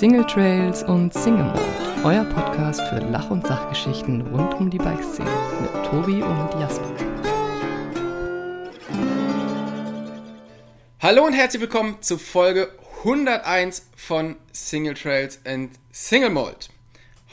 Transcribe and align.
Single 0.00 0.24
Trails 0.24 0.82
und 0.82 1.12
Single 1.12 1.44
Mode, 1.44 1.60
euer 2.04 2.24
Podcast 2.24 2.80
für 2.88 3.00
Lach- 3.00 3.30
und 3.30 3.46
Sachgeschichten 3.46 4.22
rund 4.28 4.54
um 4.54 4.70
die 4.70 4.78
Bikeszene 4.78 5.28
mit 5.60 5.84
Tobi 5.84 6.22
und 6.22 6.58
Jasper. 6.58 6.90
Hallo 11.00 11.26
und 11.26 11.34
herzlich 11.34 11.60
willkommen 11.60 12.00
zu 12.00 12.16
Folge 12.16 12.72
101 13.00 13.90
von 13.94 14.36
Single 14.52 14.94
Trails 14.94 15.38
and 15.44 15.72
Single 15.92 16.30
Mode. 16.30 16.68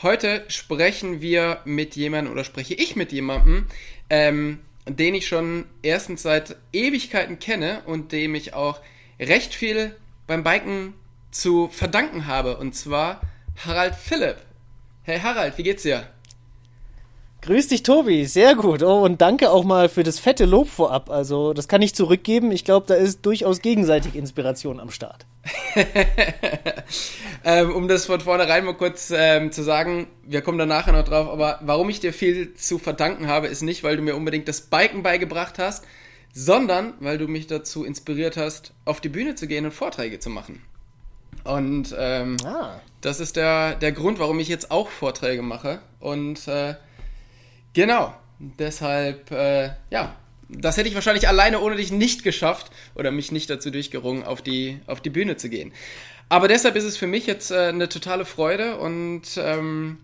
Heute 0.03 0.43
sprechen 0.49 1.21
wir 1.21 1.61
mit 1.63 1.95
jemandem 1.95 2.33
oder 2.33 2.43
spreche 2.43 2.73
ich 2.73 2.97
mit 2.97 3.13
jemandem, 3.13 3.67
ähm, 4.09 4.59
den 4.85 5.15
ich 5.15 5.25
schon 5.25 5.67
erstens 5.83 6.23
seit 6.23 6.57
Ewigkeiten 6.73 7.39
kenne 7.39 7.83
und 7.85 8.11
dem 8.11 8.35
ich 8.35 8.53
auch 8.53 8.81
recht 9.21 9.53
viel 9.53 9.95
beim 10.27 10.43
Biken 10.43 10.95
zu 11.31 11.69
verdanken 11.69 12.27
habe. 12.27 12.57
Und 12.57 12.75
zwar 12.75 13.21
Harald 13.65 13.95
Philipp. 13.95 14.37
Hey 15.03 15.19
Harald, 15.19 15.57
wie 15.57 15.63
geht's 15.63 15.83
dir? 15.83 16.07
Grüß 17.41 17.67
dich, 17.69 17.83
Tobi. 17.83 18.25
Sehr 18.25 18.55
gut. 18.55 18.83
Oh, 18.83 19.03
und 19.03 19.21
danke 19.21 19.51
auch 19.51 19.63
mal 19.63 19.87
für 19.87 20.03
das 20.03 20.19
fette 20.19 20.45
Lob 20.45 20.67
vorab. 20.67 21.09
Also, 21.09 21.53
das 21.53 21.67
kann 21.67 21.81
ich 21.81 21.95
zurückgeben. 21.95 22.51
Ich 22.51 22.65
glaube, 22.65 22.87
da 22.87 22.95
ist 22.95 23.25
durchaus 23.25 23.61
gegenseitig 23.61 24.15
Inspiration 24.15 24.79
am 24.79 24.89
Start. 24.89 25.25
ähm, 27.45 27.73
um 27.73 27.87
das 27.87 28.05
von 28.05 28.19
vornherein 28.19 28.65
mal 28.65 28.73
kurz 28.73 29.13
ähm, 29.15 29.51
zu 29.51 29.63
sagen, 29.63 30.07
wir 30.23 30.41
kommen 30.41 30.57
da 30.57 30.65
nachher 30.65 30.91
noch 30.91 31.05
drauf, 31.05 31.29
aber 31.29 31.59
warum 31.61 31.89
ich 31.89 32.01
dir 32.01 32.11
viel 32.11 32.53
zu 32.55 32.79
verdanken 32.79 33.27
habe, 33.27 33.47
ist 33.47 33.61
nicht, 33.61 33.83
weil 33.83 33.95
du 33.95 34.03
mir 34.03 34.15
unbedingt 34.15 34.47
das 34.47 34.61
Biken 34.61 35.03
beigebracht 35.03 35.57
hast, 35.57 35.85
sondern 36.33 36.95
weil 36.99 37.17
du 37.17 37.27
mich 37.27 37.47
dazu 37.47 37.85
inspiriert 37.85 38.35
hast, 38.35 38.73
auf 38.83 38.99
die 38.99 39.09
Bühne 39.09 39.35
zu 39.35 39.47
gehen 39.47 39.63
und 39.63 39.71
Vorträge 39.71 40.19
zu 40.19 40.29
machen. 40.29 40.61
Und 41.47 41.95
ähm, 41.97 42.37
ah. 42.43 42.79
das 43.01 43.19
ist 43.19 43.37
der, 43.37 43.75
der 43.75 43.93
Grund, 43.93 44.19
warum 44.19 44.39
ich 44.39 44.49
jetzt 44.49 44.69
auch 44.69 44.89
Vorträge 44.89 45.41
mache. 45.41 45.79
Und 45.99 46.47
äh, 46.47 46.75
genau, 47.73 48.13
deshalb, 48.37 49.31
äh, 49.31 49.69
ja, 49.89 50.15
das 50.49 50.75
hätte 50.75 50.89
ich 50.89 50.95
wahrscheinlich 50.95 51.27
alleine 51.27 51.61
ohne 51.61 51.77
dich 51.77 51.91
nicht 51.91 52.23
geschafft 52.23 52.71
oder 52.95 53.11
mich 53.11 53.31
nicht 53.31 53.49
dazu 53.49 53.71
durchgerungen, 53.71 54.23
auf 54.23 54.41
die, 54.41 54.79
auf 54.87 54.99
die 54.99 55.09
Bühne 55.09 55.37
zu 55.37 55.49
gehen. 55.49 55.71
Aber 56.29 56.49
deshalb 56.49 56.75
ist 56.75 56.83
es 56.83 56.97
für 56.97 57.07
mich 57.07 57.25
jetzt 57.25 57.51
äh, 57.51 57.67
eine 57.67 57.87
totale 57.87 58.25
Freude 58.25 58.77
und 58.77 59.23
ähm, 59.37 59.99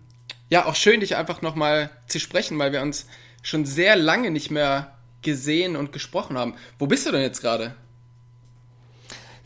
ja, 0.48 0.64
auch 0.64 0.74
schön, 0.74 1.00
dich 1.00 1.16
einfach 1.16 1.42
nochmal 1.42 1.90
zu 2.06 2.18
sprechen, 2.20 2.58
weil 2.58 2.72
wir 2.72 2.80
uns 2.80 3.06
schon 3.42 3.66
sehr 3.66 3.96
lange 3.96 4.30
nicht 4.30 4.50
mehr 4.50 4.94
gesehen 5.20 5.76
und 5.76 5.92
gesprochen 5.92 6.38
haben. 6.38 6.54
Wo 6.78 6.86
bist 6.86 7.06
du 7.06 7.12
denn 7.12 7.22
jetzt 7.22 7.42
gerade? 7.42 7.74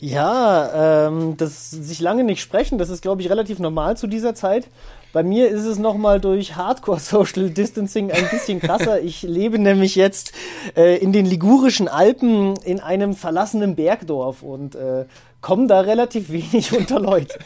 Ja, 0.01 1.07
ähm, 1.07 1.35
das 1.35 1.71
sich 1.71 1.99
lange 1.99 2.23
nicht 2.23 2.41
sprechen, 2.41 2.77
das 2.77 2.89
ist, 2.89 3.01
glaube 3.01 3.21
ich, 3.21 3.29
relativ 3.29 3.59
normal 3.59 3.97
zu 3.97 4.07
dieser 4.07 4.33
Zeit. 4.33 4.67
Bei 5.11 5.23
mir 5.23 5.49
ist 5.49 5.65
es 5.65 5.77
nochmal 5.77 6.21
durch 6.21 6.55
Hardcore 6.55 6.99
Social 6.99 7.49
Distancing 7.49 8.11
ein 8.11 8.29
bisschen 8.29 8.59
krasser. 8.59 9.01
Ich 9.09 9.23
lebe 9.23 9.59
nämlich 9.59 9.95
jetzt 9.95 10.33
äh, 10.75 10.97
in 10.97 11.11
den 11.11 11.25
ligurischen 11.25 11.87
Alpen 11.87 12.55
in 12.57 12.79
einem 12.79 13.13
verlassenen 13.13 13.75
Bergdorf 13.75 14.43
und 14.43 14.75
äh, 14.75 15.05
komme 15.41 15.67
da 15.67 15.81
relativ 15.81 16.29
wenig 16.29 16.71
unter 16.77 16.99
Leute. 16.99 17.39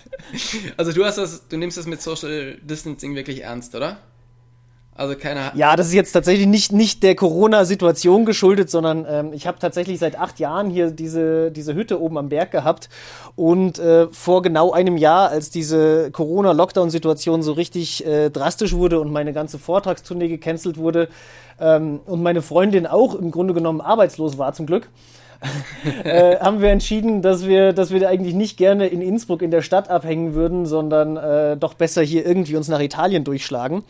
Also 0.77 0.91
du 0.91 1.05
hast 1.05 1.17
das, 1.17 1.47
du 1.47 1.57
nimmst 1.57 1.77
das 1.77 1.85
mit 1.85 2.01
Social 2.01 2.57
Distancing 2.61 3.15
wirklich 3.15 3.43
ernst, 3.43 3.75
oder? 3.75 3.97
Also 4.95 5.16
keine 5.16 5.52
Ja, 5.55 5.75
das 5.75 5.88
ist 5.88 5.94
jetzt 5.94 6.11
tatsächlich 6.11 6.45
nicht, 6.45 6.72
nicht 6.72 7.02
der 7.02 7.16
Corona-Situation 7.16 8.25
geschuldet, 8.25 8.69
sondern 8.69 9.05
ähm, 9.09 9.33
ich 9.33 9.47
habe 9.47 9.58
tatsächlich 9.58 9.97
seit 9.97 10.19
acht 10.19 10.39
Jahren 10.39 10.69
hier 10.69 10.91
diese, 10.91 11.52
diese 11.52 11.73
Hütte 11.73 12.00
oben 12.00 12.17
am 12.17 12.30
Berg 12.30 12.52
gehabt. 12.52 12.89
Und 13.35 13.80
äh, 13.80 14.08
vor 14.09 14.44
genau 14.44 14.72
einem 14.72 14.97
Jahr, 14.97 15.30
als 15.30 15.50
diese 15.50 16.11
Corona-Lockdown-Situation 16.11 17.41
so 17.41 17.53
richtig 17.53 18.05
äh, 18.05 18.29
drastisch 18.29 18.73
wurde 18.73 19.00
und 19.00 19.12
meine 19.12 19.34
ganze 19.34 19.57
Vortragstournee 19.57 20.28
gecancelt 20.28 20.78
wurde 20.78 21.09
ähm, 21.59 22.00
und 22.06 22.22
meine 22.22 22.44
Freundin 22.44 22.85
auch 22.85 23.16
im 23.16 23.31
Grunde 23.31 23.56
genommen 23.56 23.81
arbeitslos 23.81 24.38
war 24.38 24.53
zum 24.53 24.67
Glück, 24.67 24.90
äh, 26.03 26.38
haben 26.40 26.62
wir 26.62 26.69
entschieden, 26.69 27.22
dass 27.22 27.46
wir, 27.47 27.73
dass 27.73 27.91
wir 27.91 28.07
eigentlich 28.07 28.34
nicht 28.34 28.57
gerne 28.57 28.88
in 28.88 29.01
Innsbruck 29.01 29.41
in 29.41 29.51
der 29.51 29.62
Stadt 29.62 29.90
abhängen 29.90 30.35
würden, 30.35 30.66
sondern 30.66 31.17
äh, 31.17 31.57
doch 31.57 31.73
besser 31.73 32.01
hier 32.01 32.25
irgendwie 32.25 32.56
uns 32.56 32.67
nach 32.67 32.79
Italien 32.79 33.23
durchschlagen. 33.23 33.84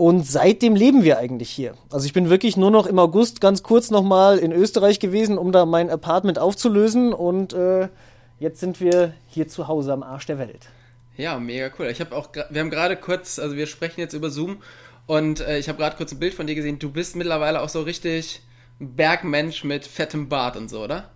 Und 0.00 0.26
seitdem 0.26 0.76
leben 0.76 1.04
wir 1.04 1.18
eigentlich 1.18 1.50
hier. 1.50 1.74
Also 1.90 2.06
ich 2.06 2.14
bin 2.14 2.30
wirklich 2.30 2.56
nur 2.56 2.70
noch 2.70 2.86
im 2.86 2.98
August 2.98 3.42
ganz 3.42 3.62
kurz 3.62 3.90
nochmal 3.90 4.38
in 4.38 4.50
Österreich 4.50 4.98
gewesen, 4.98 5.36
um 5.36 5.52
da 5.52 5.66
mein 5.66 5.90
Apartment 5.90 6.38
aufzulösen. 6.38 7.12
Und 7.12 7.52
äh, 7.52 7.90
jetzt 8.38 8.60
sind 8.60 8.80
wir 8.80 9.12
hier 9.28 9.46
zu 9.46 9.68
Hause 9.68 9.92
am 9.92 10.02
Arsch 10.02 10.24
der 10.24 10.38
Welt. 10.38 10.70
Ja, 11.18 11.38
mega 11.38 11.70
cool. 11.78 11.88
Ich 11.88 12.00
habe 12.00 12.16
auch, 12.16 12.30
wir 12.32 12.62
haben 12.62 12.70
gerade 12.70 12.96
kurz, 12.96 13.38
also 13.38 13.56
wir 13.56 13.66
sprechen 13.66 14.00
jetzt 14.00 14.14
über 14.14 14.30
Zoom 14.30 14.62
und 15.04 15.40
äh, 15.40 15.58
ich 15.58 15.68
habe 15.68 15.76
gerade 15.76 15.98
kurz 15.98 16.12
ein 16.12 16.18
Bild 16.18 16.32
von 16.32 16.46
dir 16.46 16.54
gesehen. 16.54 16.78
Du 16.78 16.90
bist 16.90 17.14
mittlerweile 17.14 17.60
auch 17.60 17.68
so 17.68 17.82
richtig 17.82 18.40
Bergmensch 18.78 19.64
mit 19.64 19.84
fettem 19.84 20.30
Bart 20.30 20.56
und 20.56 20.70
so, 20.70 20.82
oder? 20.82 21.10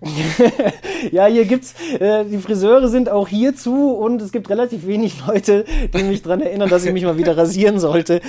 ja, 1.12 1.26
hier 1.26 1.44
gibt's, 1.44 1.74
äh, 1.98 2.24
die 2.24 2.38
Friseure 2.38 2.88
sind 2.88 3.08
auch 3.08 3.28
hier 3.28 3.54
zu 3.54 3.90
und 3.92 4.20
es 4.22 4.32
gibt 4.32 4.48
relativ 4.50 4.86
wenig 4.86 5.26
Leute, 5.26 5.64
die 5.94 6.02
mich 6.02 6.22
daran 6.22 6.40
erinnern, 6.40 6.68
dass 6.68 6.84
ich 6.84 6.92
mich 6.92 7.04
mal 7.04 7.18
wieder 7.18 7.36
rasieren 7.36 7.78
sollte. 7.78 8.20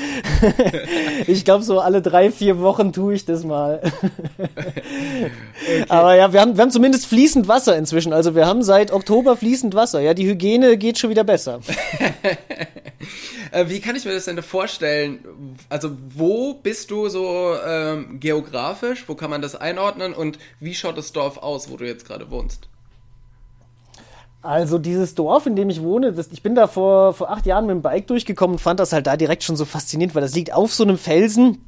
ich 1.27 1.45
glaube, 1.45 1.63
so 1.63 1.79
alle 1.79 2.01
drei, 2.01 2.31
vier 2.31 2.59
Wochen 2.59 2.93
tue 2.93 3.15
ich 3.15 3.25
das 3.25 3.43
mal. 3.43 3.81
okay. 4.37 5.85
Aber 5.89 6.15
ja, 6.15 6.33
wir 6.33 6.41
haben, 6.41 6.55
wir 6.55 6.61
haben 6.61 6.71
zumindest 6.71 7.07
fließend 7.07 7.47
Wasser 7.47 7.77
inzwischen. 7.77 8.13
Also 8.13 8.35
wir 8.35 8.45
haben 8.45 8.63
seit 8.63 8.91
Oktober 8.91 9.35
fließend 9.35 9.75
Wasser. 9.75 10.01
Ja, 10.01 10.13
die 10.13 10.27
Hygiene 10.27 10.77
geht 10.77 10.97
schon 10.97 11.09
wieder 11.09 11.23
besser. 11.23 11.59
Äh, 13.51 13.69
wie 13.69 13.79
kann 13.79 13.95
ich 13.95 14.05
mir 14.05 14.13
das 14.13 14.25
denn 14.25 14.41
vorstellen? 14.41 15.57
Also, 15.69 15.91
wo 16.15 16.55
bist 16.55 16.91
du 16.91 17.09
so 17.09 17.55
ähm, 17.65 18.19
geografisch? 18.19 19.05
Wo 19.07 19.15
kann 19.15 19.29
man 19.29 19.41
das 19.41 19.55
einordnen? 19.55 20.13
Und 20.13 20.39
wie 20.59 20.73
schaut 20.73 20.97
das 20.97 21.11
Dorf 21.11 21.37
aus, 21.37 21.69
wo 21.69 21.77
du 21.77 21.85
jetzt 21.85 22.05
gerade 22.05 22.31
wohnst? 22.31 22.67
Also 24.43 24.77
dieses 24.77 25.15
Dorf, 25.15 25.45
in 25.45 25.55
dem 25.55 25.69
ich 25.69 25.81
wohne, 25.81 26.11
das, 26.11 26.27
ich 26.27 26.43
bin 26.43 26.53
da 26.53 26.67
vor, 26.67 27.13
vor 27.13 27.31
acht 27.31 27.45
Jahren 27.45 27.65
mit 27.65 27.75
dem 27.75 27.81
Bike 27.81 28.07
durchgekommen 28.07 28.55
und 28.55 28.59
fand 28.59 28.77
das 28.77 28.91
halt 28.91 29.07
da 29.07 29.15
direkt 29.15 29.43
schon 29.43 29.55
so 29.55 29.63
faszinierend, 29.63 30.15
weil 30.15 30.21
das 30.21 30.35
liegt 30.35 30.51
auf 30.51 30.73
so 30.73 30.83
einem 30.83 30.97
Felsen 30.97 31.59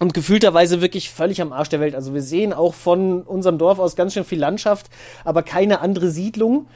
und 0.00 0.14
gefühlterweise 0.14 0.80
wirklich 0.80 1.10
völlig 1.10 1.40
am 1.40 1.52
Arsch 1.52 1.68
der 1.68 1.78
Welt. 1.78 1.94
Also 1.94 2.12
wir 2.12 2.22
sehen 2.22 2.52
auch 2.52 2.74
von 2.74 3.22
unserem 3.22 3.56
Dorf 3.58 3.78
aus 3.78 3.94
ganz 3.94 4.14
schön 4.14 4.24
viel 4.24 4.40
Landschaft, 4.40 4.90
aber 5.24 5.44
keine 5.44 5.80
andere 5.80 6.10
Siedlung. 6.10 6.66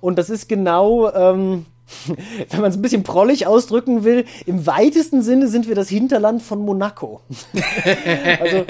Und 0.00 0.18
das 0.18 0.28
ist 0.28 0.48
genau, 0.48 1.12
ähm, 1.12 1.66
wenn 2.50 2.60
man 2.60 2.70
es 2.70 2.76
ein 2.76 2.82
bisschen 2.82 3.02
prollig 3.02 3.46
ausdrücken 3.46 4.04
will, 4.04 4.24
im 4.44 4.66
weitesten 4.66 5.22
Sinne 5.22 5.48
sind 5.48 5.68
wir 5.68 5.74
das 5.74 5.88
Hinterland 5.88 6.42
von 6.42 6.60
Monaco. 6.60 7.22
also 8.40 8.64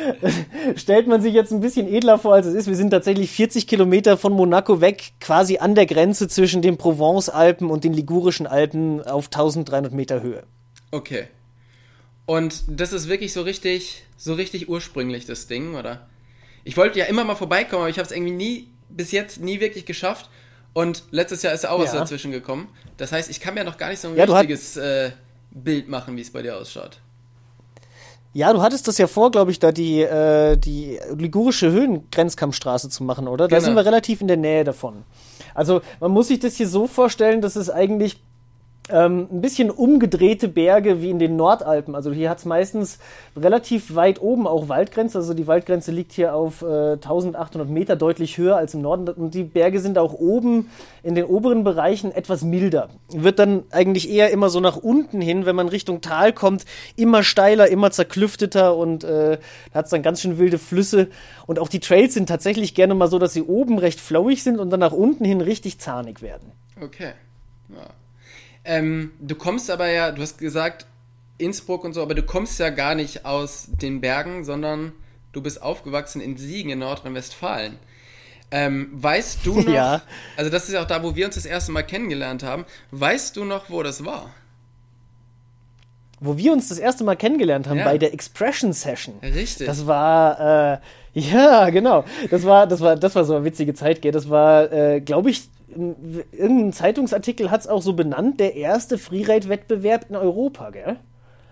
stellt 0.76 1.06
man 1.06 1.22
sich 1.22 1.34
jetzt 1.34 1.52
ein 1.52 1.60
bisschen 1.60 1.86
edler 1.92 2.18
vor, 2.18 2.34
als 2.34 2.46
es 2.46 2.54
ist. 2.54 2.66
Wir 2.66 2.76
sind 2.76 2.90
tatsächlich 2.90 3.30
40 3.30 3.66
Kilometer 3.66 4.16
von 4.16 4.32
Monaco 4.32 4.80
weg, 4.80 5.12
quasi 5.20 5.58
an 5.58 5.74
der 5.74 5.86
Grenze 5.86 6.28
zwischen 6.28 6.62
den 6.62 6.76
Provence-Alpen 6.76 7.70
und 7.70 7.84
den 7.84 7.92
Ligurischen 7.92 8.46
Alpen 8.46 9.02
auf 9.02 9.26
1300 9.26 9.92
Meter 9.92 10.22
Höhe. 10.22 10.44
Okay. 10.90 11.28
Und 12.26 12.62
das 12.68 12.92
ist 12.92 13.08
wirklich 13.08 13.32
so 13.32 13.42
richtig, 13.42 14.04
so 14.16 14.34
richtig 14.34 14.68
ursprünglich, 14.68 15.26
das 15.26 15.46
Ding, 15.46 15.74
oder? 15.74 16.06
Ich 16.64 16.76
wollte 16.76 16.98
ja 16.98 17.06
immer 17.06 17.24
mal 17.24 17.34
vorbeikommen, 17.34 17.82
aber 17.82 17.90
ich 17.90 17.98
habe 17.98 18.06
es 18.06 18.12
irgendwie 18.12 18.32
nie, 18.32 18.68
bis 18.88 19.10
jetzt 19.10 19.40
nie 19.40 19.60
wirklich 19.60 19.86
geschafft. 19.86 20.30
Und 20.74 21.04
letztes 21.10 21.42
Jahr 21.42 21.52
ist 21.52 21.64
ja 21.64 21.70
auch 21.70 21.78
was 21.78 21.92
dazwischen 21.92 22.32
gekommen. 22.32 22.68
Das 22.96 23.12
heißt, 23.12 23.30
ich 23.30 23.40
kann 23.40 23.54
mir 23.54 23.64
noch 23.64 23.76
gar 23.76 23.90
nicht 23.90 24.00
so 24.00 24.08
ein 24.08 24.16
ja, 24.16 24.24
richtiges 24.24 24.76
äh, 24.76 25.10
Bild 25.50 25.88
machen, 25.88 26.16
wie 26.16 26.22
es 26.22 26.32
bei 26.32 26.42
dir 26.42 26.56
ausschaut. 26.56 26.98
Ja, 28.34 28.52
du 28.52 28.62
hattest 28.62 28.88
das 28.88 28.96
ja 28.96 29.06
vor, 29.06 29.30
glaube 29.30 29.50
ich, 29.50 29.58
da 29.58 29.72
die, 29.72 30.00
äh, 30.00 30.56
die 30.56 30.98
ligurische 31.14 31.70
Höhengrenzkampfstraße 31.70 32.88
zu 32.88 33.04
machen, 33.04 33.28
oder? 33.28 33.46
Da 33.46 33.56
genau. 33.56 33.66
sind 33.66 33.74
wir 33.76 33.84
relativ 33.84 34.22
in 34.22 34.28
der 34.28 34.38
Nähe 34.38 34.64
davon. 34.64 35.04
Also 35.54 35.82
man 36.00 36.10
muss 36.10 36.28
sich 36.28 36.40
das 36.40 36.56
hier 36.56 36.68
so 36.68 36.86
vorstellen, 36.86 37.42
dass 37.42 37.56
es 37.56 37.68
eigentlich 37.68 38.22
ähm, 38.90 39.28
ein 39.30 39.40
bisschen 39.40 39.70
umgedrehte 39.70 40.48
Berge 40.48 41.00
wie 41.00 41.10
in 41.10 41.20
den 41.20 41.36
Nordalpen. 41.36 41.94
Also 41.94 42.10
hier 42.12 42.28
hat 42.28 42.38
es 42.38 42.44
meistens 42.44 42.98
relativ 43.36 43.94
weit 43.94 44.20
oben 44.20 44.48
auch 44.48 44.68
Waldgrenze. 44.68 45.18
Also 45.18 45.34
die 45.34 45.46
Waldgrenze 45.46 45.92
liegt 45.92 46.12
hier 46.12 46.34
auf 46.34 46.62
äh, 46.62 46.92
1800 46.94 47.68
Meter, 47.68 47.94
deutlich 47.94 48.38
höher 48.38 48.56
als 48.56 48.74
im 48.74 48.82
Norden. 48.82 49.08
Und 49.08 49.34
die 49.34 49.44
Berge 49.44 49.78
sind 49.78 49.98
auch 49.98 50.14
oben 50.14 50.68
in 51.04 51.14
den 51.14 51.24
oberen 51.26 51.62
Bereichen 51.62 52.10
etwas 52.10 52.42
milder. 52.42 52.88
Wird 53.08 53.38
dann 53.38 53.62
eigentlich 53.70 54.10
eher 54.10 54.30
immer 54.30 54.50
so 54.50 54.58
nach 54.58 54.76
unten 54.76 55.20
hin, 55.20 55.46
wenn 55.46 55.54
man 55.54 55.68
Richtung 55.68 56.00
Tal 56.00 56.32
kommt, 56.32 56.64
immer 56.96 57.22
steiler, 57.22 57.68
immer 57.68 57.92
zerklüfteter 57.92 58.76
und 58.76 59.04
äh, 59.04 59.38
hat 59.72 59.84
es 59.84 59.90
dann 59.92 60.02
ganz 60.02 60.20
schön 60.20 60.38
wilde 60.38 60.58
Flüsse. 60.58 61.08
Und 61.46 61.60
auch 61.60 61.68
die 61.68 61.80
Trails 61.80 62.14
sind 62.14 62.28
tatsächlich 62.28 62.74
gerne 62.74 62.94
mal 62.94 63.08
so, 63.08 63.20
dass 63.20 63.32
sie 63.32 63.42
oben 63.42 63.78
recht 63.78 64.00
flowig 64.00 64.42
sind 64.42 64.58
und 64.58 64.70
dann 64.70 64.80
nach 64.80 64.92
unten 64.92 65.24
hin 65.24 65.40
richtig 65.40 65.78
zahnig 65.78 66.20
werden. 66.20 66.50
Okay. 66.80 67.12
Ja. 67.68 67.86
Ähm, 68.64 69.12
du 69.20 69.34
kommst 69.34 69.70
aber 69.70 69.88
ja, 69.88 70.12
du 70.12 70.22
hast 70.22 70.38
gesagt 70.38 70.86
Innsbruck 71.38 71.84
und 71.84 71.92
so, 71.92 72.02
aber 72.02 72.14
du 72.14 72.22
kommst 72.22 72.58
ja 72.58 72.70
gar 72.70 72.94
nicht 72.94 73.24
aus 73.24 73.68
den 73.68 74.00
Bergen, 74.00 74.44
sondern 74.44 74.92
du 75.32 75.42
bist 75.42 75.62
aufgewachsen 75.62 76.20
in 76.20 76.36
Siegen 76.36 76.70
in 76.70 76.78
Nordrhein-Westfalen. 76.78 77.78
Ähm, 78.50 78.90
weißt 78.92 79.44
du 79.44 79.60
noch, 79.60 79.72
ja. 79.72 80.02
also 80.36 80.50
das 80.50 80.68
ist 80.68 80.74
ja 80.74 80.82
auch 80.82 80.86
da, 80.86 81.02
wo 81.02 81.16
wir 81.16 81.26
uns 81.26 81.36
das 81.36 81.46
erste 81.46 81.72
Mal 81.72 81.82
kennengelernt 81.82 82.42
haben, 82.42 82.64
weißt 82.90 83.36
du 83.36 83.44
noch, 83.44 83.70
wo 83.70 83.82
das 83.82 84.04
war? 84.04 84.30
Wo 86.20 86.36
wir 86.36 86.52
uns 86.52 86.68
das 86.68 86.78
erste 86.78 87.02
Mal 87.02 87.16
kennengelernt 87.16 87.66
haben, 87.66 87.78
ja. 87.78 87.84
bei 87.84 87.98
der 87.98 88.12
Expression 88.14 88.72
Session. 88.72 89.14
Richtig. 89.22 89.66
Das 89.66 89.86
war, 89.86 90.74
äh, 90.74 90.78
ja, 91.18 91.70
genau. 91.70 92.04
Das 92.30 92.44
war, 92.44 92.66
das 92.66 92.80
war, 92.80 92.94
das 92.94 93.14
war 93.16 93.24
so 93.24 93.34
eine 93.34 93.44
witzige 93.44 93.74
Zeit, 93.74 94.02
gell? 94.02 94.12
Das 94.12 94.30
war, 94.30 94.70
äh, 94.70 95.00
glaube 95.00 95.30
ich, 95.30 95.48
irgendein 95.72 96.72
Zeitungsartikel 96.72 97.50
hat 97.50 97.62
es 97.62 97.68
auch 97.68 97.82
so 97.82 97.94
benannt, 97.94 98.40
der 98.40 98.54
erste 98.54 98.98
Freeride-Wettbewerb 98.98 100.06
in 100.08 100.16
Europa, 100.16 100.70
gell? 100.70 100.98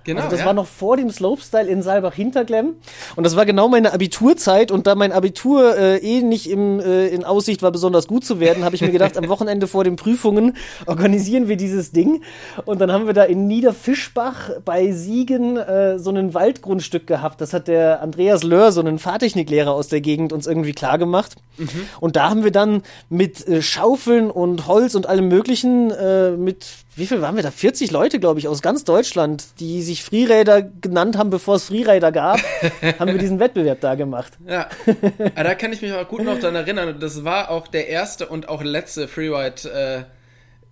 Genau. 0.04 0.20
Also 0.20 0.30
das 0.30 0.40
ja. 0.40 0.46
war 0.46 0.54
noch 0.54 0.66
vor 0.66 0.96
dem 0.96 1.10
Slopestyle 1.10 1.68
in 1.68 1.82
Saalbach-Hinterglemm. 1.82 2.74
Und 3.16 3.24
das 3.24 3.36
war 3.36 3.44
genau 3.44 3.68
meine 3.68 3.92
Abiturzeit. 3.92 4.70
Und 4.70 4.86
da 4.86 4.94
mein 4.94 5.12
Abitur 5.12 5.76
äh, 5.76 5.98
eh 5.98 6.22
nicht 6.22 6.48
im, 6.48 6.80
äh, 6.80 7.08
in 7.08 7.24
Aussicht 7.24 7.62
war, 7.62 7.70
besonders 7.70 8.06
gut 8.06 8.24
zu 8.24 8.40
werden, 8.40 8.64
habe 8.64 8.74
ich 8.74 8.80
mir 8.80 8.90
gedacht, 8.90 9.18
am 9.18 9.28
Wochenende 9.28 9.66
vor 9.66 9.84
den 9.84 9.96
Prüfungen 9.96 10.56
organisieren 10.86 11.48
wir 11.48 11.56
dieses 11.56 11.92
Ding. 11.92 12.22
Und 12.64 12.80
dann 12.80 12.90
haben 12.90 13.06
wir 13.06 13.12
da 13.12 13.24
in 13.24 13.46
Niederfischbach 13.46 14.50
bei 14.64 14.92
Siegen 14.92 15.58
äh, 15.58 15.98
so 15.98 16.10
ein 16.10 16.32
Waldgrundstück 16.32 17.06
gehabt. 17.06 17.40
Das 17.40 17.52
hat 17.52 17.68
der 17.68 18.00
Andreas 18.02 18.42
Löhr, 18.42 18.72
so 18.72 18.80
ein 18.80 18.98
Fahrtechniklehrer 18.98 19.72
aus 19.72 19.88
der 19.88 20.00
Gegend, 20.00 20.32
uns 20.32 20.46
irgendwie 20.46 20.72
klar 20.72 20.96
gemacht. 20.96 21.36
Mhm. 21.58 21.68
Und 22.00 22.16
da 22.16 22.30
haben 22.30 22.42
wir 22.42 22.52
dann 22.52 22.82
mit 23.10 23.46
äh, 23.46 23.60
Schaufeln 23.60 24.30
und 24.30 24.66
Holz 24.66 24.94
und 24.94 25.06
allem 25.06 25.28
Möglichen 25.28 25.90
äh, 25.90 26.30
mit 26.30 26.66
wie 27.00 27.06
viel 27.06 27.22
waren 27.22 27.34
wir 27.34 27.42
da? 27.42 27.50
40 27.50 27.90
Leute, 27.90 28.20
glaube 28.20 28.38
ich, 28.38 28.46
aus 28.46 28.62
ganz 28.62 28.84
Deutschland, 28.84 29.58
die 29.58 29.82
sich 29.82 30.04
Freerider 30.04 30.62
genannt 30.62 31.16
haben, 31.16 31.30
bevor 31.30 31.56
es 31.56 31.64
Freerider 31.64 32.12
gab, 32.12 32.38
haben 32.98 33.10
wir 33.10 33.18
diesen 33.18 33.40
Wettbewerb 33.40 33.80
da 33.80 33.94
gemacht. 33.94 34.34
Ja. 34.46 34.68
ja. 34.86 35.42
da 35.42 35.54
kann 35.54 35.72
ich 35.72 35.82
mich 35.82 35.92
auch 35.92 36.06
gut 36.06 36.22
noch 36.22 36.38
daran 36.38 36.56
erinnern. 36.56 36.96
Das 37.00 37.24
war 37.24 37.50
auch 37.50 37.66
der 37.66 37.88
erste 37.88 38.28
und 38.28 38.48
auch 38.48 38.62
letzte 38.62 39.08
Freeride, 39.08 40.06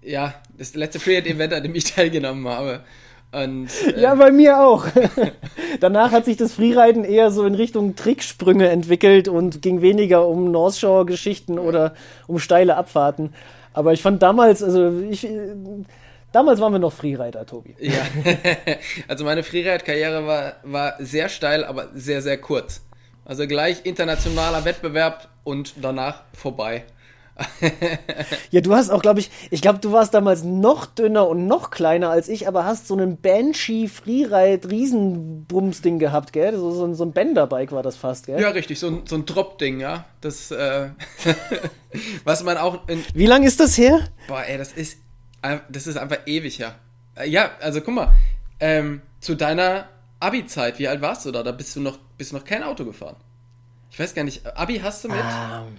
äh, 0.04 0.08
ja, 0.08 0.34
das 0.56 0.74
letzte 0.74 1.00
Freeride-Event, 1.00 1.52
an 1.54 1.62
dem 1.62 1.74
ich 1.74 1.84
teilgenommen 1.94 2.46
habe. 2.46 2.80
Und, 3.32 3.68
äh, 3.86 4.00
ja, 4.00 4.14
bei 4.14 4.30
mir 4.30 4.60
auch. 4.60 4.86
Danach 5.80 6.12
hat 6.12 6.26
sich 6.26 6.36
das 6.36 6.52
Freeriden 6.52 7.04
eher 7.04 7.30
so 7.30 7.44
in 7.46 7.54
Richtung 7.54 7.96
Tricksprünge 7.96 8.68
entwickelt 8.68 9.28
und 9.28 9.62
ging 9.62 9.80
weniger 9.82 10.28
um 10.28 10.50
North 10.50 10.76
Shore-Geschichten 10.76 11.58
oder 11.58 11.94
um 12.26 12.38
steile 12.38 12.76
Abfahrten. 12.76 13.34
Aber 13.72 13.92
ich 13.92 14.02
fand 14.02 14.22
damals, 14.22 14.62
also 14.62 15.00
ich, 15.08 15.26
Damals 16.32 16.60
waren 16.60 16.72
wir 16.72 16.78
noch 16.78 16.92
Freerider, 16.92 17.46
Tobi. 17.46 17.74
Ja, 17.78 18.02
also 19.08 19.24
meine 19.24 19.42
Freeride-Karriere 19.42 20.26
war, 20.26 20.56
war 20.62 20.94
sehr 20.98 21.28
steil, 21.28 21.64
aber 21.64 21.88
sehr, 21.94 22.20
sehr 22.20 22.38
kurz. 22.38 22.82
Also 23.24 23.46
gleich 23.46 23.84
internationaler 23.84 24.64
Wettbewerb 24.64 25.28
und 25.44 25.74
danach 25.82 26.22
vorbei. 26.34 26.84
ja, 28.50 28.60
du 28.60 28.74
hast 28.74 28.90
auch, 28.90 29.00
glaube 29.00 29.20
ich, 29.20 29.30
ich 29.50 29.62
glaube, 29.62 29.78
du 29.78 29.92
warst 29.92 30.12
damals 30.12 30.42
noch 30.42 30.86
dünner 30.86 31.28
und 31.28 31.46
noch 31.46 31.70
kleiner 31.70 32.10
als 32.10 32.28
ich, 32.28 32.48
aber 32.48 32.64
hast 32.64 32.88
so 32.88 32.94
einen 32.94 33.18
Banshee 33.18 33.86
Freeride 33.86 34.68
Riesenbums-Ding 34.68 35.98
gehabt, 35.98 36.32
gell? 36.32 36.56
So, 36.56 36.72
so, 36.72 36.92
so 36.94 37.04
ein 37.04 37.12
Bänderbike 37.12 37.72
war 37.72 37.82
das 37.82 37.96
fast, 37.96 38.26
gell? 38.26 38.40
Ja, 38.40 38.50
richtig, 38.50 38.80
so 38.80 38.88
ein, 38.88 39.02
so 39.06 39.16
ein 39.16 39.24
Drop-Ding, 39.24 39.78
ja. 39.80 40.04
Das, 40.20 40.50
äh, 40.50 40.88
was 42.24 42.42
man 42.42 42.56
auch. 42.56 42.80
Wie 43.14 43.26
lange 43.26 43.46
ist 43.46 43.60
das 43.60 43.78
her? 43.78 44.00
Boah, 44.26 44.42
ey, 44.44 44.58
das 44.58 44.72
ist 44.72 44.98
das 45.68 45.86
ist 45.86 45.96
einfach 45.96 46.18
ewig 46.26 46.58
her. 46.58 46.74
Äh, 47.14 47.28
ja, 47.28 47.50
also 47.60 47.80
guck 47.80 47.94
mal, 47.94 48.12
ähm, 48.60 49.02
zu 49.20 49.34
deiner 49.34 49.88
Abi-Zeit, 50.20 50.78
wie 50.78 50.88
alt 50.88 51.00
warst 51.00 51.26
du 51.26 51.30
da? 51.30 51.42
Da 51.42 51.52
bist 51.52 51.74
du 51.76 51.80
noch, 51.80 51.98
bist 52.16 52.32
du 52.32 52.36
noch 52.36 52.44
kein 52.44 52.62
Auto 52.62 52.84
gefahren. 52.84 53.16
Ich 53.90 53.98
weiß 53.98 54.14
gar 54.14 54.24
nicht, 54.24 54.46
Abi 54.56 54.78
hast 54.78 55.04
du 55.04 55.08
mit? 55.08 55.18
Ähm, 55.18 55.78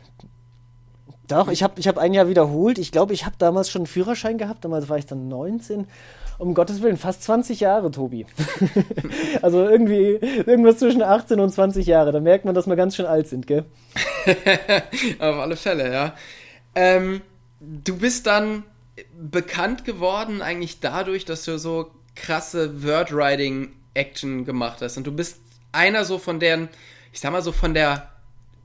doch, 1.27 1.47
ich 1.49 1.61
habe 1.61 1.79
ich 1.79 1.87
hab 1.87 1.97
ein 1.97 2.13
Jahr 2.13 2.27
wiederholt. 2.27 2.79
Ich 2.79 2.91
glaube, 2.91 3.13
ich 3.13 3.25
habe 3.25 3.35
damals 3.37 3.69
schon 3.69 3.81
einen 3.81 3.87
Führerschein 3.87 4.37
gehabt. 4.37 4.65
Damals 4.65 4.89
war 4.89 4.97
ich 4.97 5.05
dann 5.05 5.27
19. 5.27 5.87
Um 6.39 6.53
Gottes 6.53 6.81
Willen, 6.81 6.97
fast 6.97 7.23
20 7.23 7.59
Jahre, 7.59 7.91
Tobi. 7.91 8.25
also 9.41 9.67
irgendwie 9.67 10.15
irgendwas 10.45 10.77
zwischen 10.77 11.03
18 11.03 11.39
und 11.39 11.51
20 11.51 11.85
Jahre. 11.85 12.13
Da 12.13 12.19
merkt 12.21 12.45
man, 12.45 12.55
dass 12.55 12.65
wir 12.65 12.77
ganz 12.77 12.95
schön 12.95 13.05
alt 13.05 13.27
sind, 13.27 13.45
gell? 13.45 13.65
Auf 15.19 15.35
alle 15.35 15.57
Fälle, 15.57 15.93
ja. 15.93 16.15
Ähm, 16.75 17.21
du 17.59 17.97
bist 17.97 18.25
dann 18.25 18.63
bekannt 19.13 19.85
geworden 19.85 20.41
eigentlich 20.41 20.79
dadurch, 20.79 21.25
dass 21.25 21.45
du 21.45 21.57
so 21.57 21.91
krasse 22.15 22.83
Wordwriting-Action 22.83 24.45
gemacht 24.45 24.81
hast. 24.81 24.97
Und 24.97 25.07
du 25.07 25.11
bist 25.11 25.39
einer 25.71 26.05
so 26.05 26.17
von 26.17 26.39
deren, 26.39 26.69
ich 27.11 27.19
sag 27.19 27.31
mal 27.31 27.41
so 27.41 27.51
von 27.51 27.73
der 27.73 28.09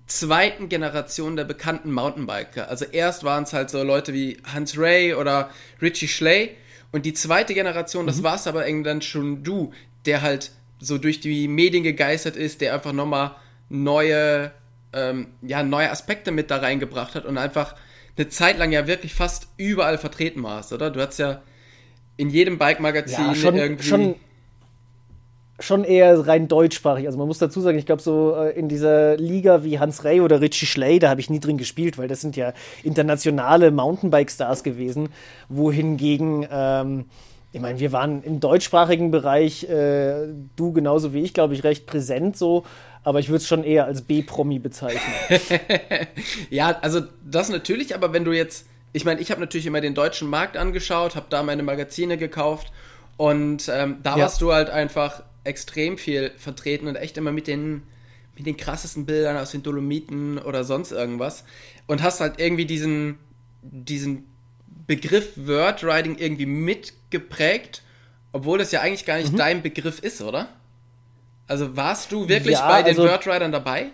zweiten 0.07 0.69
Generation 0.69 1.37
der 1.37 1.45
bekannten 1.45 1.93
Mountainbiker. 1.93 2.69
Also 2.69 2.85
erst 2.85 3.25
waren 3.25 3.45
es 3.45 3.53
halt 3.53 3.71
so 3.71 3.83
Leute 3.83 4.13
wie 4.13 4.37
Hans 4.53 4.79
Ray 4.79 5.15
oder 5.15 5.51
Richie 5.81 6.09
Schley. 6.09 6.51
Und 6.93 7.07
die 7.07 7.15
zweite 7.15 7.55
Generation, 7.55 8.05
mhm. 8.05 8.09
das 8.09 8.23
warst 8.23 8.47
aber 8.47 8.67
irgendwann 8.67 9.03
schon 9.03 9.43
du, 9.43 9.73
der 10.07 10.23
halt 10.23 10.53
so 10.79 10.99
durch 10.99 11.21
die 11.21 11.49
Medien 11.49 11.83
gegeistert 11.83 12.37
ist, 12.37 12.61
der 12.61 12.75
einfach 12.75 12.93
nochmal 12.93 13.37
neue, 13.69 14.53
ähm, 14.93 15.29
ja, 15.43 15.63
neue 15.63 15.91
Aspekte 15.91 16.31
mit 16.31 16.51
da 16.51 16.59
reingebracht 16.59 17.15
hat 17.15 17.25
und 17.25 17.39
einfach 17.39 17.75
eine 18.17 18.29
Zeit 18.29 18.59
lang 18.59 18.73
ja 18.73 18.87
wirklich 18.87 19.15
fast 19.15 19.49
überall 19.57 19.99
vertreten 19.99 20.43
warst, 20.43 20.73
oder? 20.73 20.91
Du 20.91 21.01
hast 21.01 21.19
ja 21.19 21.43
in 22.17 22.31
jedem 22.31 22.59
Bike-Magazin 22.59 23.27
ja, 23.27 23.35
schon, 23.35 23.57
irgendwie. 23.57 23.85
Schon, 23.85 24.15
schon 25.59 25.85
eher 25.85 26.27
rein 26.27 26.49
deutschsprachig. 26.49 27.07
Also 27.07 27.19
man 27.19 27.27
muss 27.27 27.39
dazu 27.39 27.61
sagen, 27.61 27.79
ich 27.79 27.87
glaube, 27.87 28.03
so 28.03 28.35
äh, 28.37 28.51
in 28.59 28.69
dieser 28.69 29.17
Liga 29.17 29.65
wie 29.65 29.79
Hans 29.79 30.05
Rey 30.05 30.21
oder 30.21 30.41
Richie 30.41 30.67
Schley, 30.67 30.99
da 30.99 31.11
habe 31.11 31.21
ich 31.21 31.31
nie 31.31 31.41
drin 31.41 31.59
gespielt, 31.59 31.99
weil 31.99 32.09
das 32.09 32.21
sind 32.21 32.37
ja 32.37 32.53
internationale 32.83 33.71
Mountainbike-Stars 33.71 34.63
gewesen, 34.63 35.09
wohingegen. 35.49 36.47
Ähm, 36.51 37.07
ich 37.53 37.61
meine, 37.61 37.79
wir 37.79 37.93
waren 37.93 38.23
im 38.25 38.41
deutschsprachigen 38.41 39.13
Bereich, 39.13 39.69
äh, 39.69 40.27
du 40.57 40.73
genauso 40.73 41.15
wie 41.15 41.23
ich, 41.23 41.35
glaube 41.35 41.55
ich, 41.55 41.63
recht 41.63 41.87
präsent 41.87 42.37
so 42.37 42.65
aber 43.05 43.21
ich 43.21 43.29
würde 43.29 43.37
es 43.37 43.47
schon 43.47 43.65
eher 43.65 43.85
als 43.85 44.03
B-Promi 44.03 44.59
bezeichnen. 44.59 45.01
ja, 46.51 46.79
also 46.81 47.03
das 47.23 47.51
natürlich, 47.51 47.95
aber 47.95 48.12
wenn 48.12 48.25
du 48.25 48.33
jetzt, 48.33 48.67
ich 48.93 49.05
meine, 49.05 49.21
ich 49.21 49.31
habe 49.31 49.41
natürlich 49.41 49.67
immer 49.67 49.83
den 49.83 49.95
deutschen 49.95 50.29
Markt 50.29 50.56
angeschaut, 50.56 51.15
habe 51.15 51.27
da 51.29 51.43
meine 51.43 51.62
Magazine 51.62 52.17
gekauft 52.17 52.73
und 53.19 53.69
ähm, 53.69 53.99
da 54.03 54.17
ja. 54.17 54.23
warst 54.25 54.41
du 54.41 54.53
halt 54.53 54.71
einfach 54.71 55.23
extrem 55.45 55.99
viel 55.99 56.33
vertreten 56.39 56.89
und 56.89 56.97
echt 56.97 57.17
immer 57.19 57.31
mit 57.31 57.47
den 57.47 57.83
mit 58.37 58.47
den 58.47 58.56
krassesten 58.56 59.06
Bildern 59.06 59.37
aus 59.37 59.53
den 59.53 59.62
Dolomiten 59.62 60.39
oder 60.39 60.65
sonst 60.65 60.91
irgendwas 60.91 61.45
und 61.87 62.03
hast 62.03 62.20
halt 62.20 62.41
irgendwie 62.41 62.65
diesen 62.65 63.19
diesen 63.63 64.25
Begriff 64.87 65.32
Wordwriting 65.37 66.17
irgendwie 66.19 66.46
mitgeprägt, 66.46 67.82
obwohl 68.32 68.58
das 68.58 68.73
ja 68.73 68.81
eigentlich 68.81 69.05
gar 69.05 69.19
nicht 69.19 69.32
mhm. 69.32 69.37
dein 69.37 69.63
Begriff 69.63 70.01
ist, 70.01 70.20
oder? 70.20 70.49
Also 71.46 71.77
warst 71.77 72.10
du 72.13 72.29
wirklich 72.29 72.58
ja, 72.58 72.69
bei 72.69 72.82
den 72.82 72.96
also, 72.96 73.08
Wordridern 73.08 73.53
dabei? 73.53 73.91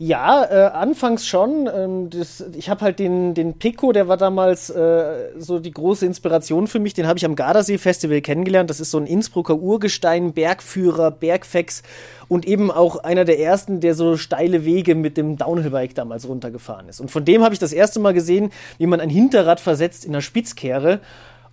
Ja, 0.00 0.44
äh, 0.44 0.70
anfangs 0.70 1.26
schon. 1.26 1.68
Ähm, 1.74 2.08
das, 2.10 2.44
ich 2.56 2.70
habe 2.70 2.82
halt 2.82 3.00
den, 3.00 3.34
den 3.34 3.54
Pico, 3.58 3.90
der 3.90 4.06
war 4.06 4.16
damals 4.16 4.70
äh, 4.70 5.30
so 5.36 5.58
die 5.58 5.72
große 5.72 6.06
Inspiration 6.06 6.68
für 6.68 6.78
mich. 6.78 6.94
Den 6.94 7.08
habe 7.08 7.18
ich 7.18 7.24
am 7.24 7.34
Gardasee-Festival 7.34 8.20
kennengelernt. 8.20 8.70
Das 8.70 8.78
ist 8.78 8.92
so 8.92 8.98
ein 8.98 9.06
Innsbrucker 9.06 9.56
Urgestein, 9.56 10.34
Bergführer, 10.34 11.10
Bergfex 11.10 11.82
und 12.28 12.46
eben 12.46 12.70
auch 12.70 13.02
einer 13.02 13.24
der 13.24 13.40
ersten, 13.40 13.80
der 13.80 13.94
so 13.94 14.16
steile 14.16 14.64
Wege 14.64 14.94
mit 14.94 15.16
dem 15.16 15.36
Downhillbike 15.36 15.96
damals 15.96 16.28
runtergefahren 16.28 16.88
ist. 16.88 17.00
Und 17.00 17.10
von 17.10 17.24
dem 17.24 17.42
habe 17.42 17.54
ich 17.54 17.58
das 17.58 17.72
erste 17.72 17.98
Mal 17.98 18.14
gesehen, 18.14 18.52
wie 18.78 18.86
man 18.86 19.00
ein 19.00 19.10
Hinterrad 19.10 19.58
versetzt 19.58 20.04
in 20.04 20.12
einer 20.12 20.22
Spitzkehre. 20.22 21.00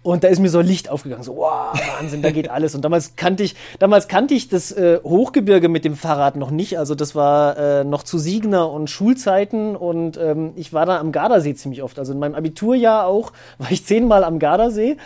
Und 0.05 0.23
da 0.23 0.27
ist 0.27 0.37
mir 0.37 0.49
so 0.49 0.59
ein 0.59 0.67
Licht 0.67 0.91
aufgegangen, 0.91 1.23
so, 1.23 1.35
wow, 1.35 1.73
Wahnsinn, 1.97 2.21
da 2.21 2.29
geht 2.29 2.47
alles. 2.47 2.75
Und 2.75 2.85
damals 2.85 3.15
kannte 3.15 3.41
ich, 3.41 3.55
damals 3.79 4.07
kannte 4.07 4.35
ich 4.35 4.47
das 4.47 4.71
äh, 4.71 4.99
Hochgebirge 5.03 5.67
mit 5.67 5.83
dem 5.83 5.95
Fahrrad 5.95 6.35
noch 6.35 6.51
nicht. 6.51 6.77
Also 6.77 6.93
das 6.93 7.15
war 7.15 7.57
äh, 7.57 7.83
noch 7.83 8.03
zu 8.03 8.19
Siegner 8.19 8.69
und 8.69 8.91
Schulzeiten 8.91 9.75
und 9.75 10.17
ähm, 10.17 10.53
ich 10.57 10.73
war 10.73 10.85
da 10.85 10.99
am 10.99 11.11
Gardasee 11.11 11.55
ziemlich 11.55 11.81
oft. 11.81 11.97
Also 11.97 12.13
in 12.13 12.19
meinem 12.19 12.35
Abiturjahr 12.35 13.07
auch 13.07 13.31
war 13.57 13.71
ich 13.71 13.83
zehnmal 13.83 14.23
am 14.23 14.37
Gardasee 14.37 14.97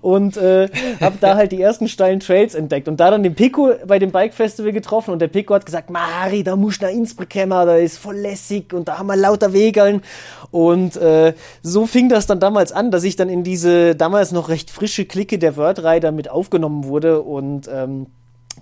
und 0.00 0.36
äh, 0.36 0.68
habe 1.00 1.18
da 1.20 1.36
halt 1.36 1.52
die 1.52 1.62
ersten 1.62 1.86
steilen 1.86 2.18
Trails 2.18 2.56
entdeckt. 2.56 2.88
Und 2.88 2.98
da 2.98 3.12
dann 3.12 3.22
den 3.22 3.36
Pico 3.36 3.74
bei 3.86 4.00
dem 4.00 4.10
Bike 4.10 4.34
Festival 4.34 4.72
getroffen 4.72 5.12
und 5.12 5.20
der 5.20 5.28
Pico 5.28 5.54
hat 5.54 5.66
gesagt, 5.66 5.88
Mari, 5.88 6.42
da 6.42 6.56
musst 6.56 6.82
du 6.82 6.86
nach 6.86 6.92
Innsbruck 6.92 7.30
kommen, 7.30 7.50
da 7.50 7.76
ist 7.76 7.96
voll 7.98 8.16
lässig 8.16 8.74
und 8.74 8.88
da 8.88 8.98
haben 8.98 9.06
wir 9.06 9.14
lauter 9.14 9.52
Wegeln. 9.52 10.02
Und 10.50 10.96
äh, 10.96 11.34
so 11.62 11.86
fing 11.86 12.08
das 12.08 12.26
dann 12.26 12.40
damals 12.40 12.72
an, 12.72 12.90
dass 12.90 13.04
ich 13.04 13.14
dann 13.14 13.28
in 13.28 13.44
diese 13.44 13.94
damals 13.94 14.32
noch 14.32 14.47
recht 14.48 14.70
frische 14.70 15.04
Clique 15.04 15.38
der 15.38 15.56
Wordrider 15.56 16.12
mit 16.12 16.30
aufgenommen 16.30 16.84
wurde 16.84 17.22
und 17.22 17.68
ähm, 17.72 18.06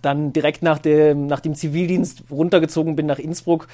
dann 0.03 0.33
direkt 0.33 0.63
nach 0.63 0.79
dem, 0.79 1.27
nach 1.27 1.41
dem 1.41 1.55
Zivildienst 1.55 2.25
runtergezogen 2.31 2.97
bin 2.97 3.07
nach 3.07 3.19
Innsbruck 3.19 3.69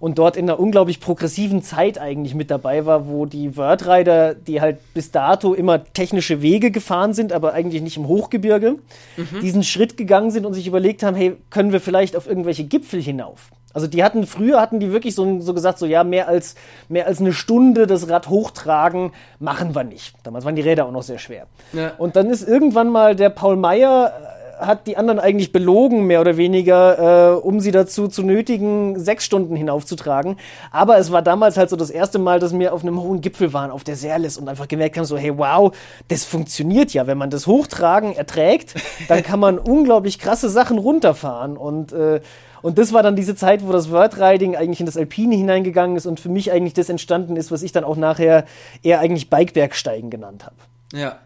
und 0.00 0.18
dort 0.18 0.36
in 0.36 0.44
einer 0.48 0.60
unglaublich 0.60 1.00
progressiven 1.00 1.62
Zeit 1.62 1.98
eigentlich 1.98 2.34
mit 2.34 2.50
dabei 2.50 2.84
war, 2.84 3.08
wo 3.08 3.26
die 3.26 3.56
Wordrider, 3.56 4.34
die 4.34 4.60
halt 4.60 4.78
bis 4.92 5.10
dato 5.10 5.54
immer 5.54 5.84
technische 5.84 6.42
Wege 6.42 6.70
gefahren 6.70 7.14
sind, 7.14 7.32
aber 7.32 7.54
eigentlich 7.54 7.82
nicht 7.82 7.96
im 7.96 8.08
Hochgebirge, 8.08 8.76
mhm. 9.16 9.40
diesen 9.40 9.62
Schritt 9.62 9.96
gegangen 9.96 10.30
sind 10.30 10.46
und 10.46 10.54
sich 10.54 10.66
überlegt 10.66 11.02
haben, 11.02 11.16
hey, 11.16 11.36
können 11.50 11.72
wir 11.72 11.80
vielleicht 11.80 12.16
auf 12.16 12.26
irgendwelche 12.26 12.64
Gipfel 12.64 13.00
hinauf? 13.00 13.50
Also 13.74 13.88
die 13.88 14.02
hatten 14.02 14.26
früher 14.26 14.60
hatten 14.60 14.80
die 14.80 14.92
wirklich 14.92 15.14
so, 15.14 15.40
so 15.40 15.52
gesagt 15.52 15.78
so 15.78 15.86
ja 15.86 16.04
mehr 16.04 16.28
als 16.28 16.54
mehr 16.88 17.06
als 17.06 17.20
eine 17.20 17.32
Stunde 17.32 17.86
das 17.86 18.08
Rad 18.08 18.28
hochtragen 18.28 19.12
machen 19.40 19.74
wir 19.74 19.84
nicht. 19.84 20.14
Damals 20.22 20.44
waren 20.44 20.54
die 20.54 20.62
Räder 20.62 20.86
auch 20.86 20.92
noch 20.92 21.02
sehr 21.02 21.18
schwer. 21.18 21.46
Ja. 21.72 21.92
Und 21.98 22.16
dann 22.16 22.30
ist 22.30 22.46
irgendwann 22.46 22.88
mal 22.88 23.16
der 23.16 23.30
Paul 23.30 23.56
Meyer 23.56 24.12
äh, 24.12 24.34
hat 24.64 24.86
die 24.86 24.96
anderen 24.96 25.18
eigentlich 25.18 25.50
belogen, 25.50 26.06
mehr 26.06 26.20
oder 26.20 26.36
weniger, 26.36 27.32
äh, 27.32 27.36
um 27.36 27.58
sie 27.58 27.72
dazu 27.72 28.06
zu 28.06 28.22
nötigen, 28.22 28.98
sechs 28.98 29.24
Stunden 29.24 29.56
hinaufzutragen. 29.56 30.36
Aber 30.70 30.98
es 30.98 31.10
war 31.10 31.22
damals 31.22 31.56
halt 31.56 31.70
so 31.70 31.76
das 31.76 31.90
erste 31.90 32.20
Mal, 32.20 32.38
dass 32.38 32.56
wir 32.56 32.72
auf 32.72 32.82
einem 32.82 33.00
hohen 33.00 33.20
Gipfel 33.20 33.52
waren, 33.52 33.72
auf 33.72 33.82
der 33.82 33.96
Serlis 33.96 34.38
und 34.38 34.48
einfach 34.48 34.68
gemerkt 34.68 34.96
haben, 34.96 35.04
so, 35.04 35.16
hey, 35.16 35.36
wow, 35.36 35.74
das 36.06 36.24
funktioniert 36.24 36.92
ja. 36.92 37.08
Wenn 37.08 37.18
man 37.18 37.30
das 37.30 37.48
Hochtragen 37.48 38.14
erträgt, 38.14 38.74
dann 39.08 39.24
kann 39.24 39.40
man 39.40 39.58
unglaublich 39.58 40.20
krasse 40.20 40.48
Sachen 40.48 40.78
runterfahren. 40.78 41.56
Und 41.56 41.92
äh, 41.92 42.20
und 42.64 42.78
das 42.78 42.94
war 42.94 43.02
dann 43.02 43.14
diese 43.14 43.36
Zeit, 43.36 43.62
wo 43.62 43.72
das 43.72 43.90
Wordriding 43.90 44.56
eigentlich 44.56 44.80
in 44.80 44.86
das 44.86 44.96
Alpine 44.96 45.36
hineingegangen 45.36 45.98
ist 45.98 46.06
und 46.06 46.18
für 46.18 46.30
mich 46.30 46.50
eigentlich 46.50 46.72
das 46.72 46.88
entstanden 46.88 47.36
ist, 47.36 47.50
was 47.50 47.62
ich 47.62 47.72
dann 47.72 47.84
auch 47.84 47.96
nachher 47.96 48.46
eher 48.82 49.00
eigentlich 49.00 49.28
Bikebergsteigen 49.28 50.08
genannt 50.08 50.46
habe. 50.46 50.56
Ja. 50.94 51.18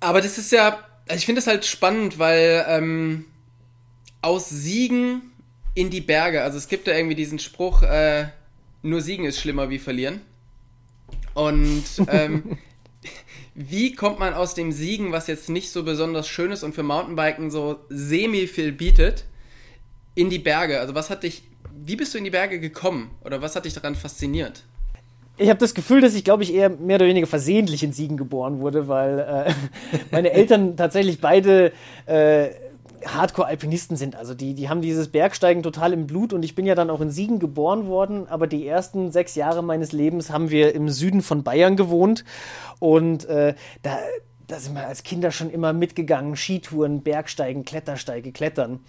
Aber 0.00 0.22
das 0.22 0.38
ist 0.38 0.52
ja, 0.52 0.78
also 1.06 1.18
ich 1.18 1.26
finde 1.26 1.42
das 1.42 1.48
halt 1.48 1.66
spannend, 1.66 2.18
weil 2.18 2.64
ähm, 2.66 3.26
aus 4.22 4.48
Siegen 4.48 5.20
in 5.74 5.90
die 5.90 6.00
Berge, 6.00 6.42
also 6.42 6.56
es 6.56 6.66
gibt 6.66 6.86
ja 6.86 6.94
irgendwie 6.94 7.14
diesen 7.14 7.38
Spruch, 7.38 7.82
äh, 7.82 8.28
nur 8.80 9.02
Siegen 9.02 9.26
ist 9.26 9.38
schlimmer 9.38 9.68
wie 9.68 9.78
verlieren. 9.78 10.22
Und 11.34 11.84
ähm, 12.08 12.56
wie 13.56 13.94
kommt 13.94 14.18
man 14.18 14.34
aus 14.34 14.52
dem 14.52 14.70
Siegen, 14.70 15.12
was 15.12 15.26
jetzt 15.28 15.48
nicht 15.48 15.70
so 15.70 15.82
besonders 15.82 16.28
schön 16.28 16.52
ist 16.52 16.62
und 16.62 16.74
für 16.74 16.82
Mountainbiken 16.82 17.50
so 17.50 17.78
semi 17.88 18.46
viel 18.46 18.70
bietet, 18.70 19.24
in 20.14 20.28
die 20.28 20.38
Berge? 20.38 20.78
Also 20.78 20.94
was 20.94 21.08
hat 21.08 21.22
dich, 21.22 21.42
wie 21.74 21.96
bist 21.96 22.12
du 22.12 22.18
in 22.18 22.24
die 22.24 22.30
Berge 22.30 22.60
gekommen 22.60 23.10
oder 23.24 23.40
was 23.40 23.56
hat 23.56 23.64
dich 23.64 23.72
daran 23.72 23.94
fasziniert? 23.94 24.62
Ich 25.38 25.48
habe 25.48 25.58
das 25.58 25.74
Gefühl, 25.74 26.02
dass 26.02 26.14
ich, 26.14 26.24
glaube 26.24 26.42
ich, 26.42 26.52
eher 26.52 26.68
mehr 26.68 26.96
oder 26.96 27.06
weniger 27.06 27.26
versehentlich 27.26 27.82
in 27.82 27.92
Siegen 27.92 28.18
geboren 28.18 28.60
wurde, 28.60 28.88
weil 28.88 29.18
äh, 29.20 29.52
meine 30.10 30.32
Eltern 30.32 30.76
tatsächlich 30.76 31.20
beide 31.20 31.72
äh, 32.04 32.50
Hardcore-Alpinisten 33.06 33.96
sind. 33.96 34.16
Also 34.16 34.34
die, 34.34 34.54
die 34.54 34.68
haben 34.68 34.80
dieses 34.80 35.08
Bergsteigen 35.08 35.62
total 35.62 35.92
im 35.92 36.06
Blut 36.06 36.32
und 36.32 36.44
ich 36.44 36.54
bin 36.54 36.66
ja 36.66 36.74
dann 36.74 36.90
auch 36.90 37.00
in 37.00 37.10
Siegen 37.10 37.38
geboren 37.38 37.86
worden, 37.86 38.28
aber 38.28 38.46
die 38.46 38.66
ersten 38.66 39.12
sechs 39.12 39.34
Jahre 39.34 39.62
meines 39.62 39.92
Lebens 39.92 40.30
haben 40.30 40.50
wir 40.50 40.74
im 40.74 40.88
Süden 40.88 41.22
von 41.22 41.42
Bayern 41.42 41.76
gewohnt 41.76 42.24
und 42.78 43.24
äh, 43.26 43.54
da, 43.82 43.98
da 44.46 44.58
sind 44.58 44.74
wir 44.74 44.86
als 44.86 45.02
Kinder 45.02 45.30
schon 45.30 45.50
immer 45.50 45.72
mitgegangen, 45.72 46.36
Skitouren, 46.36 47.02
Bergsteigen, 47.02 47.64
Klettersteige, 47.64 48.32
Klettern. 48.32 48.80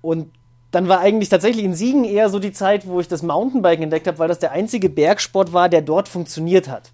Und 0.00 0.30
dann 0.70 0.88
war 0.88 1.00
eigentlich 1.00 1.28
tatsächlich 1.28 1.64
in 1.64 1.74
Siegen 1.74 2.04
eher 2.04 2.28
so 2.28 2.38
die 2.38 2.52
Zeit, 2.52 2.86
wo 2.86 3.00
ich 3.00 3.08
das 3.08 3.22
Mountainbiken 3.22 3.84
entdeckt 3.84 4.06
habe, 4.06 4.18
weil 4.18 4.28
das 4.28 4.38
der 4.38 4.52
einzige 4.52 4.88
Bergsport 4.88 5.52
war, 5.52 5.68
der 5.68 5.82
dort 5.82 6.08
funktioniert 6.08 6.68
hat. 6.68 6.92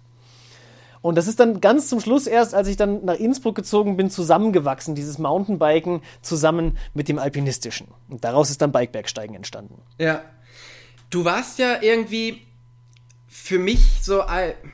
Und 1.03 1.15
das 1.15 1.27
ist 1.27 1.41
dann 1.41 1.59
ganz 1.59 1.89
zum 1.89 1.99
Schluss 1.99 2.27
erst, 2.27 2.55
als 2.55 2.69
ich 2.69 2.77
dann 2.77 3.03
nach 3.03 3.15
Innsbruck 3.15 3.55
gezogen 3.55 3.97
bin, 3.97 4.09
zusammengewachsen, 4.09 4.95
dieses 4.95 5.19
Mountainbiken 5.19 6.01
zusammen 6.21 6.77
mit 6.93 7.09
dem 7.09 7.19
Alpinistischen. 7.19 7.87
Und 8.09 8.23
daraus 8.23 8.49
ist 8.49 8.61
dann 8.61 8.71
Bikebergsteigen 8.71 9.35
entstanden. 9.35 9.81
Ja. 9.99 10.21
Du 11.09 11.25
warst 11.25 11.59
ja 11.59 11.81
irgendwie 11.81 12.41
für 13.27 13.59
mich 13.59 13.81
so, 14.01 14.23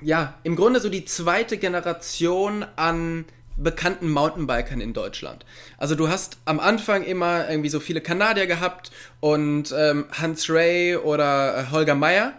ja, 0.04 0.36
im 0.44 0.56
Grunde 0.56 0.80
so 0.80 0.90
die 0.90 1.04
zweite 1.04 1.58
Generation 1.58 2.64
an 2.76 3.26
bekannten 3.58 4.12
Mountainbikern 4.12 4.82
in 4.82 4.94
Deutschland. 4.94 5.46
Also 5.80 5.96
du 5.96 6.10
hast 6.10 6.38
am 6.46 6.60
Anfang 6.60 7.04
immer 7.04 7.50
irgendwie 7.50 7.70
so 7.70 7.80
viele 7.80 8.02
Kanadier 8.02 8.46
gehabt 8.46 8.92
und 9.20 9.74
ähm, 9.76 10.06
Hans 10.12 10.48
Ray 10.48 10.96
oder 10.96 11.58
äh, 11.58 11.72
Holger 11.72 11.96
Meyer. 11.96 12.34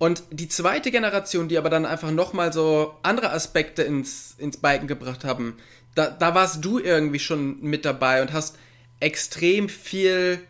Und 0.00 0.22
die 0.30 0.48
zweite 0.48 0.90
Generation, 0.90 1.48
die 1.48 1.58
aber 1.58 1.68
dann 1.68 1.84
einfach 1.84 2.10
nochmal 2.10 2.54
so 2.54 2.94
andere 3.02 3.34
Aspekte 3.34 3.82
ins, 3.82 4.34
ins 4.38 4.56
Biken 4.56 4.88
gebracht 4.88 5.26
haben, 5.26 5.58
da, 5.94 6.08
da 6.08 6.34
warst 6.34 6.64
du 6.64 6.78
irgendwie 6.78 7.18
schon 7.18 7.60
mit 7.60 7.84
dabei 7.84 8.22
und 8.22 8.32
hast 8.32 8.56
extrem 8.98 9.68
viel, 9.68 10.40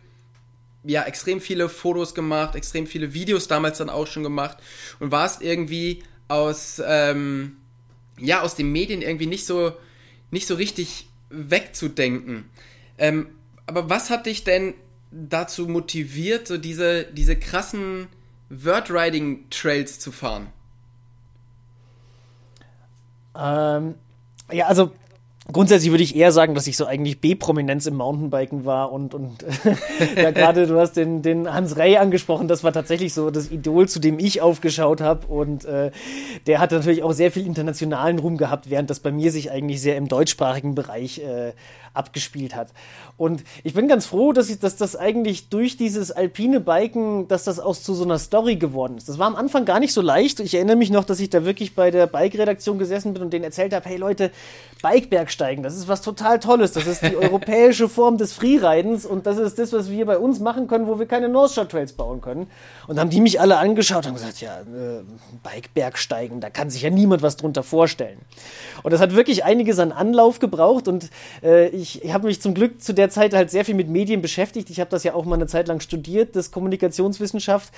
ja, 0.85 1.03
extrem 1.03 1.41
viele 1.41 1.67
Fotos 1.67 2.15
gemacht, 2.15 2.55
extrem 2.55 2.87
viele 2.87 3.13
Videos 3.13 3.49
damals 3.49 3.79
dann 3.79 3.89
auch 3.89 4.07
schon 4.07 4.23
gemacht 4.23 4.57
und 5.01 5.11
warst 5.11 5.41
irgendwie 5.41 6.01
aus, 6.29 6.81
ähm, 6.85 7.57
ja, 8.17 8.43
aus 8.43 8.55
den 8.55 8.71
Medien 8.71 9.01
irgendwie 9.01 9.27
nicht 9.27 9.45
so, 9.45 9.73
nicht 10.29 10.47
so 10.47 10.55
richtig 10.55 11.09
wegzudenken. 11.29 12.45
Ähm, 12.97 13.27
aber 13.65 13.89
was 13.89 14.09
hat 14.11 14.27
dich 14.27 14.45
denn 14.45 14.75
dazu 15.11 15.67
motiviert, 15.67 16.47
so 16.47 16.57
diese, 16.57 17.03
diese 17.03 17.35
krassen 17.35 18.07
Wordriding-Trails 18.51 19.99
zu 19.99 20.11
fahren? 20.11 20.51
Ähm, 23.33 23.95
ja, 24.51 24.67
also 24.67 24.91
Grundsätzlich 25.51 25.89
würde 25.89 26.03
ich 26.03 26.15
eher 26.15 26.31
sagen, 26.31 26.53
dass 26.53 26.67
ich 26.67 26.77
so 26.77 26.85
eigentlich 26.85 27.19
B-Prominenz 27.19 27.87
im 27.87 27.95
Mountainbiken 27.95 28.63
war 28.63 28.91
und, 28.91 29.15
und 29.15 29.43
ja, 30.15 30.29
gerade 30.29 30.67
du 30.67 30.79
hast 30.79 30.93
den, 30.93 31.23
den 31.23 31.51
Hans 31.51 31.77
Rey 31.77 31.97
angesprochen, 31.97 32.47
das 32.47 32.63
war 32.63 32.71
tatsächlich 32.71 33.13
so 33.13 33.31
das 33.31 33.49
Idol, 33.49 33.89
zu 33.89 33.99
dem 33.99 34.19
ich 34.19 34.41
aufgeschaut 34.41 35.01
habe 35.01 35.25
und 35.27 35.65
äh, 35.65 35.89
der 36.45 36.59
hat 36.59 36.71
natürlich 36.71 37.01
auch 37.01 37.11
sehr 37.11 37.31
viel 37.31 37.45
internationalen 37.45 38.19
Ruhm 38.19 38.37
gehabt, 38.37 38.69
während 38.69 38.91
das 38.91 38.99
bei 38.99 39.11
mir 39.11 39.31
sich 39.31 39.51
eigentlich 39.51 39.81
sehr 39.81 39.97
im 39.97 40.07
deutschsprachigen 40.07 40.75
Bereich 40.75 41.19
äh, 41.19 41.53
abgespielt 41.93 42.55
hat. 42.55 42.69
Und 43.17 43.43
ich 43.63 43.73
bin 43.73 43.87
ganz 43.87 44.05
froh, 44.05 44.33
dass, 44.33 44.49
ich, 44.49 44.59
dass 44.59 44.77
das 44.77 44.95
eigentlich 44.95 45.49
durch 45.49 45.77
dieses 45.77 46.11
alpine 46.11 46.59
Biken, 46.59 47.27
dass 47.27 47.43
das 47.43 47.59
auch 47.59 47.75
zu 47.75 47.93
so 47.93 48.03
einer 48.03 48.17
Story 48.17 48.55
geworden 48.55 48.97
ist. 48.97 49.09
Das 49.09 49.19
war 49.19 49.27
am 49.27 49.35
Anfang 49.35 49.65
gar 49.65 49.79
nicht 49.79 49.93
so 49.93 50.01
leicht. 50.01 50.39
Ich 50.39 50.55
erinnere 50.55 50.75
mich 50.75 50.89
noch, 50.89 51.03
dass 51.03 51.19
ich 51.19 51.29
da 51.29 51.45
wirklich 51.45 51.75
bei 51.75 51.91
der 51.91 52.07
Bike-Redaktion 52.07 52.79
gesessen 52.79 53.13
bin 53.13 53.23
und 53.23 53.33
denen 53.33 53.43
erzählt 53.43 53.73
habe, 53.73 53.87
hey 53.87 53.97
Leute, 53.97 54.31
Bikebergsteigen, 55.31 55.63
das 55.63 55.75
ist 55.75 55.87
was 55.87 56.01
total 56.01 56.39
Tolles. 56.39 56.73
Das 56.73 56.87
ist 56.87 57.01
die 57.01 57.15
europäische 57.21 57.89
Form 57.89 58.17
des 58.17 58.33
Freeridens 58.33 59.05
und 59.05 59.25
das 59.25 59.37
ist 59.37 59.57
das, 59.57 59.73
was 59.73 59.89
wir 59.89 60.05
bei 60.05 60.17
uns 60.17 60.39
machen 60.39 60.67
können, 60.67 60.87
wo 60.87 60.99
wir 60.99 61.05
keine 61.05 61.29
North 61.29 61.51
Shore 61.51 61.67
Trails 61.67 61.93
bauen 61.93 62.21
können. 62.21 62.47
Und 62.87 62.99
haben 62.99 63.09
die 63.09 63.21
mich 63.21 63.39
alle 63.39 63.57
angeschaut 63.57 64.05
und 64.05 64.13
gesagt, 64.13 64.41
ja, 64.41 64.61
äh, 64.61 65.03
Bikebergsteigen, 65.43 66.41
da 66.41 66.49
kann 66.49 66.69
sich 66.69 66.81
ja 66.81 66.89
niemand 66.89 67.21
was 67.21 67.37
drunter 67.37 67.63
vorstellen. 67.63 68.19
Und 68.83 68.91
das 68.91 68.99
hat 68.99 69.15
wirklich 69.15 69.43
einiges 69.43 69.79
an 69.79 69.91
Anlauf 69.91 70.39
gebraucht 70.39 70.87
und 70.87 71.09
äh, 71.43 71.69
ich, 71.69 72.03
ich 72.03 72.13
habe 72.13 72.27
mich 72.27 72.41
zum 72.41 72.53
Glück 72.53 72.81
zu 72.81 72.93
der 72.93 73.09
Zeit 73.09 73.33
halt 73.33 73.51
sehr 73.51 73.65
viel 73.65 73.75
mit 73.75 73.89
Medien 73.89 74.21
beschäftigt. 74.21 74.69
Ich 74.69 74.79
habe 74.79 74.89
das 74.89 75.03
ja 75.03 75.13
auch 75.13 75.25
mal 75.25 75.35
eine 75.35 75.47
Zeit 75.47 75.67
lang 75.67 75.79
studiert, 75.79 76.35
das 76.35 76.51
Kommunikationswissenschaft 76.51 77.73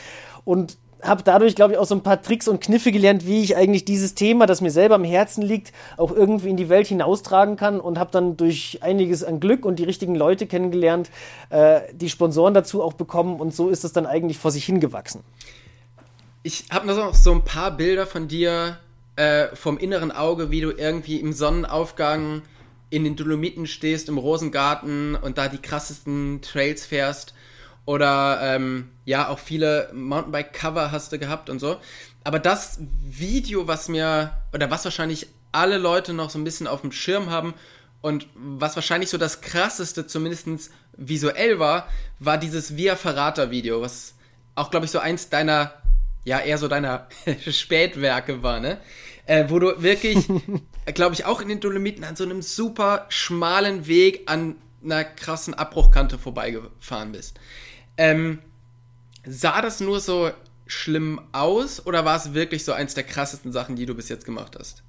und 0.46 0.78
habe 1.04 1.24
dadurch, 1.24 1.56
glaube 1.56 1.74
ich, 1.74 1.80
auch 1.80 1.86
so 1.86 1.96
ein 1.96 2.04
paar 2.04 2.22
Tricks 2.22 2.48
und 2.48 2.62
Kniffe 2.62 2.92
gelernt, 2.92 3.26
wie 3.28 3.42
ich 3.42 3.56
eigentlich 3.56 3.86
dieses 3.86 4.16
Thema, 4.16 4.46
das 4.46 4.62
mir 4.62 4.72
selber 4.72 4.96
am 4.96 5.04
Herzen 5.04 5.42
liegt, 5.42 5.74
auch 5.98 6.12
irgendwie 6.12 6.50
in 6.50 6.58
die 6.58 6.70
Welt 6.70 6.88
hinaustragen 6.88 7.56
kann 7.56 7.80
und 7.80 8.00
habe 8.00 8.12
dann 8.12 8.38
durch 8.38 8.80
einiges 8.82 9.24
an 9.24 9.40
Glück 9.40 9.66
und 9.66 9.78
die 9.78 9.84
richtigen 9.84 10.16
Leute 10.16 10.48
kennengelernt, 10.48 11.10
äh, 11.50 11.82
die 11.94 12.10
Sponsoren 12.10 12.54
dazu 12.54 12.82
auch 12.82 12.94
bekommen 12.94 13.40
und 13.40 13.54
so 13.54 13.70
ist 13.70 13.84
es 13.84 13.94
dann 13.94 14.06
eigentlich 14.06 14.38
vor 14.38 14.52
sich 14.52 14.66
hingewachsen. 14.66 15.22
Ich 16.44 16.66
habe 16.72 16.88
noch 16.88 17.14
so 17.14 17.32
ein 17.32 17.44
paar 17.44 17.72
Bilder 17.72 18.06
von 18.06 18.28
dir 18.28 18.78
äh, 19.16 19.48
vom 19.56 19.78
inneren 19.78 20.12
Auge, 20.12 20.52
wie 20.52 20.62
du 20.62 20.72
irgendwie 20.72 21.20
im 21.20 21.34
Sonnenaufgang 21.34 22.42
in 22.90 23.04
den 23.04 23.16
Dolomiten 23.16 23.66
stehst, 23.66 24.10
im 24.10 24.18
Rosengarten 24.18 25.16
und 25.16 25.38
da 25.38 25.48
die 25.48 25.58
krassesten 25.58 26.42
Trails 26.42 26.86
fährst. 26.86 27.34
Oder 27.86 28.40
ähm, 28.42 28.90
ja, 29.06 29.28
auch 29.28 29.40
viele 29.40 29.90
Mountainbike-Cover 29.94 30.92
hast 30.92 31.12
du 31.12 31.20
gehabt 31.20 31.50
und 31.50 31.60
so. 31.60 31.78
Aber 32.24 32.40
das 32.40 32.80
Video, 33.02 33.68
was 33.68 33.90
mir, 33.90 34.38
oder 34.54 34.72
was 34.72 34.86
wahrscheinlich 34.86 35.28
alle 35.52 35.78
Leute 35.78 36.14
noch 36.14 36.30
so 36.30 36.40
ein 36.40 36.44
bisschen 36.44 36.68
auf 36.68 36.82
dem 36.82 36.92
Schirm 36.92 37.30
haben 37.30 37.54
und 38.02 38.28
was 38.36 38.76
wahrscheinlich 38.76 39.10
so 39.10 39.18
das 39.18 39.42
krasseste, 39.42 40.08
zumindest 40.08 40.72
visuell 40.98 41.60
war, 41.60 41.88
war 42.20 42.38
dieses 42.38 42.76
Via 42.76 42.96
Verrater-Video, 42.96 43.82
was 43.82 44.16
auch, 44.56 44.72
glaube 44.72 44.86
ich, 44.86 44.92
so 44.92 45.00
eins 45.00 45.30
deiner, 45.30 45.74
ja, 46.24 46.40
eher 46.40 46.58
so 46.58 46.68
deiner 46.68 47.08
Spätwerke 47.50 48.44
war, 48.44 48.60
ne? 48.60 48.78
Äh, 49.26 49.46
wo 49.48 49.60
du 49.60 49.82
wirklich, 49.82 50.28
glaube 50.94 51.16
ich, 51.16 51.26
auch 51.26 51.42
in 51.42 51.48
den 51.48 51.60
Dolomiten 51.60 52.04
an 52.04 52.16
so 52.16 52.24
einem 52.24 52.42
super 52.42 53.06
schmalen 53.10 53.88
Weg 53.88 54.24
an 54.26 54.56
einer 54.84 55.04
krassen 55.06 55.54
Abbruchkante 55.54 56.18
vorbeigefahren 56.18 57.14
bist. 57.14 57.40
Ähm, 57.98 58.40
sah 59.26 59.62
das 59.62 59.80
nur 59.80 60.00
so 60.00 60.32
schlimm 60.66 61.22
aus 61.32 61.86
oder 61.86 62.06
war 62.06 62.16
es 62.16 62.34
wirklich 62.34 62.66
so 62.66 62.74
eins 62.74 62.94
der 62.94 63.04
krassesten 63.04 63.52
Sachen, 63.52 63.76
die 63.76 63.86
du 63.86 63.94
bis 63.94 64.10
jetzt 64.10 64.26
gemacht 64.26 64.56
hast? 64.58 64.84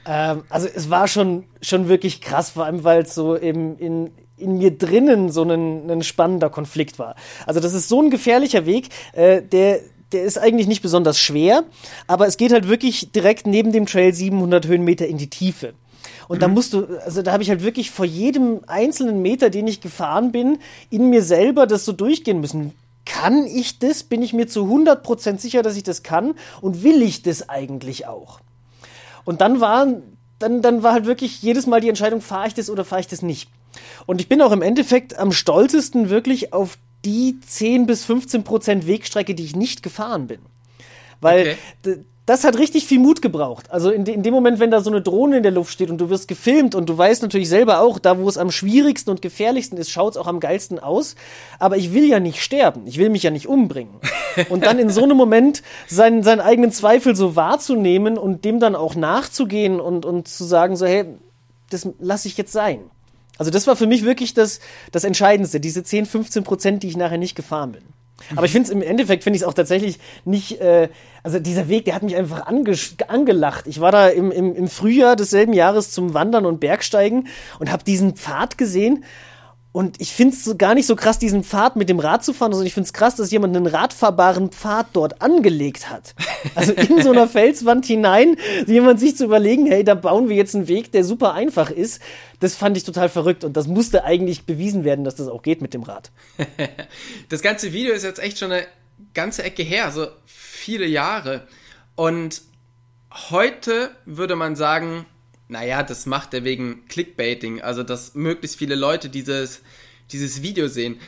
ähm, 0.06 0.44
also 0.48 0.68
es 0.72 0.90
war 0.90 1.08
schon, 1.08 1.44
schon 1.62 1.88
wirklich 1.88 2.20
krass, 2.20 2.50
vor 2.50 2.64
allem 2.64 2.84
weil 2.84 3.02
es 3.02 3.14
so 3.14 3.34
im, 3.34 3.78
in, 3.78 4.12
in 4.36 4.58
mir 4.58 4.76
drinnen 4.76 5.30
so 5.30 5.42
ein, 5.42 5.90
ein 5.90 6.02
spannender 6.02 6.50
Konflikt 6.50 6.98
war. 6.98 7.16
Also 7.46 7.60
das 7.60 7.72
ist 7.72 7.88
so 7.88 8.02
ein 8.02 8.10
gefährlicher 8.10 8.66
Weg, 8.66 8.88
äh, 9.12 9.42
der 9.42 9.80
der 10.12 10.22
ist 10.22 10.38
eigentlich 10.38 10.68
nicht 10.68 10.82
besonders 10.82 11.18
schwer, 11.18 11.64
aber 12.06 12.26
es 12.26 12.36
geht 12.36 12.52
halt 12.52 12.68
wirklich 12.68 13.10
direkt 13.12 13.46
neben 13.46 13.72
dem 13.72 13.86
Trail 13.86 14.14
700 14.14 14.66
Höhenmeter 14.66 15.06
in 15.06 15.18
die 15.18 15.28
Tiefe. 15.28 15.74
Und 16.28 16.38
mhm. 16.38 16.40
da 16.40 16.48
musst 16.48 16.72
du, 16.72 16.86
also 17.04 17.22
da 17.22 17.32
habe 17.32 17.42
ich 17.42 17.50
halt 17.50 17.62
wirklich 17.62 17.90
vor 17.90 18.04
jedem 18.04 18.60
einzelnen 18.66 19.22
Meter, 19.22 19.50
den 19.50 19.66
ich 19.66 19.80
gefahren 19.80 20.32
bin, 20.32 20.58
in 20.90 21.10
mir 21.10 21.22
selber 21.22 21.66
das 21.66 21.84
so 21.84 21.92
durchgehen 21.92 22.40
müssen. 22.40 22.72
Kann 23.04 23.46
ich 23.46 23.78
das? 23.78 24.02
Bin 24.02 24.22
ich 24.22 24.32
mir 24.32 24.48
zu 24.48 24.64
100% 24.64 25.38
sicher, 25.38 25.62
dass 25.62 25.76
ich 25.76 25.84
das 25.84 26.02
kann? 26.02 26.34
Und 26.60 26.82
will 26.82 27.02
ich 27.02 27.22
das 27.22 27.48
eigentlich 27.48 28.06
auch? 28.06 28.40
Und 29.24 29.40
dann 29.40 29.60
war, 29.60 29.86
dann, 30.38 30.62
dann 30.62 30.82
war 30.82 30.92
halt 30.92 31.06
wirklich 31.06 31.42
jedes 31.42 31.66
Mal 31.66 31.80
die 31.80 31.88
Entscheidung, 31.88 32.20
fahre 32.20 32.48
ich 32.48 32.54
das 32.54 32.68
oder 32.68 32.84
fahre 32.84 33.00
ich 33.00 33.06
das 33.06 33.22
nicht? 33.22 33.48
Und 34.06 34.20
ich 34.20 34.28
bin 34.28 34.42
auch 34.42 34.52
im 34.52 34.62
Endeffekt 34.62 35.18
am 35.18 35.32
stolzesten 35.32 36.10
wirklich 36.10 36.52
auf 36.52 36.78
die 37.04 37.38
10 37.40 37.86
bis 37.86 38.04
15 38.04 38.42
Prozent 38.42 38.86
Wegstrecke, 38.86 39.34
die 39.34 39.44
ich 39.44 39.54
nicht 39.54 39.82
gefahren 39.82 40.26
bin. 40.26 40.40
Weil 41.20 41.56
okay 41.84 41.98
das 42.26 42.42
hat 42.42 42.58
richtig 42.58 42.86
viel 42.86 42.98
Mut 42.98 43.22
gebraucht. 43.22 43.70
Also 43.70 43.90
in, 43.90 44.04
in, 44.04 44.24
dem 44.24 44.34
Moment, 44.34 44.58
wenn 44.58 44.72
da 44.72 44.80
so 44.80 44.90
eine 44.90 45.00
Drohne 45.00 45.36
in 45.36 45.42
der 45.44 45.52
Luft 45.52 45.72
steht 45.72 45.90
und 45.90 45.98
du 45.98 46.10
wirst 46.10 46.26
gefilmt 46.26 46.74
und 46.74 46.88
du 46.88 46.98
weißt 46.98 47.22
natürlich 47.22 47.48
selber 47.48 47.80
auch, 47.80 48.00
da 48.00 48.18
wo 48.18 48.28
es 48.28 48.36
am 48.36 48.50
schwierigsten 48.50 49.10
und 49.10 49.22
gefährlichsten 49.22 49.78
ist, 49.78 49.90
schaut 49.90 50.14
es 50.14 50.16
auch 50.16 50.26
am 50.26 50.40
geilsten 50.40 50.80
aus. 50.80 51.14
Aber 51.60 51.76
ich 51.76 51.94
will 51.94 52.04
ja 52.04 52.18
nicht 52.18 52.42
sterben. 52.42 52.82
Ich 52.86 52.98
will 52.98 53.10
mich 53.10 53.22
ja 53.22 53.30
nicht 53.30 53.46
umbringen. 53.46 53.94
Und 54.48 54.66
dann 54.66 54.80
in 54.80 54.90
so 54.90 55.04
einem 55.04 55.16
Moment 55.16 55.62
seinen, 55.86 56.24
seinen 56.24 56.40
eigenen 56.40 56.72
Zweifel 56.72 57.14
so 57.14 57.36
wahrzunehmen 57.36 58.18
und 58.18 58.44
dem 58.44 58.60
dann 58.60 58.76
auch 58.76 58.94
nachzugehen 58.94 59.80
und, 59.80 60.04
und 60.04 60.28
zu 60.28 60.44
sagen 60.44 60.76
so, 60.76 60.84
hey, 60.84 61.06
das 61.70 61.88
lasse 61.98 62.28
ich 62.28 62.36
jetzt 62.36 62.52
sein. 62.52 62.80
Also 63.38 63.50
das 63.50 63.66
war 63.66 63.76
für 63.76 63.86
mich 63.86 64.04
wirklich 64.04 64.34
das, 64.34 64.60
das 64.92 65.04
Entscheidendste, 65.04 65.58
diese 65.58 65.82
10, 65.82 66.04
15 66.04 66.44
Prozent, 66.44 66.82
die 66.82 66.88
ich 66.88 66.98
nachher 66.98 67.16
nicht 67.16 67.34
gefahren 67.34 67.72
bin. 67.72 67.82
Aber 68.34 68.46
ich 68.46 68.52
finde 68.52 68.66
es 68.66 68.70
im 68.70 68.82
Endeffekt, 68.82 69.24
finde 69.24 69.36
ich 69.36 69.42
es 69.42 69.48
auch 69.48 69.54
tatsächlich 69.54 69.98
nicht, 70.24 70.60
äh, 70.60 70.88
also 71.22 71.38
dieser 71.38 71.68
Weg, 71.68 71.84
der 71.84 71.94
hat 71.94 72.02
mich 72.02 72.16
einfach 72.16 72.46
angelacht. 72.46 73.66
Ich 73.66 73.80
war 73.80 73.92
da 73.92 74.08
im, 74.08 74.30
im, 74.30 74.54
im 74.54 74.68
Frühjahr 74.68 75.16
desselben 75.16 75.52
Jahres 75.52 75.90
zum 75.90 76.14
Wandern 76.14 76.46
und 76.46 76.58
Bergsteigen 76.58 77.28
und 77.58 77.70
habe 77.70 77.84
diesen 77.84 78.16
Pfad 78.16 78.58
gesehen 78.58 79.04
und 79.76 80.00
ich 80.00 80.14
finde 80.14 80.34
es 80.34 80.56
gar 80.56 80.74
nicht 80.74 80.86
so 80.86 80.96
krass, 80.96 81.18
diesen 81.18 81.44
Pfad 81.44 81.76
mit 81.76 81.90
dem 81.90 81.98
Rad 81.98 82.24
zu 82.24 82.32
fahren, 82.32 82.50
sondern 82.50 82.66
ich 82.66 82.72
finde 82.72 82.86
es 82.86 82.94
krass, 82.94 83.14
dass 83.14 83.30
jemand 83.30 83.54
einen 83.54 83.66
radfahrbaren 83.66 84.48
Pfad 84.48 84.86
dort 84.94 85.20
angelegt 85.20 85.90
hat. 85.90 86.14
Also 86.54 86.72
in 86.72 87.02
so 87.02 87.10
einer 87.10 87.28
Felswand 87.28 87.84
hinein, 87.84 88.38
jemand 88.66 89.00
sich 89.00 89.18
zu 89.18 89.26
überlegen, 89.26 89.66
hey, 89.66 89.84
da 89.84 89.94
bauen 89.94 90.30
wir 90.30 90.36
jetzt 90.36 90.54
einen 90.54 90.66
Weg, 90.66 90.92
der 90.92 91.04
super 91.04 91.34
einfach 91.34 91.70
ist. 91.70 92.00
Das 92.40 92.56
fand 92.56 92.78
ich 92.78 92.84
total 92.84 93.10
verrückt 93.10 93.44
und 93.44 93.54
das 93.54 93.66
musste 93.66 94.04
eigentlich 94.04 94.46
bewiesen 94.46 94.82
werden, 94.82 95.04
dass 95.04 95.16
das 95.16 95.28
auch 95.28 95.42
geht 95.42 95.60
mit 95.60 95.74
dem 95.74 95.82
Rad. 95.82 96.10
das 97.28 97.42
ganze 97.42 97.74
Video 97.74 97.92
ist 97.92 98.02
jetzt 98.02 98.18
echt 98.18 98.38
schon 98.38 98.52
eine 98.52 98.66
ganze 99.12 99.42
Ecke 99.42 99.62
her, 99.62 99.84
also 99.84 100.06
viele 100.24 100.86
Jahre. 100.86 101.46
Und 101.96 102.40
heute 103.28 103.90
würde 104.06 104.36
man 104.36 104.56
sagen, 104.56 105.04
naja, 105.48 105.82
das 105.82 106.06
macht 106.06 106.34
er 106.34 106.44
wegen 106.44 106.86
Clickbaiting, 106.88 107.60
also 107.60 107.82
dass 107.82 108.14
möglichst 108.14 108.58
viele 108.58 108.74
Leute 108.74 109.08
dieses, 109.08 109.60
dieses 110.10 110.42
Video 110.42 110.68
sehen. 110.68 110.98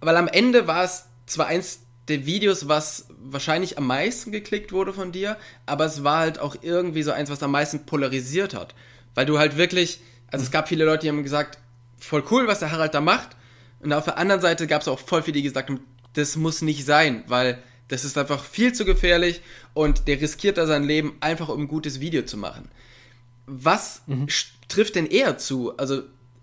Weil 0.00 0.16
am 0.16 0.28
Ende 0.28 0.66
war 0.66 0.84
es 0.84 1.06
zwar 1.26 1.46
eins 1.46 1.80
der 2.08 2.26
Videos, 2.26 2.68
was 2.68 3.06
wahrscheinlich 3.22 3.78
am 3.78 3.86
meisten 3.86 4.32
geklickt 4.32 4.72
wurde 4.72 4.92
von 4.92 5.12
dir, 5.12 5.36
aber 5.66 5.84
es 5.84 6.04
war 6.04 6.18
halt 6.18 6.38
auch 6.38 6.56
irgendwie 6.62 7.02
so 7.02 7.12
eins, 7.12 7.30
was 7.30 7.42
am 7.42 7.50
meisten 7.50 7.86
polarisiert 7.86 8.54
hat. 8.54 8.74
Weil 9.14 9.26
du 9.26 9.38
halt 9.38 9.56
wirklich, 9.56 10.00
also 10.30 10.44
es 10.44 10.50
gab 10.50 10.68
viele 10.68 10.84
Leute, 10.84 11.02
die 11.02 11.08
haben 11.08 11.22
gesagt, 11.22 11.58
voll 11.98 12.24
cool, 12.30 12.46
was 12.46 12.58
der 12.60 12.72
Harald 12.72 12.94
da 12.94 13.00
macht. 13.00 13.36
Und 13.80 13.92
auf 13.92 14.04
der 14.04 14.18
anderen 14.18 14.40
Seite 14.40 14.66
gab 14.66 14.82
es 14.82 14.88
auch 14.88 14.98
voll 14.98 15.22
viele, 15.22 15.36
die 15.36 15.42
gesagt 15.42 15.68
haben, 15.68 15.80
das 16.14 16.36
muss 16.36 16.62
nicht 16.62 16.84
sein, 16.84 17.24
weil 17.26 17.62
das 17.88 18.04
ist 18.04 18.16
einfach 18.16 18.44
viel 18.44 18.72
zu 18.72 18.84
gefährlich 18.84 19.42
und 19.74 20.08
der 20.08 20.20
riskiert 20.20 20.56
da 20.56 20.66
sein 20.66 20.84
Leben 20.84 21.16
einfach, 21.20 21.48
um 21.50 21.62
ein 21.62 21.68
gutes 21.68 22.00
Video 22.00 22.22
zu 22.22 22.38
machen 22.38 22.70
was 23.46 24.02
mhm. 24.06 24.28
trifft 24.68 24.94
denn 24.94 25.06
eher 25.06 25.38
zu? 25.38 25.76
Also 25.76 26.02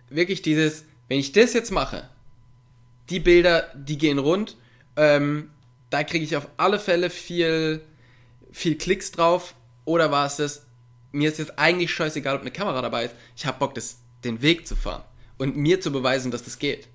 wirklich 0.09 0.41
dieses, 0.41 0.85
wenn 1.07 1.19
ich 1.19 1.31
das 1.31 1.53
jetzt 1.53 1.71
mache, 1.71 2.09
die 3.09 3.19
Bilder, 3.19 3.71
die 3.75 3.97
gehen 3.97 4.19
rund, 4.19 4.57
ähm, 4.95 5.49
da 5.89 6.03
kriege 6.03 6.23
ich 6.23 6.35
auf 6.35 6.47
alle 6.57 6.79
Fälle 6.79 7.09
viel, 7.09 7.81
viel 8.51 8.77
Klicks 8.77 9.11
drauf. 9.11 9.55
Oder 9.85 10.11
war 10.11 10.25
es 10.25 10.37
das, 10.37 10.65
mir 11.11 11.29
ist 11.29 11.39
jetzt 11.39 11.57
eigentlich 11.57 11.91
scheißegal, 11.91 12.35
ob 12.35 12.41
eine 12.41 12.51
Kamera 12.51 12.81
dabei 12.81 13.05
ist, 13.05 13.15
ich 13.35 13.45
habe 13.45 13.59
Bock, 13.59 13.75
das, 13.75 13.97
den 14.23 14.41
Weg 14.41 14.67
zu 14.67 14.75
fahren 14.75 15.03
und 15.37 15.57
mir 15.57 15.81
zu 15.81 15.91
beweisen, 15.91 16.31
dass 16.31 16.43
das 16.43 16.59
geht. 16.59 16.87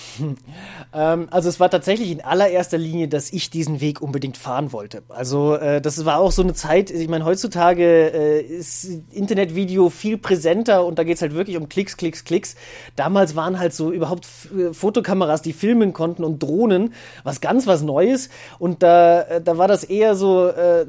ähm, 0.94 1.28
also 1.30 1.48
es 1.48 1.60
war 1.60 1.70
tatsächlich 1.70 2.10
in 2.10 2.20
allererster 2.22 2.78
Linie, 2.78 3.08
dass 3.08 3.32
ich 3.32 3.50
diesen 3.50 3.80
Weg 3.80 4.00
unbedingt 4.00 4.36
fahren 4.36 4.72
wollte. 4.72 5.02
Also 5.08 5.54
äh, 5.56 5.80
das 5.80 6.04
war 6.04 6.18
auch 6.18 6.32
so 6.32 6.42
eine 6.42 6.54
Zeit, 6.54 6.90
ich 6.90 7.08
meine, 7.08 7.24
heutzutage 7.24 7.84
äh, 7.84 8.40
ist 8.40 8.88
Internetvideo 9.10 9.90
viel 9.90 10.18
präsenter 10.18 10.84
und 10.84 10.98
da 10.98 11.04
geht 11.04 11.16
es 11.16 11.22
halt 11.22 11.34
wirklich 11.34 11.56
um 11.56 11.68
Klicks, 11.68 11.96
Klicks, 11.96 12.24
Klicks. 12.24 12.56
Damals 12.96 13.36
waren 13.36 13.58
halt 13.58 13.74
so 13.74 13.92
überhaupt 13.92 14.26
äh, 14.56 14.72
Fotokameras, 14.72 15.42
die 15.42 15.52
filmen 15.52 15.92
konnten 15.92 16.24
und 16.24 16.42
Drohnen, 16.42 16.94
was 17.22 17.40
ganz 17.40 17.66
was 17.66 17.82
Neues. 17.82 18.30
Und 18.58 18.82
da, 18.82 19.40
da 19.40 19.58
war 19.58 19.68
das 19.68 19.84
eher 19.84 20.14
so 20.14 20.48
äh, 20.48 20.86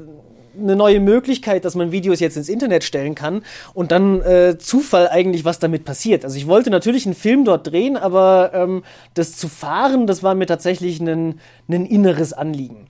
eine 0.58 0.76
neue 0.76 1.00
Möglichkeit, 1.00 1.64
dass 1.64 1.74
man 1.74 1.92
Videos 1.92 2.20
jetzt 2.20 2.36
ins 2.36 2.48
Internet 2.48 2.84
stellen 2.84 3.14
kann 3.14 3.42
und 3.74 3.92
dann 3.92 4.20
äh, 4.22 4.58
Zufall 4.58 5.08
eigentlich, 5.08 5.44
was 5.44 5.58
damit 5.58 5.84
passiert. 5.84 6.24
Also 6.24 6.36
ich 6.36 6.46
wollte 6.46 6.70
natürlich 6.70 7.06
einen 7.06 7.14
Film 7.14 7.44
dort 7.44 7.66
drehen, 7.66 7.96
aber 7.96 8.52
ähm, 8.54 8.84
das 9.14 9.36
zu 9.36 9.48
fahren, 9.48 10.06
das 10.06 10.22
war 10.22 10.34
mir 10.34 10.46
tatsächlich 10.46 11.00
ein, 11.00 11.40
ein 11.68 11.86
inneres 11.86 12.32
Anliegen. 12.32 12.86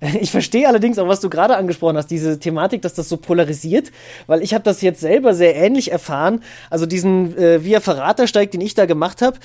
Ich 0.20 0.30
verstehe 0.30 0.68
allerdings 0.68 0.98
auch, 0.98 1.08
was 1.08 1.20
du 1.20 1.30
gerade 1.30 1.56
angesprochen 1.56 1.96
hast, 1.96 2.10
diese 2.10 2.38
Thematik, 2.38 2.82
dass 2.82 2.94
das 2.94 3.08
so 3.08 3.16
polarisiert, 3.16 3.92
weil 4.26 4.42
ich 4.42 4.54
habe 4.54 4.64
das 4.64 4.82
jetzt 4.82 5.00
selber 5.00 5.34
sehr 5.34 5.56
ähnlich 5.56 5.90
erfahren. 5.90 6.42
Also 6.70 6.86
diesen 6.86 7.36
äh, 7.36 7.64
Via 7.64 7.80
Verratersteig, 7.80 8.50
den 8.50 8.60
ich 8.60 8.74
da 8.74 8.86
gemacht 8.86 9.22
habe, 9.22 9.38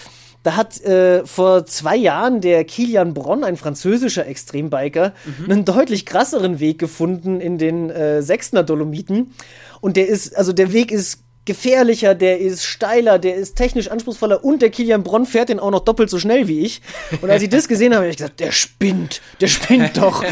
da 0.44 0.56
hat 0.56 0.82
äh, 0.82 1.26
vor 1.26 1.66
zwei 1.66 1.96
Jahren 1.96 2.42
der 2.42 2.64
Kilian 2.64 3.14
Bronn, 3.14 3.44
ein 3.44 3.58
französischer 3.58 4.26
Extrembiker, 4.26 5.14
mhm. 5.26 5.52
einen 5.52 5.66
deutlich 5.66 6.06
krasseren 6.06 6.60
Weg 6.60 6.80
gefunden 6.80 7.40
in 7.40 7.58
den 7.58 7.90
äh, 7.90 8.22
Sechsner 8.24 8.64
Dolomiten. 8.64 9.34
Und 9.82 9.98
der 9.98 10.08
ist, 10.08 10.36
also 10.36 10.54
der 10.54 10.74
Weg 10.74 10.92
ist 10.92 11.24
gefährlicher, 11.46 12.14
der 12.14 12.40
ist 12.40 12.66
steiler, 12.66 13.18
der 13.18 13.36
ist 13.36 13.56
technisch 13.56 13.90
anspruchsvoller 13.90 14.44
und 14.44 14.62
der 14.62 14.70
Kilian 14.70 15.04
Bronn 15.04 15.26
fährt 15.26 15.50
den 15.50 15.60
auch 15.60 15.72
noch 15.72 15.80
doppelt 15.82 16.10
so 16.10 16.20
schnell 16.20 16.48
wie 16.48 16.62
ich. 16.62 16.82
Und 17.22 17.30
als 17.30 17.42
ich 17.42 17.50
das 17.50 17.68
gesehen 17.68 17.94
habe, 17.94 18.04
habe 18.04 18.12
ich 18.12 18.18
gesagt, 18.18 18.40
der 18.40 18.52
spinnt, 18.52 19.22
der 19.40 19.48
spinnt 19.48 19.98
doch. 20.02 20.24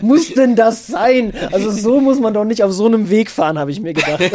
muss 0.00 0.32
denn 0.32 0.56
das 0.56 0.86
sein? 0.86 1.34
Also 1.52 1.70
so 1.70 2.00
muss 2.00 2.20
man 2.20 2.32
doch 2.32 2.44
nicht 2.44 2.62
auf 2.62 2.72
so 2.72 2.86
einem 2.86 3.10
Weg 3.10 3.30
fahren, 3.30 3.58
habe 3.58 3.70
ich 3.70 3.80
mir 3.80 3.92
gedacht. 3.92 4.22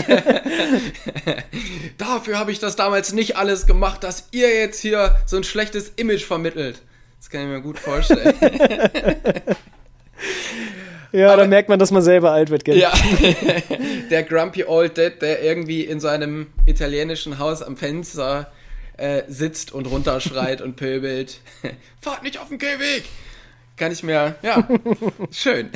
Dafür 1.98 2.38
habe 2.38 2.52
ich 2.52 2.60
das 2.60 2.76
damals 2.76 3.14
nicht 3.14 3.38
alles 3.38 3.66
gemacht, 3.66 4.04
dass 4.04 4.28
ihr 4.32 4.54
jetzt 4.54 4.80
hier 4.80 5.16
so 5.26 5.38
ein 5.38 5.44
schlechtes 5.44 5.92
Image 5.96 6.24
vermittelt. 6.24 6.82
Das 7.20 7.30
kann 7.30 7.42
ich 7.42 7.48
mir 7.48 7.62
gut 7.62 7.80
vorstellen. 7.80 8.34
Ja, 11.12 11.36
da 11.36 11.46
merkt 11.46 11.70
man, 11.70 11.78
dass 11.78 11.92
man 11.92 12.02
selber 12.02 12.32
alt 12.32 12.50
wird, 12.50 12.64
gell? 12.64 12.78
Ja. 12.78 12.92
der 14.10 14.24
Grumpy 14.24 14.64
Old 14.64 14.98
Dad, 14.98 15.22
der 15.22 15.44
irgendwie 15.44 15.82
in 15.84 16.00
seinem 16.00 16.48
italienischen 16.66 17.38
Haus 17.38 17.62
am 17.62 17.76
Fenster 17.76 18.52
äh, 18.98 19.24
sitzt 19.28 19.74
und 19.74 19.88
runterschreit 19.88 20.62
und 20.62 20.76
pöbelt. 20.76 21.40
Fahrt 22.02 22.24
nicht 22.24 22.40
auf 22.40 22.50
den 22.50 22.58
Gehweg! 22.58 23.04
Kann 23.78 23.92
ich 23.92 24.04
mir, 24.04 24.36
ja, 24.44 24.68
schön. 25.32 25.72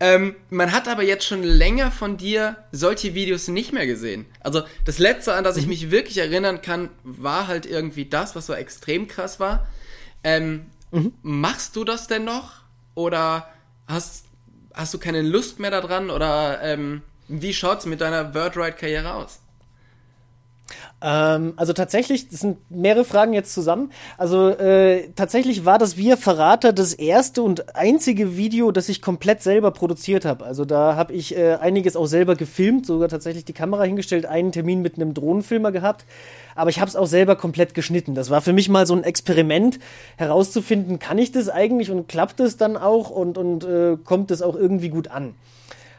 ähm, 0.00 0.34
man 0.50 0.72
hat 0.72 0.86
aber 0.86 1.02
jetzt 1.02 1.24
schon 1.24 1.42
länger 1.42 1.90
von 1.90 2.18
dir 2.18 2.56
solche 2.72 3.14
Videos 3.14 3.48
nicht 3.48 3.72
mehr 3.72 3.86
gesehen. 3.86 4.26
Also 4.40 4.62
das 4.84 4.98
letzte, 4.98 5.32
an 5.32 5.44
das 5.44 5.56
ich 5.56 5.62
mhm. 5.62 5.70
mich 5.70 5.90
wirklich 5.90 6.18
erinnern 6.18 6.60
kann, 6.60 6.90
war 7.04 7.46
halt 7.46 7.64
irgendwie 7.64 8.04
das, 8.04 8.36
was 8.36 8.46
so 8.46 8.52
extrem 8.52 9.08
krass 9.08 9.40
war. 9.40 9.66
Ähm, 10.24 10.66
mhm. 10.90 11.14
Machst 11.22 11.74
du 11.74 11.84
das 11.84 12.06
denn 12.06 12.24
noch? 12.24 12.60
Oder 12.94 13.48
hast, 13.86 14.24
hast 14.74 14.94
du 14.94 14.98
keine 14.98 15.22
Lust 15.22 15.58
mehr 15.58 15.70
daran 15.70 16.10
oder 16.10 16.60
ähm, 16.62 17.02
wie 17.28 17.54
schaut's 17.54 17.86
mit 17.86 18.00
deiner 18.00 18.34
Wordride-Karriere 18.34 19.14
aus? 19.14 19.40
Ähm, 21.00 21.54
also 21.56 21.72
tatsächlich, 21.72 22.28
das 22.28 22.40
sind 22.40 22.58
mehrere 22.70 23.04
Fragen 23.04 23.32
jetzt 23.32 23.52
zusammen. 23.52 23.90
Also 24.18 24.48
äh, 24.48 25.08
tatsächlich 25.14 25.64
war 25.64 25.78
das 25.78 25.96
Wir 25.96 26.16
Verrater 26.16 26.72
das 26.72 26.94
erste 26.94 27.42
und 27.42 27.74
einzige 27.76 28.36
Video, 28.36 28.72
das 28.72 28.88
ich 28.88 29.02
komplett 29.02 29.42
selber 29.42 29.70
produziert 29.70 30.24
habe. 30.24 30.44
Also 30.44 30.64
da 30.64 30.96
habe 30.96 31.12
ich 31.12 31.36
äh, 31.36 31.54
einiges 31.54 31.96
auch 31.96 32.06
selber 32.06 32.36
gefilmt, 32.36 32.86
sogar 32.86 33.08
tatsächlich 33.08 33.44
die 33.44 33.52
Kamera 33.52 33.84
hingestellt, 33.84 34.26
einen 34.26 34.52
Termin 34.52 34.82
mit 34.82 34.96
einem 34.96 35.14
Drohnenfilmer 35.14 35.72
gehabt 35.72 36.04
aber 36.56 36.70
ich 36.70 36.80
habe 36.80 36.88
es 36.88 36.96
auch 36.96 37.06
selber 37.06 37.36
komplett 37.36 37.74
geschnitten. 37.74 38.14
Das 38.14 38.30
war 38.30 38.40
für 38.40 38.52
mich 38.52 38.68
mal 38.68 38.86
so 38.86 38.94
ein 38.94 39.04
Experiment, 39.04 39.78
herauszufinden, 40.16 40.98
kann 40.98 41.18
ich 41.18 41.30
das 41.30 41.48
eigentlich 41.48 41.90
und 41.90 42.08
klappt 42.08 42.40
es 42.40 42.56
dann 42.56 42.76
auch 42.76 43.10
und, 43.10 43.38
und 43.38 43.64
äh, 43.64 43.96
kommt 44.02 44.30
es 44.30 44.42
auch 44.42 44.56
irgendwie 44.56 44.88
gut 44.88 45.08
an. 45.08 45.34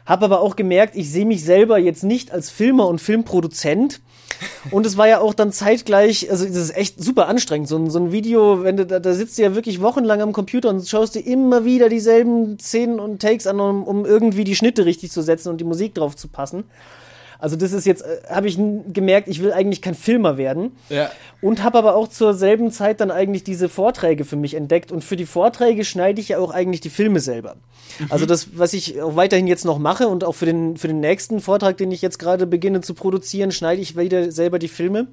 Hab 0.08 0.22
aber 0.22 0.40
auch 0.40 0.56
gemerkt, 0.56 0.96
ich 0.96 1.10
sehe 1.10 1.26
mich 1.26 1.44
selber 1.44 1.78
jetzt 1.78 2.02
nicht 2.02 2.32
als 2.32 2.48
Filmer 2.48 2.88
und 2.88 2.98
Filmproduzent. 2.98 4.00
Und 4.70 4.86
es 4.86 4.96
war 4.96 5.06
ja 5.06 5.20
auch 5.20 5.34
dann 5.34 5.52
zeitgleich, 5.52 6.30
also 6.30 6.46
das 6.46 6.56
ist 6.56 6.76
echt 6.76 7.02
super 7.02 7.28
anstrengend. 7.28 7.68
So 7.68 7.76
ein, 7.76 7.90
so 7.90 7.98
ein 7.98 8.10
Video, 8.10 8.64
wenn 8.64 8.78
du 8.78 8.86
da, 8.86 9.00
da 9.00 9.12
sitzt 9.12 9.36
du 9.36 9.42
ja 9.42 9.54
wirklich 9.54 9.82
wochenlang 9.82 10.22
am 10.22 10.32
Computer 10.32 10.70
und 10.70 10.88
schaust 10.88 11.14
dir 11.14 11.26
immer 11.26 11.66
wieder 11.66 11.90
dieselben 11.90 12.58
Szenen 12.58 13.00
und 13.00 13.20
Takes 13.20 13.46
an, 13.46 13.60
um, 13.60 13.84
um 13.84 14.06
irgendwie 14.06 14.44
die 14.44 14.56
Schnitte 14.56 14.86
richtig 14.86 15.10
zu 15.10 15.20
setzen 15.20 15.50
und 15.50 15.60
die 15.60 15.64
Musik 15.64 15.94
drauf 15.94 16.16
zu 16.16 16.28
passen. 16.28 16.64
Also 17.38 17.56
das 17.56 17.72
ist 17.72 17.86
jetzt, 17.86 18.02
äh, 18.02 18.20
habe 18.28 18.48
ich 18.48 18.56
gemerkt, 18.56 19.28
ich 19.28 19.42
will 19.42 19.52
eigentlich 19.52 19.82
kein 19.82 19.94
Filmer 19.94 20.36
werden. 20.36 20.72
Ja. 20.88 21.10
Und 21.40 21.62
habe 21.62 21.78
aber 21.78 21.94
auch 21.94 22.08
zur 22.08 22.34
selben 22.34 22.70
Zeit 22.70 23.00
dann 23.00 23.10
eigentlich 23.10 23.44
diese 23.44 23.68
Vorträge 23.68 24.24
für 24.24 24.36
mich 24.36 24.54
entdeckt. 24.54 24.92
Und 24.92 25.04
für 25.04 25.16
die 25.16 25.26
Vorträge 25.26 25.84
schneide 25.84 26.20
ich 26.20 26.30
ja 26.30 26.38
auch 26.38 26.50
eigentlich 26.50 26.80
die 26.80 26.90
Filme 26.90 27.20
selber. 27.20 27.56
Mhm. 27.98 28.06
Also 28.10 28.26
das, 28.26 28.58
was 28.58 28.72
ich 28.72 29.00
auch 29.00 29.16
weiterhin 29.16 29.46
jetzt 29.46 29.64
noch 29.64 29.78
mache 29.78 30.08
und 30.08 30.24
auch 30.24 30.34
für 30.34 30.46
den, 30.46 30.76
für 30.76 30.88
den 30.88 31.00
nächsten 31.00 31.40
Vortrag, 31.40 31.76
den 31.76 31.92
ich 31.92 32.02
jetzt 32.02 32.18
gerade 32.18 32.46
beginne 32.46 32.80
zu 32.80 32.94
produzieren, 32.94 33.52
schneide 33.52 33.80
ich 33.80 33.96
wieder 33.96 34.32
selber 34.32 34.58
die 34.58 34.68
Filme 34.68 35.08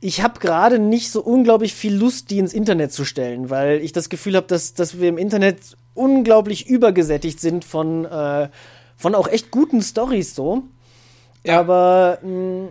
ich 0.00 0.22
habe 0.22 0.38
gerade 0.38 0.78
nicht 0.78 1.10
so 1.10 1.20
unglaublich 1.22 1.74
viel 1.74 1.94
Lust, 1.94 2.30
die 2.30 2.38
ins 2.38 2.52
Internet 2.52 2.92
zu 2.92 3.04
stellen, 3.04 3.50
weil 3.50 3.80
ich 3.80 3.92
das 3.92 4.08
Gefühl 4.08 4.36
habe, 4.36 4.46
dass, 4.46 4.74
dass 4.74 5.00
wir 5.00 5.08
im 5.08 5.18
Internet 5.18 5.58
unglaublich 5.94 6.68
übergesättigt 6.68 7.40
sind 7.40 7.64
von, 7.64 8.04
äh, 8.04 8.48
von 8.96 9.14
auch 9.14 9.28
echt 9.28 9.50
guten 9.50 9.82
Stories 9.82 10.34
so. 10.34 10.62
Ja. 11.44 11.60
Aber 11.60 12.18
mh, 12.22 12.28
mm, 12.30 12.68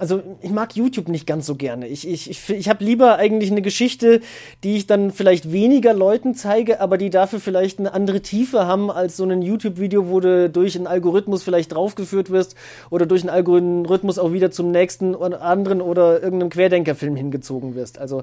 also 0.00 0.22
ich 0.40 0.50
mag 0.50 0.74
YouTube 0.74 1.08
nicht 1.08 1.26
ganz 1.26 1.44
so 1.44 1.56
gerne. 1.56 1.86
Ich, 1.86 2.08
ich, 2.08 2.30
ich, 2.30 2.48
ich 2.48 2.68
habe 2.70 2.82
lieber 2.82 3.16
eigentlich 3.16 3.50
eine 3.50 3.60
Geschichte, 3.60 4.22
die 4.64 4.76
ich 4.76 4.86
dann 4.86 5.10
vielleicht 5.10 5.52
weniger 5.52 5.92
Leuten 5.92 6.34
zeige, 6.34 6.80
aber 6.80 6.96
die 6.96 7.10
dafür 7.10 7.38
vielleicht 7.38 7.78
eine 7.78 7.92
andere 7.92 8.22
Tiefe 8.22 8.66
haben 8.66 8.90
als 8.90 9.18
so 9.18 9.24
ein 9.24 9.42
YouTube-Video, 9.42 10.08
wo 10.08 10.20
du 10.20 10.48
durch 10.48 10.74
einen 10.74 10.86
Algorithmus 10.86 11.42
vielleicht 11.42 11.74
draufgeführt 11.74 12.30
wirst 12.30 12.56
oder 12.88 13.04
durch 13.04 13.20
einen 13.20 13.28
Algorithmus 13.28 14.18
auch 14.18 14.32
wieder 14.32 14.50
zum 14.50 14.70
nächsten 14.70 15.14
oder 15.14 15.42
anderen 15.42 15.82
oder 15.82 16.22
irgendeinem 16.22 16.48
Querdenkerfilm 16.48 17.14
hingezogen 17.14 17.74
wirst. 17.74 17.98
Also 17.98 18.22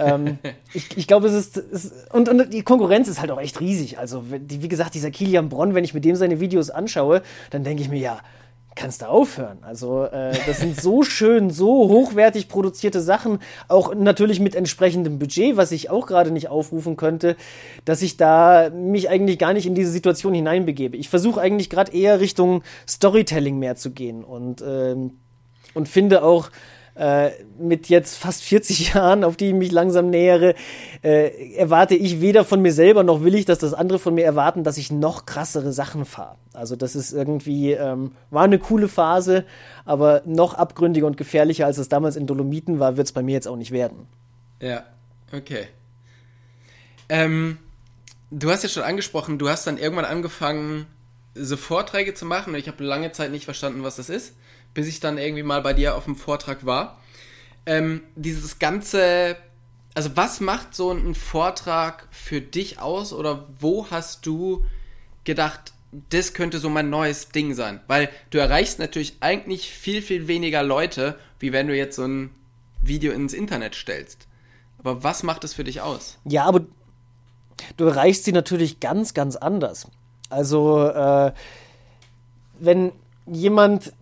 ähm, 0.00 0.38
ich, 0.74 0.98
ich 0.98 1.06
glaube, 1.06 1.28
es 1.28 1.34
ist, 1.34 1.56
es, 1.56 1.92
und, 2.12 2.28
und 2.28 2.52
die 2.52 2.62
Konkurrenz 2.62 3.06
ist 3.06 3.20
halt 3.20 3.30
auch 3.30 3.40
echt 3.40 3.60
riesig. 3.60 4.00
Also 4.00 4.24
wie 4.30 4.68
gesagt, 4.68 4.94
dieser 4.94 5.12
Kilian 5.12 5.48
Bronn, 5.48 5.76
wenn 5.76 5.84
ich 5.84 5.94
mit 5.94 6.04
dem 6.04 6.16
seine 6.16 6.40
Videos 6.40 6.70
anschaue, 6.70 7.22
dann 7.50 7.62
denke 7.62 7.82
ich 7.84 7.88
mir, 7.88 8.00
ja, 8.00 8.18
kannst 8.74 9.02
du 9.02 9.08
aufhören. 9.08 9.58
Also 9.62 10.04
äh, 10.04 10.36
das 10.46 10.58
sind 10.58 10.80
so 10.80 11.02
schön, 11.02 11.50
so 11.50 11.88
hochwertig 11.88 12.48
produzierte 12.48 13.00
Sachen, 13.00 13.38
auch 13.68 13.94
natürlich 13.94 14.40
mit 14.40 14.54
entsprechendem 14.54 15.18
Budget, 15.18 15.56
was 15.56 15.72
ich 15.72 15.90
auch 15.90 16.06
gerade 16.06 16.30
nicht 16.30 16.48
aufrufen 16.48 16.96
könnte, 16.96 17.36
dass 17.84 18.02
ich 18.02 18.16
da 18.16 18.70
mich 18.70 19.08
eigentlich 19.08 19.38
gar 19.38 19.52
nicht 19.52 19.66
in 19.66 19.74
diese 19.74 19.90
Situation 19.90 20.34
hineinbegebe. 20.34 20.96
Ich 20.96 21.08
versuche 21.08 21.40
eigentlich 21.40 21.70
gerade 21.70 21.92
eher 21.92 22.20
Richtung 22.20 22.62
Storytelling 22.88 23.58
mehr 23.58 23.76
zu 23.76 23.90
gehen 23.90 24.24
und 24.24 24.62
ähm, 24.66 25.18
und 25.74 25.88
finde 25.88 26.22
auch 26.22 26.50
äh, 26.96 27.30
mit 27.58 27.88
jetzt 27.88 28.16
fast 28.16 28.42
40 28.44 28.94
Jahren, 28.94 29.24
auf 29.24 29.36
die 29.36 29.48
ich 29.48 29.54
mich 29.54 29.72
langsam 29.72 30.10
nähere, 30.10 30.54
äh, 31.02 31.54
erwarte 31.54 31.94
ich 31.94 32.20
weder 32.20 32.44
von 32.44 32.62
mir 32.62 32.72
selber 32.72 33.02
noch 33.02 33.22
will 33.22 33.34
ich, 33.34 33.44
dass 33.44 33.58
das 33.58 33.74
andere 33.74 33.98
von 33.98 34.14
mir 34.14 34.24
erwarten, 34.24 34.64
dass 34.64 34.76
ich 34.76 34.92
noch 34.92 35.26
krassere 35.26 35.72
Sachen 35.72 36.04
fahre. 36.04 36.36
Also 36.52 36.76
das 36.76 36.94
ist 36.94 37.12
irgendwie, 37.12 37.72
ähm, 37.72 38.12
war 38.30 38.44
eine 38.44 38.58
coole 38.58 38.88
Phase, 38.88 39.44
aber 39.84 40.22
noch 40.24 40.54
abgründiger 40.54 41.06
und 41.06 41.16
gefährlicher, 41.16 41.66
als 41.66 41.78
es 41.78 41.88
damals 41.88 42.16
in 42.16 42.26
Dolomiten 42.26 42.78
war, 42.78 42.96
wird 42.96 43.08
es 43.08 43.12
bei 43.12 43.22
mir 43.22 43.32
jetzt 43.32 43.48
auch 43.48 43.56
nicht 43.56 43.72
werden. 43.72 44.06
Ja, 44.60 44.84
okay. 45.32 45.66
Ähm, 47.08 47.58
du 48.30 48.50
hast 48.50 48.62
ja 48.62 48.68
schon 48.68 48.84
angesprochen, 48.84 49.38
du 49.38 49.48
hast 49.48 49.66
dann 49.66 49.78
irgendwann 49.78 50.04
angefangen, 50.04 50.86
so 51.34 51.56
Vorträge 51.56 52.14
zu 52.14 52.24
machen. 52.24 52.54
Ich 52.54 52.68
habe 52.68 52.84
lange 52.84 53.10
Zeit 53.10 53.32
nicht 53.32 53.44
verstanden, 53.44 53.82
was 53.82 53.96
das 53.96 54.08
ist 54.08 54.34
bis 54.74 54.88
ich 54.88 55.00
dann 55.00 55.18
irgendwie 55.18 55.42
mal 55.42 55.62
bei 55.62 55.72
dir 55.72 55.94
auf 55.94 56.04
dem 56.04 56.16
Vortrag 56.16 56.66
war. 56.66 56.98
Ähm, 57.66 58.02
dieses 58.16 58.58
ganze, 58.58 59.36
also 59.94 60.10
was 60.16 60.40
macht 60.40 60.74
so 60.74 60.90
ein 60.90 61.14
Vortrag 61.14 62.08
für 62.10 62.40
dich 62.40 62.80
aus 62.80 63.12
oder 63.12 63.48
wo 63.58 63.90
hast 63.90 64.26
du 64.26 64.66
gedacht, 65.22 65.72
das 66.10 66.34
könnte 66.34 66.58
so 66.58 66.68
mein 66.68 66.90
neues 66.90 67.28
Ding 67.28 67.54
sein? 67.54 67.80
Weil 67.86 68.10
du 68.30 68.38
erreichst 68.38 68.78
natürlich 68.80 69.16
eigentlich 69.20 69.70
viel, 69.70 70.02
viel 70.02 70.26
weniger 70.26 70.62
Leute, 70.62 71.18
wie 71.38 71.52
wenn 71.52 71.68
du 71.68 71.76
jetzt 71.76 71.96
so 71.96 72.04
ein 72.04 72.30
Video 72.82 73.12
ins 73.12 73.32
Internet 73.32 73.74
stellst. 73.74 74.26
Aber 74.78 75.02
was 75.02 75.22
macht 75.22 75.44
es 75.44 75.54
für 75.54 75.64
dich 75.64 75.80
aus? 75.80 76.18
Ja, 76.24 76.44
aber 76.44 76.62
du 77.76 77.84
erreichst 77.86 78.24
sie 78.24 78.32
natürlich 78.32 78.80
ganz, 78.80 79.14
ganz 79.14 79.36
anders. 79.36 79.86
Also, 80.28 80.88
äh, 80.88 81.32
wenn 82.58 82.92
jemand 83.26 83.92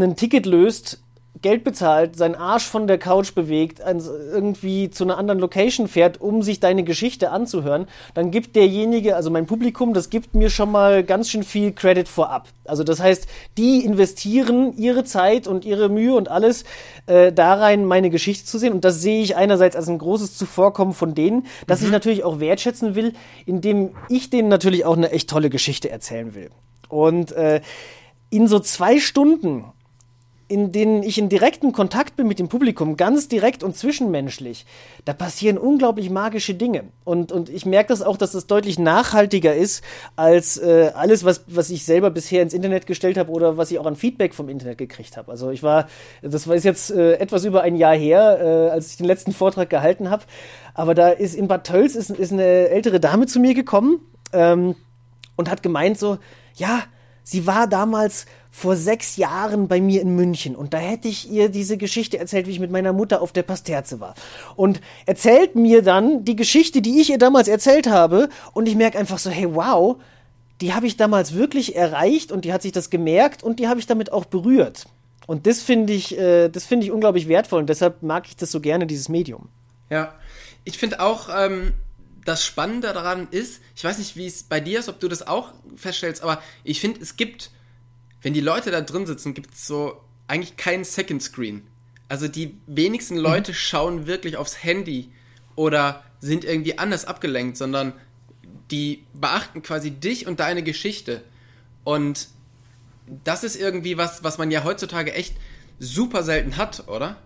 ein 0.00 0.16
Ticket 0.16 0.46
löst, 0.46 1.02
Geld 1.40 1.64
bezahlt, 1.64 2.16
seinen 2.16 2.34
Arsch 2.34 2.64
von 2.64 2.86
der 2.86 2.98
Couch 2.98 3.34
bewegt, 3.34 3.80
irgendwie 3.80 4.90
zu 4.90 5.04
einer 5.04 5.18
anderen 5.18 5.40
Location 5.40 5.88
fährt, 5.88 6.20
um 6.20 6.42
sich 6.42 6.60
deine 6.60 6.84
Geschichte 6.84 7.30
anzuhören, 7.30 7.86
dann 8.14 8.30
gibt 8.30 8.54
derjenige, 8.54 9.16
also 9.16 9.30
mein 9.30 9.46
Publikum, 9.46 9.92
das 9.92 10.08
gibt 10.08 10.34
mir 10.34 10.50
schon 10.50 10.70
mal 10.70 11.02
ganz 11.02 11.30
schön 11.30 11.42
viel 11.42 11.72
Credit 11.72 12.06
vorab. 12.06 12.48
Also 12.64 12.84
das 12.84 13.00
heißt, 13.00 13.26
die 13.56 13.84
investieren 13.84 14.76
ihre 14.76 15.04
Zeit 15.04 15.46
und 15.46 15.64
ihre 15.64 15.88
Mühe 15.88 16.14
und 16.14 16.30
alles 16.30 16.64
äh, 17.06 17.32
da 17.32 17.54
rein, 17.54 17.86
meine 17.86 18.10
Geschichte 18.10 18.44
zu 18.44 18.58
sehen. 18.58 18.72
Und 18.72 18.84
das 18.84 19.00
sehe 19.02 19.22
ich 19.22 19.34
einerseits 19.34 19.74
als 19.74 19.88
ein 19.88 19.98
großes 19.98 20.36
Zuvorkommen 20.36 20.94
von 20.94 21.14
denen, 21.14 21.46
dass 21.66 21.80
mhm. 21.80 21.86
ich 21.86 21.92
natürlich 21.92 22.24
auch 22.24 22.40
wertschätzen 22.40 22.94
will, 22.94 23.14
indem 23.46 23.90
ich 24.08 24.30
denen 24.30 24.48
natürlich 24.48 24.84
auch 24.84 24.96
eine 24.96 25.10
echt 25.10 25.28
tolle 25.28 25.50
Geschichte 25.50 25.90
erzählen 25.90 26.34
will. 26.34 26.50
Und 26.88 27.32
äh, 27.32 27.62
in 28.30 28.46
so 28.46 28.60
zwei 28.60 28.98
Stunden, 28.98 29.64
in 30.48 30.72
denen 30.72 31.02
ich 31.02 31.18
in 31.18 31.28
direktem 31.28 31.72
Kontakt 31.72 32.16
bin 32.16 32.26
mit 32.26 32.38
dem 32.38 32.48
Publikum, 32.48 32.96
ganz 32.96 33.28
direkt 33.28 33.62
und 33.62 33.76
zwischenmenschlich, 33.76 34.66
da 35.04 35.12
passieren 35.12 35.58
unglaublich 35.58 36.10
magische 36.10 36.54
Dinge. 36.54 36.84
Und, 37.04 37.32
und 37.32 37.48
ich 37.48 37.66
merke 37.66 37.88
das 37.88 38.02
auch, 38.02 38.16
dass 38.16 38.32
das 38.32 38.46
deutlich 38.46 38.78
nachhaltiger 38.78 39.54
ist 39.54 39.82
als 40.16 40.58
äh, 40.58 40.90
alles, 40.94 41.24
was, 41.24 41.44
was 41.46 41.70
ich 41.70 41.84
selber 41.84 42.10
bisher 42.10 42.42
ins 42.42 42.54
Internet 42.54 42.86
gestellt 42.86 43.16
habe 43.16 43.30
oder 43.30 43.56
was 43.56 43.70
ich 43.70 43.78
auch 43.78 43.86
an 43.86 43.96
Feedback 43.96 44.34
vom 44.34 44.48
Internet 44.48 44.78
gekriegt 44.78 45.16
habe. 45.16 45.30
Also 45.30 45.50
ich 45.50 45.62
war, 45.62 45.88
das 46.22 46.46
war 46.46 46.56
jetzt 46.56 46.90
äh, 46.90 47.14
etwas 47.14 47.44
über 47.44 47.62
ein 47.62 47.76
Jahr 47.76 47.96
her, 47.96 48.38
äh, 48.40 48.70
als 48.70 48.90
ich 48.90 48.96
den 48.96 49.06
letzten 49.06 49.32
Vortrag 49.32 49.70
gehalten 49.70 50.10
habe. 50.10 50.24
Aber 50.74 50.94
da 50.94 51.08
ist 51.08 51.34
in 51.34 51.48
Bad 51.48 51.66
Tölz 51.66 51.94
ist, 51.94 52.10
ist 52.10 52.32
eine 52.32 52.42
ältere 52.42 53.00
Dame 53.00 53.26
zu 53.26 53.40
mir 53.40 53.54
gekommen 53.54 54.00
ähm, 54.32 54.74
und 55.36 55.50
hat 55.50 55.62
gemeint 55.62 55.98
so, 55.98 56.18
ja, 56.54 56.82
Sie 57.24 57.46
war 57.46 57.66
damals 57.66 58.26
vor 58.54 58.76
sechs 58.76 59.16
Jahren 59.16 59.66
bei 59.66 59.80
mir 59.80 60.02
in 60.02 60.14
München 60.14 60.54
und 60.54 60.74
da 60.74 60.78
hätte 60.78 61.08
ich 61.08 61.28
ihr 61.30 61.48
diese 61.48 61.78
Geschichte 61.78 62.18
erzählt, 62.18 62.46
wie 62.46 62.50
ich 62.50 62.60
mit 62.60 62.70
meiner 62.70 62.92
Mutter 62.92 63.22
auf 63.22 63.32
der 63.32 63.42
Pasterze 63.42 63.98
war. 63.98 64.14
Und 64.56 64.82
erzählt 65.06 65.56
mir 65.56 65.82
dann 65.82 66.26
die 66.26 66.36
Geschichte, 66.36 66.82
die 66.82 67.00
ich 67.00 67.08
ihr 67.08 67.18
damals 67.18 67.48
erzählt 67.48 67.86
habe 67.88 68.28
und 68.52 68.68
ich 68.68 68.76
merke 68.76 68.98
einfach 68.98 69.18
so, 69.18 69.30
hey, 69.30 69.54
wow, 69.54 69.96
die 70.60 70.74
habe 70.74 70.86
ich 70.86 70.98
damals 70.98 71.34
wirklich 71.34 71.74
erreicht 71.74 72.30
und 72.30 72.44
die 72.44 72.52
hat 72.52 72.60
sich 72.60 72.72
das 72.72 72.90
gemerkt 72.90 73.42
und 73.42 73.58
die 73.58 73.68
habe 73.68 73.80
ich 73.80 73.86
damit 73.86 74.12
auch 74.12 74.26
berührt. 74.26 74.84
Und 75.26 75.46
das 75.46 75.62
finde 75.62 75.94
ich, 75.94 76.18
äh, 76.18 76.50
das 76.50 76.70
ich 76.70 76.90
unglaublich 76.90 77.28
wertvoll 77.28 77.60
und 77.60 77.70
deshalb 77.70 78.02
mag 78.02 78.26
ich 78.26 78.36
das 78.36 78.52
so 78.52 78.60
gerne, 78.60 78.86
dieses 78.86 79.08
Medium. 79.08 79.48
Ja, 79.88 80.14
ich 80.64 80.76
finde 80.76 81.00
auch, 81.00 81.30
ähm, 81.34 81.72
das 82.26 82.44
Spannende 82.44 82.92
daran 82.92 83.28
ist, 83.30 83.62
ich 83.74 83.82
weiß 83.82 83.98
nicht, 83.98 84.14
wie 84.16 84.26
es 84.26 84.42
bei 84.42 84.60
dir 84.60 84.78
ist, 84.78 84.88
ob 84.88 85.00
du 85.00 85.08
das 85.08 85.26
auch 85.26 85.52
feststellst, 85.74 86.22
aber 86.22 86.40
ich 86.64 86.80
finde, 86.80 87.00
es 87.00 87.16
gibt, 87.16 87.50
wenn 88.22 88.34
die 88.34 88.40
Leute 88.40 88.70
da 88.70 88.80
drin 88.80 89.06
sitzen, 89.06 89.34
gibt 89.34 89.54
es 89.54 89.66
so 89.66 90.00
eigentlich 90.28 90.56
keinen 90.56 90.84
Second 90.84 91.22
Screen. 91.22 91.66
Also 92.08 92.28
die 92.28 92.58
wenigsten. 92.66 93.16
Leute 93.16 93.52
mhm. 93.52 93.56
schauen 93.56 94.06
wirklich 94.06 94.36
aufs 94.36 94.62
Handy 94.62 95.12
oder 95.56 96.02
sind 96.20 96.44
irgendwie 96.44 96.78
anders 96.78 97.04
abgelenkt, 97.04 97.56
sondern 97.56 97.92
die 98.70 99.04
beachten 99.12 99.62
quasi 99.62 99.90
dich 99.90 100.26
und 100.26 100.40
deine 100.40 100.62
Geschichte. 100.62 101.22
Und 101.84 102.28
das 103.24 103.44
ist 103.44 103.56
irgendwie 103.56 103.98
was, 103.98 104.22
was 104.24 104.38
man 104.38 104.50
ja 104.50 104.64
heutzutage 104.64 105.12
echt 105.12 105.36
super 105.78 106.22
selten 106.22 106.56
hat, 106.56 106.88
oder? 106.88 107.16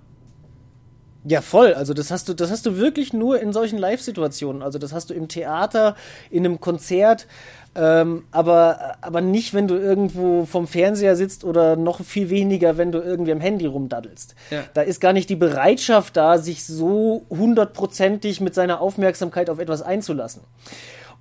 Ja, 1.29 1.41
voll. 1.41 1.75
Also 1.75 1.93
das 1.93 2.13
hast 2.13 2.29
du, 2.29 2.35
das 2.35 2.51
hast 2.53 2.67
du 2.67 2.77
wirklich 2.77 3.13
nur 3.13 3.41
in 3.41 3.53
solchen 3.53 3.79
Live-Situationen. 3.79 4.63
Also 4.63 4.79
das 4.79 4.93
hast 4.93 5.11
du 5.11 5.15
im 5.15 5.27
Theater, 5.27 5.97
in 6.31 6.45
einem 6.45 6.61
Konzert, 6.61 7.27
ähm, 7.75 8.25
aber, 8.31 8.97
aber 9.01 9.21
nicht, 9.21 9.53
wenn 9.53 9.67
du 9.67 9.75
irgendwo 9.75 10.45
vom 10.47 10.69
Fernseher 10.69 11.17
sitzt 11.17 11.43
oder 11.43 11.75
noch 11.75 12.03
viel 12.05 12.31
weniger, 12.31 12.79
wenn 12.79 12.93
du 12.93 13.01
irgendwie 13.01 13.33
am 13.33 13.41
Handy 13.41 13.67
rumdaddelst. 13.67 14.37
Ja. 14.51 14.65
Da 14.73 14.83
ist 14.83 15.01
gar 15.01 15.13
nicht 15.13 15.29
die 15.29 15.37
Bereitschaft 15.37 16.17
da, 16.17 16.39
sich 16.39 16.65
so 16.65 17.27
hundertprozentig 17.29 18.41
mit 18.41 18.55
seiner 18.55 18.81
Aufmerksamkeit 18.81 19.51
auf 19.51 19.59
etwas 19.59 19.83
einzulassen. 19.83 20.43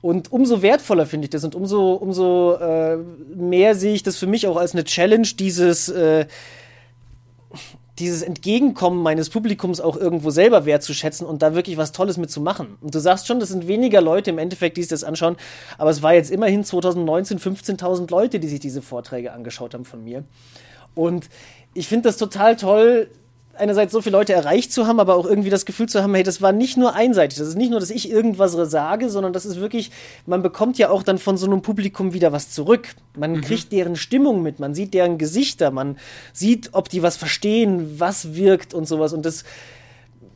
Und 0.01 0.31
umso 0.31 0.61
wertvoller 0.61 1.07
finde 1.07 1.25
ich 1.25 1.31
das 1.31 1.43
und 1.43 1.55
umso, 1.55 1.93
umso 1.93 2.53
äh, 2.53 2.97
mehr 3.35 3.73
sehe 3.73 3.95
ich 3.95 4.03
das 4.03 4.17
für 4.17 4.27
mich 4.27 4.45
auch 4.45 4.57
als 4.57 4.73
eine 4.73 4.83
Challenge, 4.83 5.27
dieses 5.39 5.89
äh, 5.89 6.27
dieses 7.99 8.21
Entgegenkommen 8.21 9.01
meines 9.01 9.29
Publikums 9.29 9.79
auch 9.79 9.95
irgendwo 9.95 10.29
selber 10.29 10.65
wertzuschätzen 10.65 11.25
und 11.25 11.41
da 11.41 11.55
wirklich 11.55 11.77
was 11.77 11.91
Tolles 11.91 12.17
mitzumachen. 12.17 12.77
Und 12.81 12.93
du 12.93 12.99
sagst 12.99 13.27
schon, 13.27 13.39
das 13.39 13.49
sind 13.49 13.67
weniger 13.67 14.01
Leute 14.01 14.31
im 14.31 14.37
Endeffekt, 14.37 14.77
die 14.77 14.81
sich 14.81 14.89
das 14.89 15.03
anschauen, 15.03 15.37
aber 15.77 15.89
es 15.89 16.01
war 16.01 16.13
jetzt 16.13 16.31
immerhin 16.31 16.63
2019 16.63 17.39
15.000 17.39 18.11
Leute, 18.11 18.39
die 18.39 18.47
sich 18.47 18.59
diese 18.59 18.81
Vorträge 18.81 19.31
angeschaut 19.31 19.73
haben 19.73 19.85
von 19.85 20.03
mir. 20.03 20.23
Und 20.93 21.29
ich 21.73 21.87
finde 21.87 22.09
das 22.09 22.17
total 22.17 22.55
toll, 22.55 23.09
einerseits 23.57 23.91
so 23.91 24.01
viele 24.01 24.17
Leute 24.17 24.33
erreicht 24.33 24.71
zu 24.71 24.87
haben, 24.87 24.99
aber 24.99 25.15
auch 25.15 25.25
irgendwie 25.25 25.49
das 25.49 25.65
Gefühl 25.65 25.87
zu 25.87 26.01
haben, 26.01 26.13
hey, 26.13 26.23
das 26.23 26.41
war 26.41 26.51
nicht 26.51 26.77
nur 26.77 26.93
einseitig. 26.93 27.37
Das 27.37 27.47
ist 27.47 27.55
nicht 27.55 27.71
nur, 27.71 27.79
dass 27.79 27.89
ich 27.89 28.09
irgendwas 28.09 28.53
sage, 28.69 29.09
sondern 29.09 29.33
das 29.33 29.45
ist 29.45 29.59
wirklich, 29.59 29.91
man 30.25 30.41
bekommt 30.41 30.77
ja 30.77 30.89
auch 30.89 31.03
dann 31.03 31.17
von 31.17 31.37
so 31.37 31.45
einem 31.45 31.61
Publikum 31.61 32.13
wieder 32.13 32.31
was 32.31 32.51
zurück. 32.51 32.89
Man 33.17 33.33
mhm. 33.33 33.41
kriegt 33.41 33.71
deren 33.71 33.95
Stimmung 33.95 34.41
mit, 34.41 34.59
man 34.59 34.73
sieht 34.75 34.93
deren 34.93 35.17
Gesichter, 35.17 35.71
man 35.71 35.97
sieht, 36.33 36.69
ob 36.73 36.89
die 36.89 37.03
was 37.03 37.17
verstehen, 37.17 37.99
was 37.99 38.35
wirkt 38.35 38.73
und 38.73 38.87
sowas. 38.87 39.13
Und 39.13 39.25
das 39.25 39.43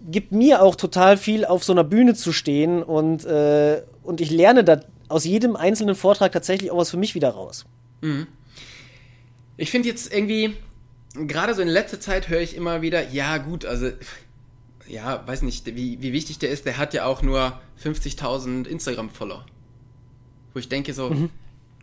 gibt 0.09 0.31
mir 0.31 0.61
auch 0.61 0.75
total 0.75 1.17
viel, 1.17 1.45
auf 1.45 1.63
so 1.63 1.73
einer 1.73 1.83
Bühne 1.83 2.15
zu 2.15 2.31
stehen 2.31 2.83
und, 2.83 3.25
äh, 3.25 3.81
und 4.03 4.21
ich 4.21 4.31
lerne 4.31 4.63
da 4.63 4.81
aus 5.07 5.25
jedem 5.25 5.55
einzelnen 5.55 5.95
Vortrag 5.95 6.31
tatsächlich 6.31 6.71
auch 6.71 6.77
was 6.77 6.91
für 6.91 6.97
mich 6.97 7.15
wieder 7.15 7.29
raus. 7.29 7.65
Mhm. 8.01 8.27
Ich 9.57 9.71
finde 9.71 9.89
jetzt 9.89 10.13
irgendwie, 10.13 10.55
gerade 11.27 11.53
so 11.55 11.61
in 11.61 11.67
letzter 11.67 11.99
Zeit 11.99 12.29
höre 12.29 12.41
ich 12.41 12.55
immer 12.55 12.81
wieder, 12.81 13.09
ja 13.09 13.37
gut, 13.37 13.65
also 13.65 13.91
ja, 14.87 15.25
weiß 15.27 15.43
nicht, 15.43 15.65
wie, 15.75 16.01
wie 16.01 16.13
wichtig 16.13 16.39
der 16.39 16.49
ist, 16.49 16.65
der 16.65 16.77
hat 16.77 16.93
ja 16.93 17.05
auch 17.05 17.21
nur 17.21 17.59
50.000 17.83 18.65
Instagram-Follower. 18.65 19.45
Wo 20.53 20.59
ich 20.59 20.67
denke 20.67 20.93
so, 20.93 21.09
mhm. 21.09 21.29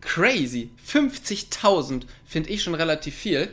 crazy, 0.01 0.71
50.000 0.87 2.03
finde 2.25 2.51
ich 2.51 2.63
schon 2.63 2.75
relativ 2.75 3.15
viel. 3.15 3.49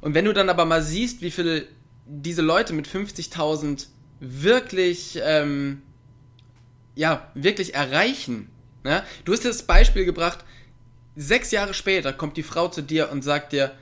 Und 0.00 0.14
wenn 0.14 0.24
du 0.24 0.32
dann 0.32 0.48
aber 0.48 0.64
mal 0.64 0.82
siehst, 0.82 1.20
wie 1.20 1.30
viele 1.30 1.66
diese 2.06 2.42
Leute 2.42 2.72
mit 2.72 2.86
50.000 2.86 3.86
wirklich, 4.20 5.18
ähm, 5.22 5.82
ja, 6.94 7.30
wirklich 7.34 7.74
erreichen. 7.74 8.48
Ne? 8.84 9.02
Du 9.24 9.32
hast 9.32 9.44
das 9.44 9.64
Beispiel 9.64 10.04
gebracht, 10.04 10.44
sechs 11.16 11.50
Jahre 11.50 11.74
später 11.74 12.12
kommt 12.12 12.36
die 12.36 12.42
Frau 12.42 12.68
zu 12.68 12.82
dir 12.82 13.10
und 13.10 13.22
sagt 13.22 13.52
dir, 13.52 13.72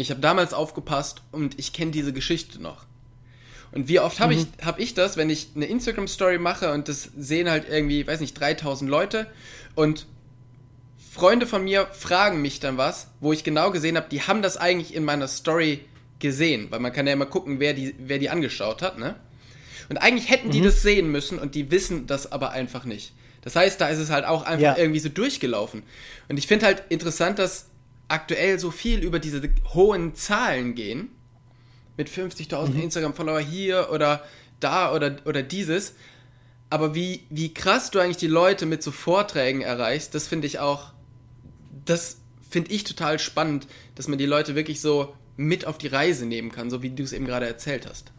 ich 0.00 0.10
habe 0.10 0.20
damals 0.20 0.54
aufgepasst 0.54 1.22
und 1.32 1.58
ich 1.58 1.72
kenne 1.72 1.90
diese 1.90 2.12
Geschichte 2.12 2.60
noch. 2.60 2.86
Und 3.72 3.88
wie 3.88 4.00
oft 4.00 4.20
habe 4.20 4.34
mhm. 4.34 4.40
ich, 4.40 4.64
hab 4.64 4.78
ich 4.78 4.94
das, 4.94 5.16
wenn 5.16 5.28
ich 5.28 5.48
eine 5.54 5.66
Instagram-Story 5.66 6.38
mache 6.38 6.72
und 6.72 6.88
das 6.88 7.10
sehen 7.16 7.50
halt 7.50 7.68
irgendwie, 7.68 8.06
weiß 8.06 8.20
nicht, 8.20 8.38
3000 8.38 8.90
Leute 8.90 9.26
und 9.74 10.06
Freunde 11.10 11.46
von 11.46 11.64
mir 11.64 11.86
fragen 11.86 12.40
mich 12.40 12.60
dann 12.60 12.76
was, 12.76 13.08
wo 13.20 13.32
ich 13.32 13.44
genau 13.44 13.70
gesehen 13.70 13.96
habe, 13.96 14.08
die 14.08 14.22
haben 14.22 14.40
das 14.40 14.56
eigentlich 14.56 14.94
in 14.94 15.04
meiner 15.04 15.26
Story 15.26 15.80
gesehen, 16.20 16.68
weil 16.70 16.80
man 16.80 16.92
kann 16.92 17.06
ja 17.06 17.12
immer 17.12 17.26
gucken, 17.26 17.60
wer 17.60 17.74
die, 17.74 17.94
wer 17.98 18.18
die 18.18 18.30
angeschaut 18.30 18.82
hat, 18.82 18.98
ne? 18.98 19.16
Und 19.88 19.96
eigentlich 19.96 20.30
hätten 20.30 20.50
die 20.50 20.60
mhm. 20.60 20.64
das 20.64 20.82
sehen 20.82 21.10
müssen 21.10 21.38
und 21.38 21.54
die 21.54 21.70
wissen 21.70 22.06
das 22.06 22.30
aber 22.30 22.50
einfach 22.50 22.84
nicht. 22.84 23.14
Das 23.42 23.56
heißt, 23.56 23.80
da 23.80 23.88
ist 23.88 23.98
es 23.98 24.10
halt 24.10 24.26
auch 24.26 24.42
einfach 24.42 24.62
ja. 24.62 24.76
irgendwie 24.76 25.00
so 25.00 25.08
durchgelaufen. 25.08 25.82
Und 26.28 26.36
ich 26.36 26.46
finde 26.46 26.66
halt 26.66 26.82
interessant, 26.90 27.38
dass 27.38 27.67
aktuell 28.08 28.58
so 28.58 28.70
viel 28.70 29.00
über 29.00 29.18
diese 29.18 29.42
hohen 29.74 30.14
Zahlen 30.14 30.74
gehen. 30.74 31.10
Mit 31.96 32.08
50.000 32.08 32.68
mhm. 32.68 32.82
Instagram-Follower 32.82 33.40
hier 33.40 33.88
oder 33.92 34.24
da 34.60 34.94
oder, 34.94 35.16
oder 35.24 35.42
dieses. 35.42 35.94
Aber 36.70 36.94
wie, 36.94 37.26
wie 37.30 37.54
krass 37.54 37.90
du 37.90 37.98
eigentlich 37.98 38.18
die 38.18 38.26
Leute 38.26 38.66
mit 38.66 38.82
so 38.82 38.90
Vorträgen 38.90 39.62
erreichst, 39.62 40.14
das 40.14 40.26
finde 40.26 40.46
ich 40.46 40.58
auch, 40.58 40.92
das 41.84 42.18
finde 42.48 42.70
ich 42.72 42.84
total 42.84 43.18
spannend, 43.18 43.66
dass 43.94 44.08
man 44.08 44.18
die 44.18 44.26
Leute 44.26 44.54
wirklich 44.54 44.80
so 44.80 45.14
mit 45.36 45.66
auf 45.66 45.78
die 45.78 45.86
Reise 45.86 46.26
nehmen 46.26 46.52
kann, 46.52 46.70
so 46.70 46.82
wie 46.82 46.90
du 46.90 47.02
es 47.02 47.12
eben 47.12 47.26
gerade 47.26 47.46
erzählt 47.46 47.86
hast. 47.88 48.12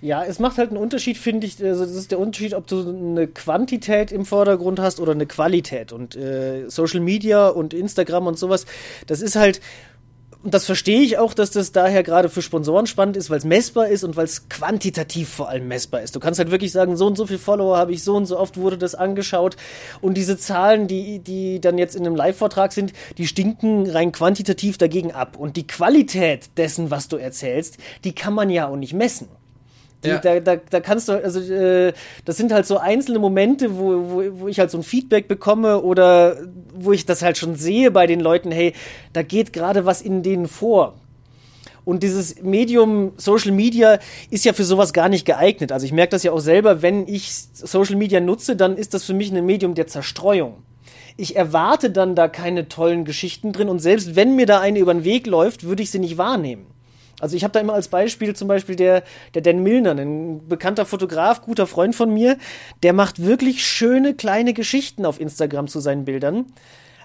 Ja, 0.00 0.24
es 0.24 0.38
macht 0.38 0.58
halt 0.58 0.70
einen 0.70 0.78
Unterschied, 0.78 1.16
finde 1.16 1.46
ich. 1.46 1.62
Also 1.62 1.84
das 1.84 1.94
ist 1.94 2.10
der 2.10 2.18
Unterschied, 2.18 2.54
ob 2.54 2.66
du 2.66 2.86
eine 2.86 3.26
Quantität 3.26 4.12
im 4.12 4.26
Vordergrund 4.26 4.78
hast 4.80 5.00
oder 5.00 5.12
eine 5.12 5.26
Qualität. 5.26 5.92
Und 5.92 6.16
äh, 6.16 6.68
Social 6.68 7.00
Media 7.00 7.48
und 7.48 7.72
Instagram 7.72 8.26
und 8.26 8.38
sowas, 8.38 8.66
das 9.06 9.20
ist 9.20 9.36
halt. 9.36 9.60
Und 10.42 10.52
das 10.52 10.66
verstehe 10.66 11.00
ich 11.00 11.16
auch, 11.16 11.32
dass 11.32 11.52
das 11.52 11.72
daher 11.72 12.02
gerade 12.02 12.28
für 12.28 12.42
Sponsoren 12.42 12.86
spannend 12.86 13.16
ist, 13.16 13.30
weil 13.30 13.38
es 13.38 13.46
messbar 13.46 13.88
ist 13.88 14.04
und 14.04 14.14
weil 14.14 14.26
es 14.26 14.50
quantitativ 14.50 15.30
vor 15.30 15.48
allem 15.48 15.68
messbar 15.68 16.02
ist. 16.02 16.14
Du 16.14 16.20
kannst 16.20 16.38
halt 16.38 16.50
wirklich 16.50 16.70
sagen, 16.70 16.98
so 16.98 17.06
und 17.06 17.16
so 17.16 17.26
viel 17.26 17.38
Follower 17.38 17.78
habe 17.78 17.92
ich, 17.92 18.04
so 18.04 18.14
und 18.14 18.26
so 18.26 18.38
oft 18.38 18.58
wurde 18.58 18.76
das 18.76 18.94
angeschaut. 18.94 19.56
Und 20.02 20.18
diese 20.18 20.36
Zahlen, 20.36 20.86
die, 20.86 21.20
die 21.20 21.62
dann 21.62 21.78
jetzt 21.78 21.96
in 21.96 22.04
einem 22.04 22.14
Live-Vortrag 22.14 22.72
sind, 22.72 22.92
die 23.16 23.26
stinken 23.26 23.88
rein 23.88 24.12
quantitativ 24.12 24.76
dagegen 24.76 25.12
ab. 25.12 25.38
Und 25.38 25.56
die 25.56 25.66
Qualität 25.66 26.50
dessen, 26.58 26.90
was 26.90 27.08
du 27.08 27.16
erzählst, 27.16 27.78
die 28.04 28.14
kann 28.14 28.34
man 28.34 28.50
ja 28.50 28.68
auch 28.68 28.76
nicht 28.76 28.92
messen. 28.92 29.28
Die, 30.04 30.10
ja. 30.10 30.18
da, 30.18 30.40
da, 30.40 30.56
da 30.56 30.80
kannst 30.80 31.08
du, 31.08 31.12
also 31.12 31.40
äh, 31.40 31.92
das 32.24 32.36
sind 32.36 32.52
halt 32.52 32.66
so 32.66 32.78
einzelne 32.78 33.18
Momente, 33.18 33.76
wo, 33.78 34.10
wo, 34.10 34.40
wo 34.40 34.48
ich 34.48 34.60
halt 34.60 34.70
so 34.70 34.78
ein 34.78 34.84
Feedback 34.84 35.28
bekomme 35.28 35.80
oder 35.80 36.36
wo 36.74 36.92
ich 36.92 37.06
das 37.06 37.22
halt 37.22 37.38
schon 37.38 37.56
sehe 37.56 37.90
bei 37.90 38.06
den 38.06 38.20
Leuten, 38.20 38.52
hey, 38.52 38.74
da 39.12 39.22
geht 39.22 39.52
gerade 39.52 39.86
was 39.86 40.02
in 40.02 40.22
denen 40.22 40.46
vor. 40.46 40.94
Und 41.84 42.02
dieses 42.02 42.42
Medium 42.42 43.12
Social 43.16 43.52
Media 43.52 43.98
ist 44.30 44.44
ja 44.44 44.52
für 44.52 44.64
sowas 44.64 44.92
gar 44.92 45.08
nicht 45.08 45.26
geeignet. 45.26 45.70
Also 45.70 45.84
ich 45.84 45.92
merke 45.92 46.12
das 46.12 46.22
ja 46.22 46.32
auch 46.32 46.40
selber, 46.40 46.82
wenn 46.82 47.06
ich 47.06 47.30
Social 47.52 47.96
Media 47.96 48.20
nutze, 48.20 48.56
dann 48.56 48.76
ist 48.76 48.94
das 48.94 49.04
für 49.04 49.14
mich 49.14 49.32
ein 49.32 49.44
Medium 49.44 49.74
der 49.74 49.86
Zerstreuung. 49.86 50.62
Ich 51.16 51.36
erwarte 51.36 51.90
dann 51.90 52.14
da 52.14 52.28
keine 52.28 52.68
tollen 52.68 53.04
Geschichten 53.04 53.52
drin 53.52 53.68
und 53.68 53.78
selbst 53.78 54.16
wenn 54.16 54.34
mir 54.34 54.46
da 54.46 54.60
eine 54.60 54.78
über 54.78 54.94
den 54.94 55.04
Weg 55.04 55.26
läuft, 55.26 55.64
würde 55.64 55.82
ich 55.82 55.90
sie 55.90 55.98
nicht 56.00 56.18
wahrnehmen. 56.18 56.66
Also 57.24 57.36
ich 57.36 57.42
habe 57.42 57.52
da 57.52 57.60
immer 57.60 57.72
als 57.72 57.88
Beispiel 57.88 58.36
zum 58.36 58.48
Beispiel 58.48 58.76
der, 58.76 59.02
der 59.32 59.40
Dan 59.40 59.62
Milner, 59.62 59.92
ein 59.92 60.46
bekannter 60.46 60.84
Fotograf, 60.84 61.40
guter 61.40 61.66
Freund 61.66 61.94
von 61.94 62.12
mir, 62.12 62.36
der 62.82 62.92
macht 62.92 63.24
wirklich 63.24 63.64
schöne 63.64 64.12
kleine 64.12 64.52
Geschichten 64.52 65.06
auf 65.06 65.18
Instagram 65.18 65.66
zu 65.66 65.80
seinen 65.80 66.04
Bildern. 66.04 66.44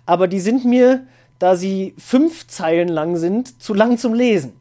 Aber 0.05 0.27
die 0.27 0.41
sind 0.41 0.65
mir, 0.65 1.05
da 1.39 1.55
sie 1.55 1.95
fünf 1.97 2.47
Zeilen 2.47 2.89
lang 2.89 3.15
sind, 3.15 3.63
zu 3.63 3.73
lang 3.73 3.97
zum 3.97 4.13
Lesen. 4.13 4.51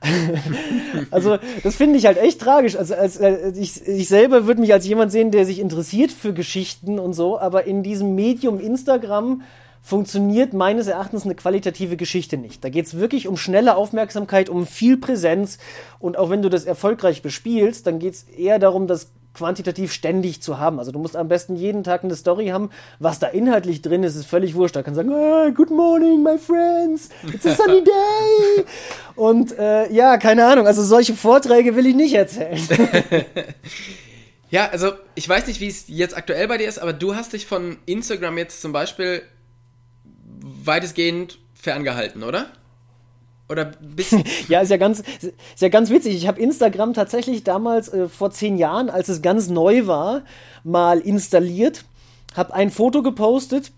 also 1.10 1.38
das 1.64 1.74
finde 1.74 1.98
ich 1.98 2.06
halt 2.06 2.18
echt 2.18 2.40
tragisch. 2.40 2.76
Also 2.76 2.94
als, 2.94 3.20
als 3.20 3.58
ich, 3.58 3.84
ich 3.88 4.06
selber 4.06 4.46
würde 4.46 4.60
mich 4.60 4.72
als 4.72 4.86
jemand 4.86 5.10
sehen, 5.10 5.32
der 5.32 5.46
sich 5.46 5.58
interessiert 5.58 6.12
für 6.12 6.32
Geschichten 6.32 7.00
und 7.00 7.12
so, 7.12 7.40
aber 7.40 7.64
in 7.64 7.82
diesem 7.82 8.14
Medium 8.14 8.60
Instagram 8.60 9.42
funktioniert 9.86 10.52
meines 10.52 10.88
Erachtens 10.88 11.26
eine 11.26 11.36
qualitative 11.36 11.96
Geschichte 11.96 12.36
nicht. 12.36 12.64
Da 12.64 12.70
geht 12.70 12.86
es 12.86 12.98
wirklich 12.98 13.28
um 13.28 13.36
schnelle 13.36 13.76
Aufmerksamkeit, 13.76 14.48
um 14.48 14.66
viel 14.66 14.96
Präsenz 14.96 15.58
und 16.00 16.18
auch 16.18 16.28
wenn 16.28 16.42
du 16.42 16.48
das 16.48 16.64
erfolgreich 16.64 17.22
bespielst, 17.22 17.86
dann 17.86 18.00
geht 18.00 18.14
es 18.14 18.22
eher 18.24 18.58
darum, 18.58 18.88
das 18.88 19.12
quantitativ 19.32 19.92
ständig 19.92 20.42
zu 20.42 20.58
haben. 20.58 20.80
Also 20.80 20.90
du 20.90 20.98
musst 20.98 21.14
am 21.14 21.28
besten 21.28 21.54
jeden 21.54 21.84
Tag 21.84 22.02
eine 22.02 22.16
Story 22.16 22.48
haben. 22.48 22.70
Was 22.98 23.20
da 23.20 23.28
inhaltlich 23.28 23.80
drin 23.80 24.02
ist, 24.02 24.16
ist 24.16 24.26
völlig 24.26 24.56
wurscht. 24.56 24.74
Da 24.74 24.82
kann 24.82 24.96
sagen, 24.96 25.12
oh, 25.12 25.52
good 25.52 25.70
morning, 25.70 26.20
my 26.20 26.36
friends, 26.36 27.10
it's 27.32 27.46
a 27.46 27.54
sunny 27.54 27.84
day. 27.84 28.64
Und 29.14 29.56
äh, 29.56 29.92
ja, 29.92 30.16
keine 30.16 30.46
Ahnung, 30.46 30.66
also 30.66 30.82
solche 30.82 31.14
Vorträge 31.14 31.76
will 31.76 31.86
ich 31.86 31.94
nicht 31.94 32.14
erzählen. 32.14 32.58
ja, 34.50 34.68
also 34.68 34.94
ich 35.14 35.28
weiß 35.28 35.46
nicht, 35.46 35.60
wie 35.60 35.68
es 35.68 35.84
jetzt 35.86 36.16
aktuell 36.16 36.48
bei 36.48 36.58
dir 36.58 36.66
ist, 36.66 36.80
aber 36.80 36.92
du 36.92 37.14
hast 37.14 37.34
dich 37.34 37.46
von 37.46 37.78
Instagram 37.86 38.36
jetzt 38.38 38.60
zum 38.60 38.72
Beispiel 38.72 39.22
weitestgehend 40.40 41.38
ferngehalten, 41.54 42.22
oder? 42.22 42.46
Oder 43.48 43.66
bisschen? 43.80 44.24
ja, 44.48 44.60
ist 44.60 44.70
ja 44.70 44.76
ganz, 44.76 45.00
ist 45.20 45.32
ja 45.60 45.68
ganz 45.68 45.90
witzig. 45.90 46.16
Ich 46.16 46.26
habe 46.26 46.40
Instagram 46.40 46.94
tatsächlich 46.94 47.44
damals 47.44 47.88
äh, 47.88 48.08
vor 48.08 48.30
zehn 48.30 48.58
Jahren, 48.58 48.90
als 48.90 49.08
es 49.08 49.22
ganz 49.22 49.48
neu 49.48 49.86
war, 49.86 50.22
mal 50.64 50.98
installiert, 50.98 51.84
habe 52.34 52.54
ein 52.54 52.70
Foto 52.70 53.02
gepostet 53.02 53.72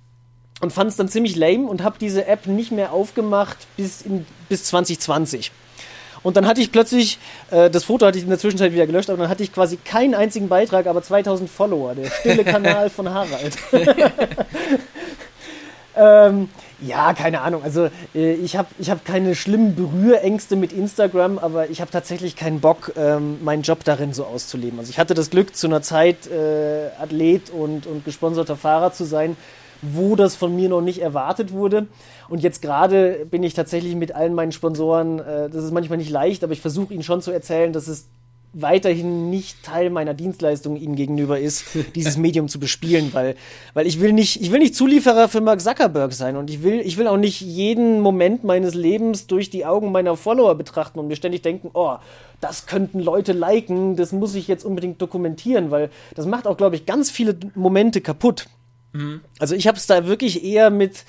und 0.60 0.72
fand 0.72 0.90
es 0.90 0.96
dann 0.96 1.08
ziemlich 1.08 1.36
lame 1.36 1.66
und 1.66 1.82
habe 1.82 1.98
diese 1.98 2.26
App 2.26 2.46
nicht 2.46 2.72
mehr 2.72 2.92
aufgemacht 2.92 3.58
bis, 3.76 4.02
in, 4.02 4.26
bis 4.48 4.64
2020. 4.64 5.52
Und 6.22 6.36
dann 6.36 6.46
hatte 6.46 6.60
ich 6.60 6.72
plötzlich, 6.72 7.18
äh, 7.50 7.70
das 7.70 7.84
Foto 7.84 8.06
hatte 8.06 8.18
ich 8.18 8.24
in 8.24 8.30
der 8.30 8.38
Zwischenzeit 8.38 8.72
wieder 8.72 8.86
gelöscht, 8.86 9.08
aber 9.10 9.22
dann 9.22 9.30
hatte 9.30 9.42
ich 9.42 9.52
quasi 9.52 9.76
keinen 9.76 10.14
einzigen 10.14 10.48
Beitrag, 10.48 10.86
aber 10.86 11.02
2000 11.02 11.48
Follower. 11.48 11.94
Der 11.94 12.10
stille 12.10 12.44
Kanal 12.44 12.90
von 12.90 13.08
Harald. 13.08 13.56
ähm, 15.98 16.48
ja, 16.80 17.12
keine 17.12 17.40
Ahnung. 17.40 17.62
Also 17.64 17.88
äh, 18.14 18.34
ich 18.34 18.56
habe 18.56 18.68
ich 18.78 18.88
hab 18.90 19.04
keine 19.04 19.34
schlimmen 19.34 19.74
Berührängste 19.74 20.54
mit 20.54 20.72
Instagram, 20.72 21.38
aber 21.38 21.70
ich 21.70 21.80
habe 21.80 21.90
tatsächlich 21.90 22.36
keinen 22.36 22.60
Bock, 22.60 22.92
ähm, 22.96 23.42
meinen 23.42 23.62
Job 23.62 23.82
darin 23.84 24.12
so 24.12 24.24
auszuleben. 24.24 24.78
Also 24.78 24.90
ich 24.90 24.98
hatte 24.98 25.14
das 25.14 25.30
Glück, 25.30 25.56
zu 25.56 25.66
einer 25.66 25.82
Zeit 25.82 26.28
äh, 26.28 26.90
Athlet 27.00 27.50
und, 27.50 27.86
und 27.86 28.04
gesponserter 28.04 28.56
Fahrer 28.56 28.92
zu 28.92 29.04
sein, 29.04 29.36
wo 29.82 30.16
das 30.16 30.36
von 30.36 30.54
mir 30.54 30.68
noch 30.68 30.80
nicht 30.80 31.00
erwartet 31.00 31.52
wurde. 31.52 31.86
Und 32.28 32.42
jetzt 32.42 32.62
gerade 32.62 33.26
bin 33.30 33.42
ich 33.42 33.54
tatsächlich 33.54 33.96
mit 33.96 34.14
allen 34.14 34.34
meinen 34.34 34.52
Sponsoren, 34.52 35.18
äh, 35.18 35.50
das 35.50 35.64
ist 35.64 35.72
manchmal 35.72 35.98
nicht 35.98 36.10
leicht, 36.10 36.44
aber 36.44 36.52
ich 36.52 36.60
versuche 36.60 36.94
ihnen 36.94 37.02
schon 37.02 37.22
zu 37.22 37.32
erzählen, 37.32 37.72
dass 37.72 37.88
es 37.88 38.08
weiterhin 38.52 39.30
nicht 39.30 39.62
Teil 39.62 39.90
meiner 39.90 40.14
Dienstleistung 40.14 40.76
ihnen 40.76 40.96
gegenüber 40.96 41.38
ist, 41.38 41.66
dieses 41.94 42.16
Medium 42.18 42.48
zu 42.48 42.58
bespielen, 42.58 43.10
weil, 43.12 43.36
weil 43.74 43.86
ich 43.86 44.00
will 44.00 44.12
nicht, 44.12 44.40
ich 44.40 44.50
will 44.50 44.58
nicht 44.58 44.74
Zulieferer 44.74 45.28
für 45.28 45.40
Mark 45.40 45.60
Zuckerberg 45.60 46.12
sein 46.12 46.36
und 46.36 46.48
ich 46.50 46.62
will, 46.62 46.80
ich 46.80 46.96
will 46.96 47.06
auch 47.06 47.16
nicht 47.16 47.40
jeden 47.40 48.00
Moment 48.00 48.44
meines 48.44 48.74
Lebens 48.74 49.26
durch 49.26 49.50
die 49.50 49.66
Augen 49.66 49.92
meiner 49.92 50.16
Follower 50.16 50.54
betrachten 50.54 50.98
und 50.98 51.08
mir 51.08 51.16
ständig 51.16 51.42
denken, 51.42 51.70
oh, 51.74 51.96
das 52.40 52.66
könnten 52.66 53.00
Leute 53.00 53.32
liken, 53.32 53.96
das 53.96 54.12
muss 54.12 54.34
ich 54.34 54.48
jetzt 54.48 54.64
unbedingt 54.64 55.02
dokumentieren, 55.02 55.70
weil 55.70 55.90
das 56.14 56.26
macht 56.26 56.46
auch, 56.46 56.56
glaube 56.56 56.76
ich, 56.76 56.86
ganz 56.86 57.10
viele 57.10 57.36
Momente 57.54 58.00
kaputt. 58.00 58.46
Mhm. 58.92 59.20
Also 59.38 59.54
ich 59.54 59.66
habe 59.66 59.76
es 59.76 59.86
da 59.86 60.06
wirklich 60.06 60.44
eher 60.44 60.70
mit 60.70 61.04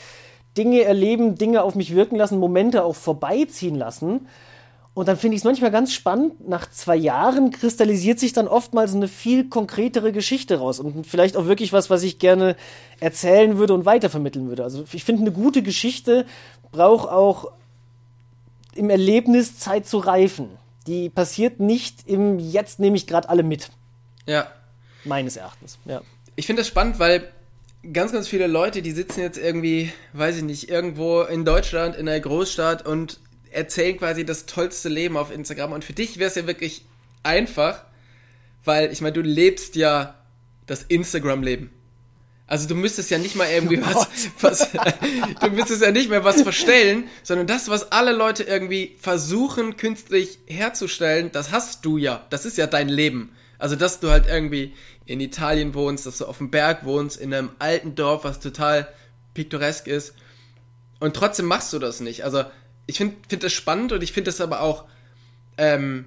Dinge 0.57 0.81
erleben, 0.81 1.35
Dinge 1.35 1.63
auf 1.63 1.75
mich 1.75 1.95
wirken 1.95 2.17
lassen, 2.17 2.37
Momente 2.39 2.83
auch 2.83 2.95
vorbeiziehen 2.95 3.75
lassen 3.75 4.27
Und 4.93 5.07
dann 5.07 5.17
finde 5.17 5.35
ich 5.35 5.41
es 5.41 5.45
manchmal 5.45 5.71
ganz 5.71 5.93
spannend, 5.93 6.47
nach 6.47 6.69
zwei 6.69 6.95
Jahren 6.95 7.51
kristallisiert 7.51 8.19
sich 8.19 8.33
dann 8.33 8.47
oftmals 8.47 8.93
eine 8.93 9.07
viel 9.07 9.47
konkretere 9.47 10.11
Geschichte 10.11 10.57
raus 10.59 10.79
und 10.79 11.05
vielleicht 11.05 11.37
auch 11.37 11.45
wirklich 11.45 11.71
was, 11.71 11.89
was 11.89 12.03
ich 12.03 12.19
gerne 12.19 12.55
erzählen 12.99 13.57
würde 13.57 13.75
und 13.75 13.85
weitervermitteln 13.85 14.49
würde. 14.49 14.63
Also 14.63 14.83
ich 14.91 15.03
finde, 15.03 15.21
eine 15.21 15.31
gute 15.31 15.61
Geschichte 15.61 16.25
braucht 16.71 17.07
auch 17.07 17.51
im 18.75 18.89
Erlebnis 18.89 19.57
Zeit 19.57 19.87
zu 19.87 19.99
reifen. 19.99 20.49
Die 20.87 21.09
passiert 21.09 21.59
nicht 21.59 22.07
im 22.07 22.39
Jetzt 22.39 22.79
nehme 22.79 22.97
ich 22.97 23.07
gerade 23.07 23.29
alle 23.29 23.43
mit. 23.43 23.69
Ja. 24.25 24.47
Meines 25.05 25.37
Erachtens, 25.37 25.77
ja. 25.85 26.01
Ich 26.35 26.45
finde 26.45 26.61
das 26.61 26.67
spannend, 26.67 26.99
weil 26.99 27.29
ganz, 27.93 28.11
ganz 28.11 28.27
viele 28.27 28.47
Leute, 28.47 28.81
die 28.81 28.91
sitzen 28.91 29.21
jetzt 29.21 29.37
irgendwie, 29.37 29.91
weiß 30.13 30.37
ich 30.37 30.43
nicht, 30.43 30.69
irgendwo 30.69 31.21
in 31.21 31.45
Deutschland, 31.45 31.95
in 31.95 32.07
einer 32.07 32.19
Großstadt 32.19 32.85
und 32.85 33.19
erzählen 33.51 33.97
quasi 33.97 34.25
das 34.25 34.45
tollste 34.45 34.89
Leben 34.89 35.17
auf 35.17 35.31
Instagram. 35.31 35.71
Und 35.71 35.83
für 35.83 35.93
dich 35.93 36.17
wäre 36.17 36.29
es 36.29 36.35
ja 36.35 36.47
wirklich 36.47 36.85
einfach, 37.23 37.83
weil 38.63 38.91
ich 38.91 39.01
meine, 39.01 39.13
du 39.13 39.21
lebst 39.21 39.75
ja 39.75 40.15
das 40.65 40.83
Instagram-Leben. 40.83 41.71
Also 42.49 42.67
du 42.67 42.73
müsstest 42.73 43.11
ja 43.11 43.19
nicht 43.19 43.35
mal 43.35 43.47
irgendwie 43.49 43.79
was, 43.85 44.07
was 44.41 44.71
du 44.71 45.49
müsstest 45.51 45.83
ja 45.83 45.91
nicht 45.91 46.09
mehr 46.09 46.23
was 46.23 46.41
verstellen, 46.41 47.07
sondern 47.21 47.45
das, 47.45 47.69
was 47.69 47.91
alle 47.91 48.11
Leute 48.11 48.43
irgendwie 48.43 48.97
versuchen 48.99 49.77
künstlich 49.77 50.39
herzustellen, 50.47 51.31
das 51.31 51.51
hast 51.51 51.85
du 51.85 51.97
ja. 51.97 52.25
Das 52.31 52.45
ist 52.45 52.57
ja 52.57 52.65
dein 52.65 52.89
Leben. 52.89 53.31
Also 53.59 53.75
dass 53.75 53.99
du 53.99 54.09
halt 54.09 54.25
irgendwie 54.27 54.73
in 55.05 55.19
Italien 55.21 55.75
wohnst, 55.75 56.05
dass 56.07 56.17
du 56.17 56.25
auf 56.25 56.39
dem 56.39 56.49
Berg 56.49 56.85
wohnst, 56.85 57.19
in 57.19 57.33
einem 57.33 57.51
alten 57.59 57.93
Dorf, 57.93 58.23
was 58.23 58.39
total 58.39 58.87
piktoresk 59.35 59.87
ist. 59.87 60.15
Und 60.99 61.15
trotzdem 61.15 61.45
machst 61.45 61.71
du 61.71 61.79
das 61.79 61.99
nicht. 61.99 62.23
Also 62.23 62.45
ich 62.89 62.97
finde 62.97 63.15
find 63.27 63.43
das 63.43 63.53
spannend 63.53 63.91
und 63.91 64.01
ich 64.03 64.11
finde 64.11 64.31
das 64.31 64.41
aber 64.41 64.61
auch, 64.61 64.85
ähm, 65.57 66.05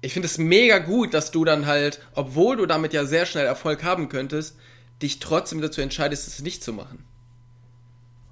ich 0.00 0.12
finde 0.12 0.26
es 0.26 0.38
mega 0.38 0.78
gut, 0.78 1.12
dass 1.12 1.32
du 1.32 1.44
dann 1.44 1.66
halt, 1.66 2.00
obwohl 2.14 2.56
du 2.56 2.66
damit 2.66 2.92
ja 2.92 3.04
sehr 3.04 3.26
schnell 3.26 3.46
Erfolg 3.46 3.82
haben 3.82 4.08
könntest, 4.08 4.56
dich 5.02 5.18
trotzdem 5.18 5.60
dazu 5.60 5.80
entscheidest, 5.80 6.28
es 6.28 6.40
nicht 6.40 6.62
zu 6.62 6.72
machen. 6.72 7.04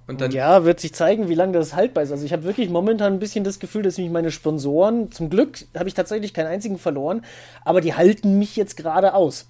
Und 0.06 0.22
dann 0.22 0.30
ja, 0.30 0.64
wird 0.64 0.80
sich 0.80 0.94
zeigen, 0.94 1.28
wie 1.28 1.34
lange 1.34 1.52
das 1.52 1.74
haltbar 1.74 2.02
ist. 2.02 2.12
Also 2.12 2.24
ich 2.24 2.32
habe 2.32 2.44
wirklich 2.44 2.70
momentan 2.70 3.14
ein 3.14 3.18
bisschen 3.18 3.44
das 3.44 3.58
Gefühl, 3.58 3.82
dass 3.82 3.98
mich 3.98 4.10
meine 4.10 4.30
Sponsoren, 4.30 5.10
zum 5.12 5.28
Glück 5.28 5.58
habe 5.76 5.88
ich 5.88 5.94
tatsächlich 5.94 6.32
keinen 6.32 6.46
einzigen 6.46 6.78
verloren, 6.78 7.24
aber 7.64 7.82
die 7.82 7.94
halten 7.94 8.38
mich 8.38 8.56
jetzt 8.56 8.76
gerade 8.76 9.12
aus. 9.12 9.46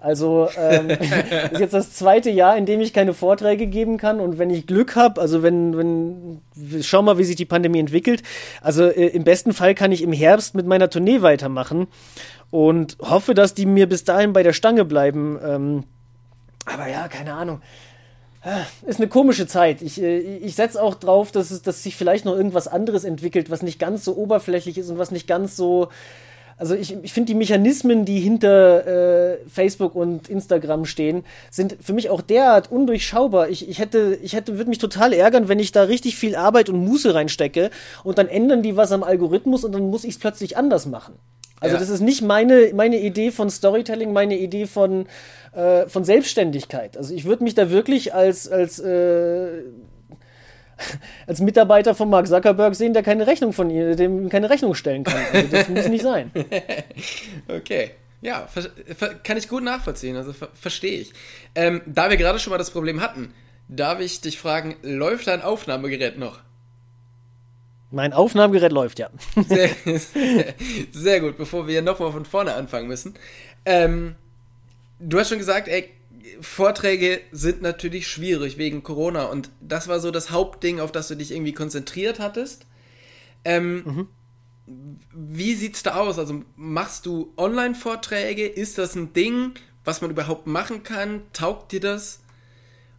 Also 0.00 0.48
ähm, 0.56 0.88
ist 1.52 1.60
jetzt 1.60 1.74
das 1.74 1.92
zweite 1.92 2.30
Jahr, 2.30 2.56
in 2.56 2.66
dem 2.66 2.80
ich 2.80 2.92
keine 2.92 3.12
Vorträge 3.12 3.66
geben 3.66 3.98
kann. 3.98 4.18
Und 4.18 4.38
wenn 4.38 4.50
ich 4.50 4.66
Glück 4.66 4.96
habe, 4.96 5.20
also 5.20 5.42
wenn, 5.42 5.76
wenn, 5.76 6.40
schau 6.82 7.02
mal, 7.02 7.18
wie 7.18 7.24
sich 7.24 7.36
die 7.36 7.44
Pandemie 7.44 7.80
entwickelt. 7.80 8.22
Also 8.62 8.84
äh, 8.84 9.08
im 9.08 9.24
besten 9.24 9.52
Fall 9.52 9.74
kann 9.74 9.92
ich 9.92 10.02
im 10.02 10.12
Herbst 10.12 10.54
mit 10.54 10.66
meiner 10.66 10.88
Tournee 10.88 11.22
weitermachen 11.22 11.86
und 12.50 12.96
hoffe, 13.00 13.34
dass 13.34 13.54
die 13.54 13.66
mir 13.66 13.88
bis 13.88 14.04
dahin 14.04 14.32
bei 14.32 14.42
der 14.42 14.54
Stange 14.54 14.84
bleiben. 14.84 15.38
Ähm, 15.44 15.84
aber 16.64 16.88
ja, 16.88 17.06
keine 17.08 17.34
Ahnung. 17.34 17.60
Ist 18.86 18.98
eine 18.98 19.08
komische 19.08 19.46
Zeit. 19.46 19.82
Ich, 19.82 20.00
äh, 20.00 20.18
ich 20.18 20.54
setze 20.54 20.82
auch 20.82 20.94
drauf, 20.94 21.30
dass, 21.30 21.50
es, 21.50 21.60
dass 21.60 21.82
sich 21.82 21.94
vielleicht 21.94 22.24
noch 22.24 22.34
irgendwas 22.34 22.68
anderes 22.68 23.04
entwickelt, 23.04 23.50
was 23.50 23.60
nicht 23.60 23.78
ganz 23.78 24.02
so 24.02 24.16
oberflächlich 24.16 24.78
ist 24.78 24.88
und 24.88 24.96
was 24.96 25.10
nicht 25.10 25.26
ganz 25.26 25.56
so. 25.56 25.88
Also 26.60 26.74
ich, 26.74 26.94
ich 27.02 27.14
finde 27.14 27.28
die 27.28 27.38
Mechanismen, 27.38 28.04
die 28.04 28.20
hinter 28.20 28.86
äh, 28.86 29.38
Facebook 29.48 29.94
und 29.94 30.28
Instagram 30.28 30.84
stehen, 30.84 31.24
sind 31.50 31.78
für 31.80 31.94
mich 31.94 32.10
auch 32.10 32.20
derart 32.20 32.70
undurchschaubar. 32.70 33.48
Ich, 33.48 33.66
ich 33.66 33.78
hätte, 33.78 34.18
ich 34.22 34.34
hätte, 34.34 34.58
würde 34.58 34.68
mich 34.68 34.76
total 34.76 35.14
ärgern, 35.14 35.48
wenn 35.48 35.58
ich 35.58 35.72
da 35.72 35.84
richtig 35.84 36.16
viel 36.16 36.36
Arbeit 36.36 36.68
und 36.68 36.84
Muße 36.84 37.14
reinstecke 37.14 37.70
und 38.04 38.18
dann 38.18 38.28
ändern 38.28 38.62
die 38.62 38.76
was 38.76 38.92
am 38.92 39.02
Algorithmus 39.02 39.64
und 39.64 39.72
dann 39.72 39.88
muss 39.88 40.04
ich 40.04 40.10
es 40.10 40.18
plötzlich 40.18 40.58
anders 40.58 40.84
machen. 40.84 41.14
Also 41.60 41.76
ja. 41.76 41.80
das 41.80 41.88
ist 41.88 42.02
nicht 42.02 42.20
meine, 42.20 42.72
meine 42.74 43.00
Idee 43.00 43.30
von 43.30 43.48
Storytelling, 43.48 44.12
meine 44.12 44.36
Idee 44.36 44.66
von, 44.66 45.06
äh, 45.52 45.86
von 45.86 46.04
Selbstständigkeit. 46.04 46.98
Also 46.98 47.14
ich 47.14 47.24
würde 47.24 47.42
mich 47.42 47.54
da 47.54 47.70
wirklich 47.70 48.12
als, 48.12 48.46
als, 48.50 48.78
äh, 48.78 49.62
als 51.26 51.40
Mitarbeiter 51.40 51.94
von 51.94 52.10
Mark 52.10 52.26
Zuckerberg 52.26 52.74
sehen, 52.74 52.92
der 52.92 53.02
keine 53.02 53.26
Rechnung 53.26 53.52
von 53.52 53.70
ihr, 53.70 53.96
dem 53.96 54.28
keine 54.28 54.50
Rechnung 54.50 54.74
stellen 54.74 55.04
kann. 55.04 55.22
Also 55.32 55.48
das 55.48 55.68
muss 55.68 55.88
nicht 55.88 56.02
sein. 56.02 56.30
okay. 57.48 57.92
Ja, 58.22 58.46
kann 59.24 59.38
ich 59.38 59.48
gut 59.48 59.62
nachvollziehen, 59.62 60.14
also 60.14 60.34
ver 60.34 60.48
verstehe 60.52 60.98
ich. 60.98 61.12
Ähm, 61.54 61.80
da 61.86 62.10
wir 62.10 62.18
gerade 62.18 62.38
schon 62.38 62.50
mal 62.50 62.58
das 62.58 62.70
Problem 62.70 63.00
hatten, 63.00 63.32
darf 63.68 64.00
ich 64.00 64.20
dich 64.20 64.38
fragen, 64.38 64.76
läuft 64.82 65.26
dein 65.26 65.40
Aufnahmegerät 65.40 66.18
noch? 66.18 66.40
Mein 67.90 68.12
Aufnahmegerät 68.12 68.72
läuft, 68.72 68.98
ja. 68.98 69.10
Sehr, 69.48 69.70
sehr 70.92 71.20
gut, 71.20 71.36
bevor 71.36 71.66
wir 71.66 71.82
nochmal 71.82 72.12
von 72.12 72.24
vorne 72.24 72.54
anfangen 72.54 72.86
müssen. 72.86 73.14
Ähm, 73.64 74.14
du 75.00 75.18
hast 75.18 75.30
schon 75.30 75.38
gesagt, 75.38 75.66
ey, 75.66 75.90
Vorträge 76.40 77.20
sind 77.32 77.62
natürlich 77.62 78.08
schwierig 78.08 78.58
wegen 78.58 78.82
Corona 78.82 79.24
und 79.24 79.50
das 79.60 79.88
war 79.88 80.00
so 80.00 80.10
das 80.10 80.30
Hauptding, 80.30 80.80
auf 80.80 80.92
das 80.92 81.08
du 81.08 81.16
dich 81.16 81.32
irgendwie 81.32 81.52
konzentriert 81.52 82.18
hattest. 82.20 82.66
Ähm, 83.44 83.84
mhm. 83.84 84.08
Wie 85.12 85.54
sieht's 85.54 85.82
da 85.82 85.94
aus? 85.94 86.18
Also 86.18 86.44
machst 86.56 87.06
du 87.06 87.32
Online-Vorträge? 87.36 88.46
Ist 88.46 88.78
das 88.78 88.94
ein 88.94 89.12
Ding, 89.12 89.54
was 89.84 90.00
man 90.00 90.10
überhaupt 90.10 90.46
machen 90.46 90.82
kann? 90.82 91.22
Taugt 91.32 91.72
dir 91.72 91.80
das? 91.80 92.20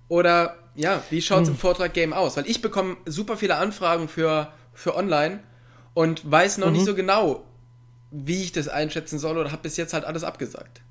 Oder 0.07 0.57
ja, 0.75 1.03
wie 1.09 1.21
schaut's 1.21 1.47
mhm. 1.47 1.55
im 1.55 1.59
Vortrag-Game 1.59 2.13
aus? 2.13 2.35
Weil 2.37 2.47
ich 2.47 2.61
bekomme 2.61 2.97
super 3.05 3.37
viele 3.37 3.55
Anfragen 3.55 4.07
für 4.07 4.51
für 4.73 4.95
online 4.95 5.41
und 5.93 6.29
weiß 6.29 6.57
noch 6.57 6.67
mhm. 6.67 6.73
nicht 6.73 6.85
so 6.85 6.95
genau, 6.95 7.43
wie 8.11 8.43
ich 8.43 8.51
das 8.51 8.67
einschätzen 8.67 9.19
soll 9.19 9.37
oder 9.37 9.51
habe 9.51 9.63
bis 9.63 9.77
jetzt 9.77 9.93
halt 9.93 10.05
alles 10.05 10.23
abgesagt. 10.23 10.81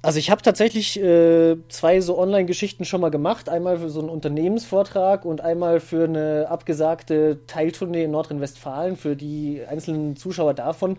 Also 0.00 0.20
ich 0.20 0.30
habe 0.30 0.42
tatsächlich 0.42 1.00
äh, 1.00 1.56
zwei 1.68 2.00
so 2.00 2.18
Online-Geschichten 2.18 2.84
schon 2.84 3.00
mal 3.00 3.10
gemacht. 3.10 3.48
Einmal 3.48 3.78
für 3.78 3.90
so 3.90 3.98
einen 3.98 4.10
Unternehmensvortrag 4.10 5.24
und 5.24 5.40
einmal 5.40 5.80
für 5.80 6.04
eine 6.04 6.46
abgesagte 6.48 7.40
Teiltournee 7.46 8.04
in 8.04 8.12
Nordrhein-Westfalen 8.12 8.96
für 8.96 9.16
die 9.16 9.62
einzelnen 9.68 10.16
Zuschauer 10.16 10.54
davon. 10.54 10.98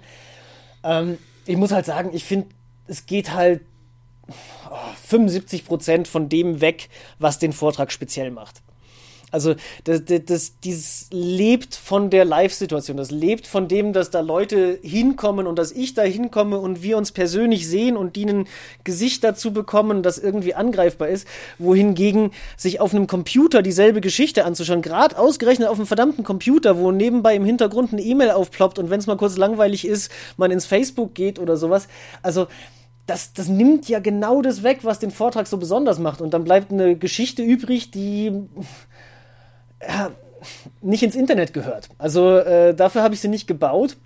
Ähm, 0.84 1.18
ich 1.46 1.56
muss 1.56 1.72
halt 1.72 1.86
sagen, 1.86 2.10
ich 2.14 2.26
finde, 2.26 2.48
es 2.88 3.06
geht 3.06 3.34
halt 3.34 3.62
oh, 4.70 4.76
75 5.06 5.66
Prozent 5.66 6.08
von 6.08 6.28
dem 6.28 6.60
weg, 6.60 6.90
was 7.20 7.40
den 7.40 7.54
Vortrag 7.54 7.94
speziell 7.94 8.32
macht. 8.32 8.62
Also 9.32 9.56
das, 9.84 10.04
das, 10.26 10.60
dieses 10.60 11.08
lebt 11.12 11.76
von 11.76 12.10
der 12.10 12.26
Live-Situation, 12.26 12.98
das 12.98 13.12
lebt 13.12 13.48
von 13.48 13.68
dem, 13.68 13.94
dass 13.94 14.10
da 14.10 14.22
Leute 14.22 14.80
hinkommen 14.82 15.48
und 15.48 15.58
dass 15.58 15.72
ich 15.72 15.94
da 15.94 16.02
hinkomme 16.02 16.58
und 16.58 16.82
wir 16.82 16.98
uns 16.98 17.12
persönlich 17.12 17.68
sehen 17.68 17.98
und 17.98 18.16
die 18.16 18.26
ein 18.26 18.48
Gesicht 18.84 19.24
dazu 19.24 19.54
bekommen, 19.54 20.04
das 20.04 20.18
irgendwie 20.18 20.56
angreifbar 20.56 21.10
ist, 21.10 21.28
wohingegen 21.58 22.32
sich 22.58 22.82
auf 22.82 22.94
einem 22.94 23.08
Computer 23.08 23.62
dieselbe 23.62 24.02
Geschichte 24.02 24.46
anzuschauen, 24.46 24.82
gerade 24.82 25.18
ausgerechnet 25.18 25.68
auf 25.68 25.78
einem 25.78 25.88
verdammten 25.88 26.24
Computer, 26.24 26.78
wo 26.78 26.92
nebenbei 26.92 27.36
im 27.36 27.46
Hintergrund 27.46 27.94
eine 27.94 28.02
E-Mail 28.02 28.32
aufploppt 28.32 28.80
und 28.80 28.90
wenn 28.90 29.00
es 29.00 29.08
mal 29.08 29.18
kurz 29.18 29.38
langweilig 29.38 29.86
ist, 29.86 30.12
man 30.38 30.52
ins 30.52 30.66
Facebook 30.66 31.14
geht 31.14 31.40
oder 31.40 31.58
sowas. 31.58 31.88
Also 32.22 32.48
das, 33.10 33.34
das 33.34 33.48
nimmt 33.48 33.90
ja 33.90 34.00
genau 34.00 34.42
das 34.42 34.62
weg, 34.64 34.80
was 34.84 35.00
den 35.00 35.12
Vortrag 35.12 35.48
so 35.48 35.58
besonders 35.58 36.00
macht. 36.00 36.22
Und 36.22 36.34
dann 36.34 36.44
bleibt 36.44 36.72
eine 36.72 36.96
Geschichte 36.96 37.42
übrig, 37.42 37.92
die 37.92 38.32
ja, 39.82 40.12
nicht 40.82 41.04
ins 41.04 41.16
Internet 41.16 41.54
gehört. 41.54 41.90
Also 41.98 42.38
äh, 42.38 42.74
dafür 42.74 43.04
habe 43.04 43.14
ich 43.14 43.22
sie 43.22 43.28
nicht 43.28 43.48
gebaut. 43.48 43.98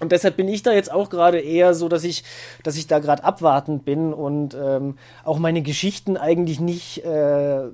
Und 0.00 0.12
deshalb 0.12 0.36
bin 0.36 0.46
ich 0.46 0.62
da 0.62 0.72
jetzt 0.72 0.92
auch 0.92 1.10
gerade 1.10 1.40
eher 1.40 1.74
so, 1.74 1.88
dass 1.88 2.04
ich, 2.04 2.22
dass 2.62 2.76
ich 2.76 2.86
da 2.86 3.00
gerade 3.00 3.24
abwartend 3.24 3.84
bin 3.84 4.12
und 4.12 4.54
ähm, 4.54 4.96
auch 5.24 5.38
meine 5.38 5.60
Geschichten 5.60 6.16
eigentlich 6.16 6.60
nicht. 6.60 7.04
Äh, 7.04 7.66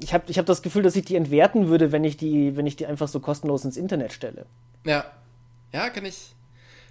ich 0.00 0.14
habe 0.14 0.24
ich 0.28 0.38
hab 0.38 0.46
das 0.46 0.62
Gefühl, 0.62 0.82
dass 0.82 0.94
ich 0.94 1.04
die 1.04 1.16
entwerten 1.16 1.68
würde, 1.68 1.90
wenn 1.90 2.04
ich 2.04 2.16
die, 2.16 2.56
wenn 2.56 2.66
ich 2.66 2.76
die 2.76 2.86
einfach 2.86 3.08
so 3.08 3.18
kostenlos 3.18 3.64
ins 3.64 3.76
Internet 3.76 4.12
stelle. 4.12 4.46
Ja, 4.84 5.04
ja, 5.72 5.90
kann 5.90 6.04
ich, 6.04 6.34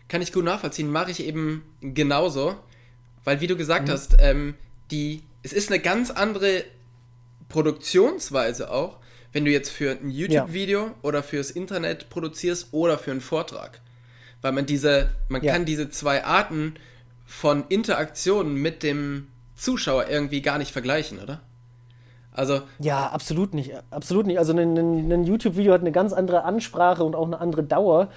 kann 0.09 0.21
ich 0.21 0.33
gut 0.33 0.43
nachvollziehen. 0.43 0.89
Mache 0.89 1.11
ich 1.11 1.25
eben 1.25 1.63
genauso, 1.79 2.55
weil 3.23 3.39
wie 3.39 3.47
du 3.47 3.55
gesagt 3.55 3.87
mhm. 3.87 3.91
hast, 3.93 4.17
ähm, 4.19 4.55
die, 4.91 5.23
es 5.41 5.53
ist 5.53 5.71
eine 5.71 5.79
ganz 5.79 6.11
andere 6.11 6.65
Produktionsweise 7.47 8.71
auch 8.71 8.97
wenn 9.33 9.45
du 9.45 9.51
jetzt 9.51 9.69
für 9.69 9.91
ein 9.91 10.09
YouTube-Video 10.09 10.87
ja. 10.87 10.95
oder 11.01 11.23
fürs 11.23 11.51
Internet 11.51 12.09
produzierst 12.09 12.69
oder 12.71 12.97
für 12.97 13.11
einen 13.11 13.21
Vortrag. 13.21 13.81
Weil 14.41 14.51
man 14.51 14.65
diese, 14.65 15.09
man 15.29 15.43
ja. 15.43 15.53
kann 15.53 15.65
diese 15.65 15.89
zwei 15.89 16.23
Arten 16.23 16.75
von 17.25 17.65
Interaktionen 17.69 18.55
mit 18.55 18.83
dem 18.83 19.27
Zuschauer 19.55 20.09
irgendwie 20.09 20.41
gar 20.41 20.57
nicht 20.57 20.71
vergleichen, 20.71 21.19
oder? 21.19 21.41
Also. 22.33 22.61
Ja, 22.79 23.07
absolut 23.09 23.53
nicht. 23.53 23.73
Absolut 23.89 24.25
nicht. 24.25 24.39
Also 24.39 24.53
ein, 24.53 24.77
ein, 24.77 25.11
ein 25.11 25.23
YouTube-Video 25.23 25.73
hat 25.73 25.81
eine 25.81 25.91
ganz 25.91 26.13
andere 26.13 26.43
Ansprache 26.43 27.03
und 27.03 27.15
auch 27.15 27.25
eine 27.25 27.39
andere 27.39 27.63
Dauer. 27.63 28.09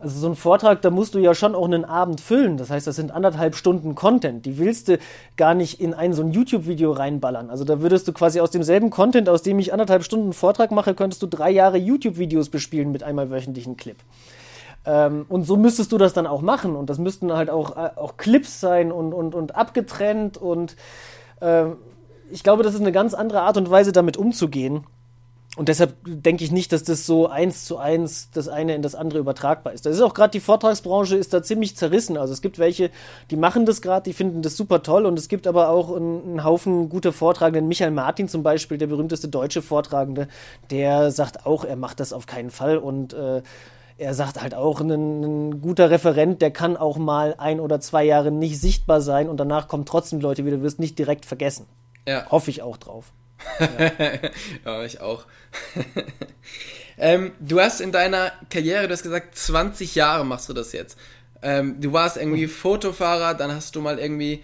Also 0.00 0.20
so 0.20 0.28
ein 0.28 0.36
Vortrag, 0.36 0.80
da 0.82 0.90
musst 0.90 1.14
du 1.14 1.18
ja 1.18 1.34
schon 1.34 1.56
auch 1.56 1.64
einen 1.64 1.84
Abend 1.84 2.20
füllen. 2.20 2.56
Das 2.56 2.70
heißt, 2.70 2.86
das 2.86 2.94
sind 2.94 3.10
anderthalb 3.10 3.56
Stunden 3.56 3.96
Content. 3.96 4.46
Die 4.46 4.56
willst 4.56 4.88
du 4.88 4.98
gar 5.36 5.54
nicht 5.54 5.80
in 5.80 5.92
ein 5.92 6.12
so 6.12 6.22
ein 6.22 6.30
YouTube-Video 6.30 6.92
reinballern. 6.92 7.50
Also 7.50 7.64
da 7.64 7.80
würdest 7.80 8.06
du 8.06 8.12
quasi 8.12 8.40
aus 8.40 8.52
demselben 8.52 8.90
Content, 8.90 9.28
aus 9.28 9.42
dem 9.42 9.58
ich 9.58 9.72
anderthalb 9.72 10.04
Stunden 10.04 10.32
Vortrag 10.32 10.70
mache, 10.70 10.94
könntest 10.94 11.22
du 11.22 11.26
drei 11.26 11.50
Jahre 11.50 11.78
YouTube-Videos 11.78 12.48
bespielen 12.48 12.92
mit 12.92 13.02
einmal 13.02 13.30
wöchentlichen 13.30 13.76
Clip. 13.76 13.96
Ähm, 14.86 15.26
und 15.28 15.42
so 15.42 15.56
müsstest 15.56 15.90
du 15.90 15.98
das 15.98 16.12
dann 16.12 16.28
auch 16.28 16.42
machen. 16.42 16.76
Und 16.76 16.90
das 16.90 16.98
müssten 16.98 17.32
halt 17.32 17.50
auch, 17.50 17.76
äh, 17.76 17.90
auch 17.96 18.16
Clips 18.16 18.60
sein 18.60 18.92
und, 18.92 19.12
und, 19.12 19.34
und 19.34 19.56
abgetrennt. 19.56 20.36
Und 20.36 20.76
ähm, 21.40 21.76
ich 22.30 22.44
glaube, 22.44 22.62
das 22.62 22.74
ist 22.74 22.80
eine 22.80 22.92
ganz 22.92 23.14
andere 23.14 23.40
Art 23.40 23.56
und 23.56 23.68
Weise, 23.68 23.90
damit 23.90 24.16
umzugehen. 24.16 24.84
Und 25.58 25.68
deshalb 25.68 25.96
denke 26.06 26.44
ich 26.44 26.52
nicht, 26.52 26.70
dass 26.70 26.84
das 26.84 27.04
so 27.04 27.26
eins 27.26 27.64
zu 27.64 27.78
eins 27.78 28.30
das 28.30 28.46
eine 28.46 28.76
in 28.76 28.82
das 28.82 28.94
andere 28.94 29.18
übertragbar 29.18 29.72
ist. 29.72 29.84
Das 29.86 29.96
ist 29.96 30.02
auch 30.02 30.14
gerade 30.14 30.30
die 30.30 30.38
Vortragsbranche 30.38 31.16
ist 31.16 31.34
da 31.34 31.42
ziemlich 31.42 31.76
zerrissen. 31.76 32.16
Also 32.16 32.32
es 32.32 32.42
gibt 32.42 32.60
welche, 32.60 32.92
die 33.32 33.36
machen 33.36 33.66
das 33.66 33.82
gerade, 33.82 34.04
die 34.04 34.12
finden 34.12 34.40
das 34.42 34.56
super 34.56 34.84
toll 34.84 35.04
und 35.04 35.18
es 35.18 35.26
gibt 35.26 35.48
aber 35.48 35.70
auch 35.70 35.96
einen, 35.96 36.22
einen 36.22 36.44
Haufen 36.44 36.88
guter 36.88 37.12
Vortragenden. 37.12 37.66
Michael 37.66 37.90
Martin 37.90 38.28
zum 38.28 38.44
Beispiel, 38.44 38.78
der 38.78 38.86
berühmteste 38.86 39.26
deutsche 39.26 39.60
Vortragende, 39.60 40.28
der 40.70 41.10
sagt 41.10 41.44
auch, 41.44 41.64
er 41.64 41.74
macht 41.74 41.98
das 41.98 42.12
auf 42.12 42.26
keinen 42.26 42.50
Fall 42.50 42.78
und 42.78 43.14
äh, 43.14 43.42
er 43.96 44.14
sagt 44.14 44.40
halt 44.40 44.54
auch, 44.54 44.80
ein, 44.80 44.90
ein, 44.92 45.60
guter 45.60 45.90
Referent, 45.90 46.40
der 46.40 46.52
kann 46.52 46.76
auch 46.76 46.98
mal 46.98 47.34
ein 47.36 47.58
oder 47.58 47.80
zwei 47.80 48.04
Jahre 48.04 48.30
nicht 48.30 48.60
sichtbar 48.60 49.00
sein 49.00 49.28
und 49.28 49.38
danach 49.38 49.66
kommen 49.66 49.86
trotzdem 49.86 50.20
Leute 50.20 50.44
wieder, 50.44 50.58
du 50.58 50.62
wirst 50.62 50.78
nicht 50.78 50.96
direkt 51.00 51.26
vergessen. 51.26 51.66
Ja. 52.06 52.30
Hoffe 52.30 52.48
ich 52.50 52.62
auch 52.62 52.76
drauf. 52.76 53.12
Ja, 54.64 54.84
ich 54.84 55.00
auch. 55.00 55.26
ähm, 56.98 57.32
du 57.40 57.60
hast 57.60 57.80
in 57.80 57.92
deiner 57.92 58.32
Karriere, 58.50 58.86
du 58.86 58.92
hast 58.92 59.02
gesagt, 59.02 59.36
20 59.36 59.94
Jahre 59.94 60.24
machst 60.24 60.48
du 60.48 60.52
das 60.52 60.72
jetzt. 60.72 60.98
Ähm, 61.42 61.80
du 61.80 61.92
warst 61.92 62.16
irgendwie 62.16 62.46
mhm. 62.46 62.50
Fotofahrer, 62.50 63.34
dann 63.34 63.52
hast 63.52 63.76
du 63.76 63.80
mal 63.80 63.98
irgendwie 63.98 64.42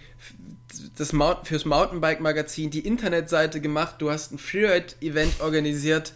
das 0.97 1.13
Mount 1.13 1.47
fürs 1.47 1.65
Mountainbike-Magazin 1.65 2.69
die 2.69 2.85
Internetseite 2.85 3.61
gemacht, 3.61 3.95
du 3.99 4.11
hast 4.11 4.31
ein 4.31 4.37
Freeride-Event 4.37 5.41
organisiert, 5.41 6.13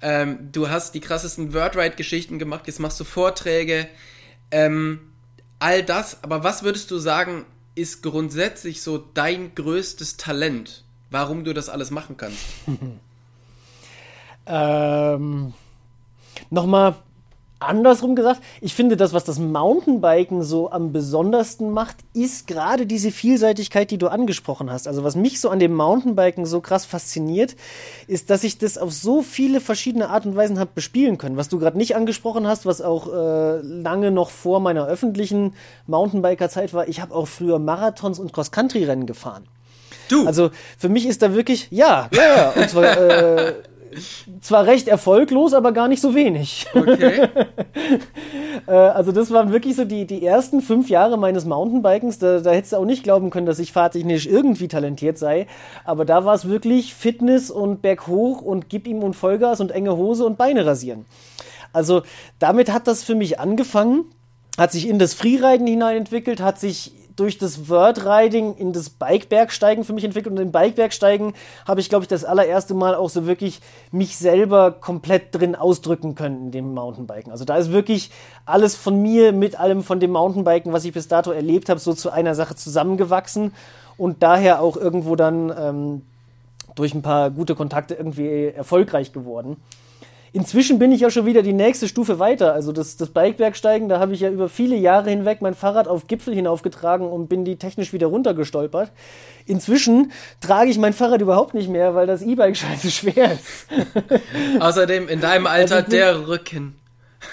ähm, 0.00 0.50
du 0.52 0.68
hast 0.68 0.94
die 0.94 1.00
krassesten 1.00 1.54
Wordride-Geschichten 1.54 2.38
gemacht, 2.38 2.66
jetzt 2.66 2.80
machst 2.80 2.98
du 3.00 3.04
Vorträge, 3.04 3.88
ähm, 4.50 5.12
all 5.58 5.82
das, 5.82 6.22
aber 6.22 6.44
was 6.44 6.62
würdest 6.62 6.90
du 6.90 6.98
sagen, 6.98 7.46
ist 7.74 8.02
grundsätzlich 8.02 8.82
so 8.82 8.98
dein 8.98 9.54
größtes 9.54 10.16
Talent? 10.16 10.84
Warum 11.10 11.44
du 11.44 11.52
das 11.54 11.68
alles 11.68 11.90
machen 11.90 12.16
kannst. 12.16 12.38
ähm, 14.46 15.52
Nochmal 16.50 16.94
andersrum 17.58 18.14
gesagt, 18.14 18.42
ich 18.60 18.74
finde, 18.74 18.98
das, 18.98 19.14
was 19.14 19.24
das 19.24 19.38
Mountainbiken 19.38 20.42
so 20.42 20.70
am 20.70 20.92
besondersten 20.92 21.70
macht, 21.70 21.96
ist 22.12 22.46
gerade 22.46 22.84
diese 22.84 23.10
Vielseitigkeit, 23.10 23.90
die 23.90 23.96
du 23.96 24.08
angesprochen 24.08 24.70
hast. 24.70 24.86
Also 24.86 25.04
was 25.04 25.16
mich 25.16 25.40
so 25.40 25.48
an 25.48 25.58
dem 25.58 25.74
Mountainbiken 25.74 26.44
so 26.44 26.60
krass 26.60 26.84
fasziniert, 26.84 27.56
ist, 28.08 28.28
dass 28.28 28.44
ich 28.44 28.58
das 28.58 28.76
auf 28.76 28.92
so 28.92 29.22
viele 29.22 29.60
verschiedene 29.60 30.10
Art 30.10 30.26
und 30.26 30.36
Weisen 30.36 30.58
habe 30.58 30.70
bespielen 30.74 31.16
können. 31.16 31.38
Was 31.38 31.48
du 31.48 31.58
gerade 31.58 31.78
nicht 31.78 31.96
angesprochen 31.96 32.46
hast, 32.46 32.66
was 32.66 32.82
auch 32.82 33.08
äh, 33.12 33.60
lange 33.62 34.10
noch 34.10 34.28
vor 34.28 34.60
meiner 34.60 34.86
öffentlichen 34.86 35.54
Mountainbiker-Zeit 35.86 36.74
war, 36.74 36.88
ich 36.88 37.00
habe 37.00 37.14
auch 37.14 37.26
früher 37.26 37.58
Marathons 37.58 38.18
und 38.18 38.34
Cross-Country-Rennen 38.34 39.06
gefahren. 39.06 39.44
Du? 40.08 40.26
Also 40.26 40.50
für 40.78 40.88
mich 40.88 41.06
ist 41.06 41.22
da 41.22 41.34
wirklich, 41.34 41.68
ja, 41.70 42.08
ja, 42.12 42.36
ja. 42.36 42.50
Und 42.50 42.70
zwar, 42.70 42.98
äh, 42.98 43.54
zwar 44.40 44.66
recht 44.66 44.88
erfolglos, 44.88 45.54
aber 45.54 45.72
gar 45.72 45.88
nicht 45.88 46.00
so 46.00 46.14
wenig. 46.14 46.66
Okay. 46.74 47.28
äh, 48.66 48.72
also 48.72 49.12
das 49.12 49.30
waren 49.30 49.52
wirklich 49.52 49.76
so 49.76 49.84
die, 49.84 50.06
die 50.06 50.24
ersten 50.24 50.60
fünf 50.60 50.88
Jahre 50.88 51.16
meines 51.16 51.44
Mountainbikens. 51.44 52.18
Da, 52.18 52.40
da 52.40 52.50
hättest 52.50 52.72
du 52.72 52.76
auch 52.76 52.84
nicht 52.84 53.02
glauben 53.02 53.30
können, 53.30 53.46
dass 53.46 53.58
ich 53.58 53.72
fahrtechnisch 53.72 54.26
irgendwie 54.26 54.68
talentiert 54.68 55.18
sei. 55.18 55.46
Aber 55.84 56.04
da 56.04 56.24
war 56.24 56.34
es 56.34 56.48
wirklich 56.48 56.94
Fitness 56.94 57.50
und 57.50 57.82
berghoch 57.82 58.42
und 58.42 58.68
gib 58.68 58.86
ihm 58.86 59.02
und 59.02 59.14
Vollgas 59.14 59.60
und 59.60 59.70
enge 59.72 59.96
Hose 59.96 60.24
und 60.24 60.36
Beine 60.38 60.66
rasieren. 60.66 61.06
Also 61.72 62.02
damit 62.38 62.72
hat 62.72 62.86
das 62.86 63.02
für 63.02 63.14
mich 63.14 63.38
angefangen, 63.40 64.04
hat 64.56 64.72
sich 64.72 64.88
in 64.88 64.98
das 64.98 65.14
Freeriden 65.14 65.66
hineinentwickelt, 65.66 66.40
hat 66.40 66.58
sich 66.58 66.92
durch 67.16 67.38
das 67.38 67.68
Wordriding 67.68 68.54
in 68.56 68.72
das 68.72 68.90
Bikebergsteigen 68.90 69.84
für 69.84 69.92
mich 69.92 70.04
entwickelt. 70.04 70.34
Und 70.34 70.40
im 70.40 70.52
Bikebergsteigen 70.52 71.32
habe 71.66 71.80
ich, 71.80 71.88
glaube 71.88 72.04
ich, 72.04 72.08
das 72.08 72.24
allererste 72.24 72.74
Mal 72.74 72.94
auch 72.94 73.08
so 73.08 73.26
wirklich 73.26 73.60
mich 73.90 74.16
selber 74.16 74.70
komplett 74.70 75.34
drin 75.34 75.54
ausdrücken 75.54 76.14
können 76.14 76.46
in 76.46 76.50
dem 76.50 76.74
Mountainbiken. 76.74 77.32
Also 77.32 77.44
da 77.44 77.56
ist 77.56 77.72
wirklich 77.72 78.10
alles 78.44 78.76
von 78.76 79.00
mir 79.00 79.32
mit 79.32 79.58
allem 79.58 79.82
von 79.82 79.98
dem 79.98 80.12
Mountainbiken, 80.12 80.72
was 80.72 80.84
ich 80.84 80.92
bis 80.92 81.08
dato 81.08 81.30
erlebt 81.30 81.68
habe, 81.68 81.80
so 81.80 81.94
zu 81.94 82.10
einer 82.10 82.34
Sache 82.34 82.54
zusammengewachsen 82.54 83.52
und 83.96 84.22
daher 84.22 84.60
auch 84.60 84.76
irgendwo 84.76 85.16
dann 85.16 85.52
ähm, 85.58 86.02
durch 86.74 86.94
ein 86.94 87.02
paar 87.02 87.30
gute 87.30 87.54
Kontakte 87.54 87.94
irgendwie 87.94 88.46
erfolgreich 88.46 89.12
geworden. 89.12 89.56
Inzwischen 90.32 90.78
bin 90.78 90.92
ich 90.92 91.00
ja 91.00 91.10
schon 91.10 91.26
wieder 91.26 91.42
die 91.42 91.52
nächste 91.52 91.88
Stufe 91.88 92.18
weiter. 92.18 92.52
Also 92.52 92.72
das, 92.72 92.96
das 92.96 93.10
Bikebergsteigen, 93.10 93.88
da 93.88 93.98
habe 94.00 94.12
ich 94.12 94.20
ja 94.20 94.30
über 94.30 94.48
viele 94.48 94.76
Jahre 94.76 95.10
hinweg 95.10 95.40
mein 95.40 95.54
Fahrrad 95.54 95.88
auf 95.88 96.06
Gipfel 96.06 96.34
hinaufgetragen 96.34 97.08
und 97.08 97.28
bin 97.28 97.44
die 97.44 97.56
technisch 97.56 97.92
wieder 97.92 98.08
runtergestolpert. 98.08 98.92
Inzwischen 99.46 100.12
trage 100.40 100.70
ich 100.70 100.78
mein 100.78 100.92
Fahrrad 100.92 101.20
überhaupt 101.20 101.54
nicht 101.54 101.68
mehr, 101.68 101.94
weil 101.94 102.06
das 102.06 102.22
E-Bike 102.22 102.56
scheiße 102.56 102.90
schwer 102.90 103.32
ist. 103.32 103.66
Außerdem 104.60 105.08
in 105.08 105.20
deinem 105.20 105.46
Alter 105.46 105.76
also 105.76 105.90
der 105.90 106.28
Rücken. 106.28 106.74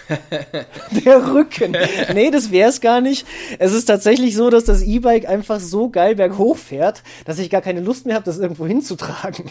der 1.06 1.34
Rücken. 1.34 1.76
Nee, 2.14 2.32
das 2.32 2.52
wäre 2.52 2.70
es 2.70 2.82
gar 2.82 3.02
nicht. 3.02 3.28
Es 3.60 3.74
ist 3.74 3.86
tatsächlich 3.86 4.36
so, 4.36 4.50
dass 4.50 4.64
das 4.64 4.82
E-Bike 4.82 5.28
einfach 5.28 5.60
so 5.60 5.90
geil 5.90 6.16
berghoch 6.16 6.58
fährt, 6.58 7.04
dass 7.26 7.40
ich 7.40 7.50
gar 7.50 7.62
keine 7.62 7.82
Lust 7.82 8.06
mehr 8.06 8.16
habe, 8.16 8.26
das 8.26 8.40
irgendwo 8.40 8.66
hinzutragen. 8.66 9.46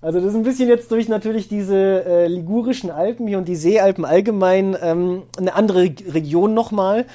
Also 0.00 0.20
das 0.20 0.28
ist 0.30 0.36
ein 0.36 0.44
bisschen 0.44 0.68
jetzt 0.68 0.92
durch 0.92 1.08
natürlich 1.08 1.48
diese 1.48 2.04
äh, 2.04 2.26
ligurischen 2.28 2.90
Alpen 2.90 3.26
hier 3.26 3.38
und 3.38 3.48
die 3.48 3.56
Seealpen 3.56 4.04
allgemein 4.04 4.76
ähm, 4.80 5.24
eine 5.36 5.54
andere 5.54 5.80
Region 5.80 6.54
nochmal. 6.54 7.06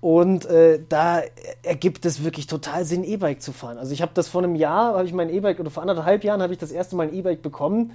Und 0.00 0.46
äh, 0.46 0.80
da 0.88 1.22
ergibt 1.64 2.06
es 2.06 2.22
wirklich 2.22 2.46
total 2.46 2.84
Sinn, 2.84 3.02
E-Bike 3.02 3.42
zu 3.42 3.52
fahren. 3.52 3.78
Also 3.78 3.92
ich 3.92 4.02
habe 4.02 4.12
das 4.14 4.28
vor 4.28 4.44
einem 4.44 4.54
Jahr, 4.54 4.94
habe 4.94 5.04
ich 5.04 5.12
mein 5.12 5.28
E-Bike, 5.28 5.58
oder 5.58 5.70
vor 5.70 5.82
anderthalb 5.82 6.22
Jahren 6.22 6.40
habe 6.40 6.52
ich 6.52 6.58
das 6.60 6.70
erste 6.70 6.94
Mal 6.94 7.08
ein 7.08 7.14
E-Bike 7.14 7.42
bekommen 7.42 7.90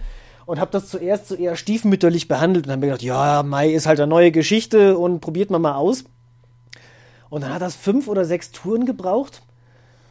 und 0.45 0.59
habe 0.59 0.71
das 0.71 0.89
zuerst 0.89 1.29
so 1.29 1.35
eher 1.35 1.55
stiefmütterlich 1.55 2.27
behandelt 2.27 2.65
und 2.65 2.71
habe 2.71 2.81
mir 2.81 2.87
gedacht, 2.87 3.03
ja, 3.03 3.43
Mai 3.43 3.69
ist 3.69 3.85
halt 3.85 4.01
eine 4.01 4.09
neue 4.09 4.31
Geschichte 4.31 4.97
und 4.97 5.21
probiert 5.21 5.49
man 5.49 5.61
mal 5.61 5.75
aus. 5.75 6.03
Und 7.29 7.45
dann 7.45 7.53
hat 7.53 7.61
das 7.61 7.75
fünf 7.75 8.09
oder 8.09 8.25
sechs 8.25 8.51
Touren 8.51 8.85
gebraucht. 8.85 9.41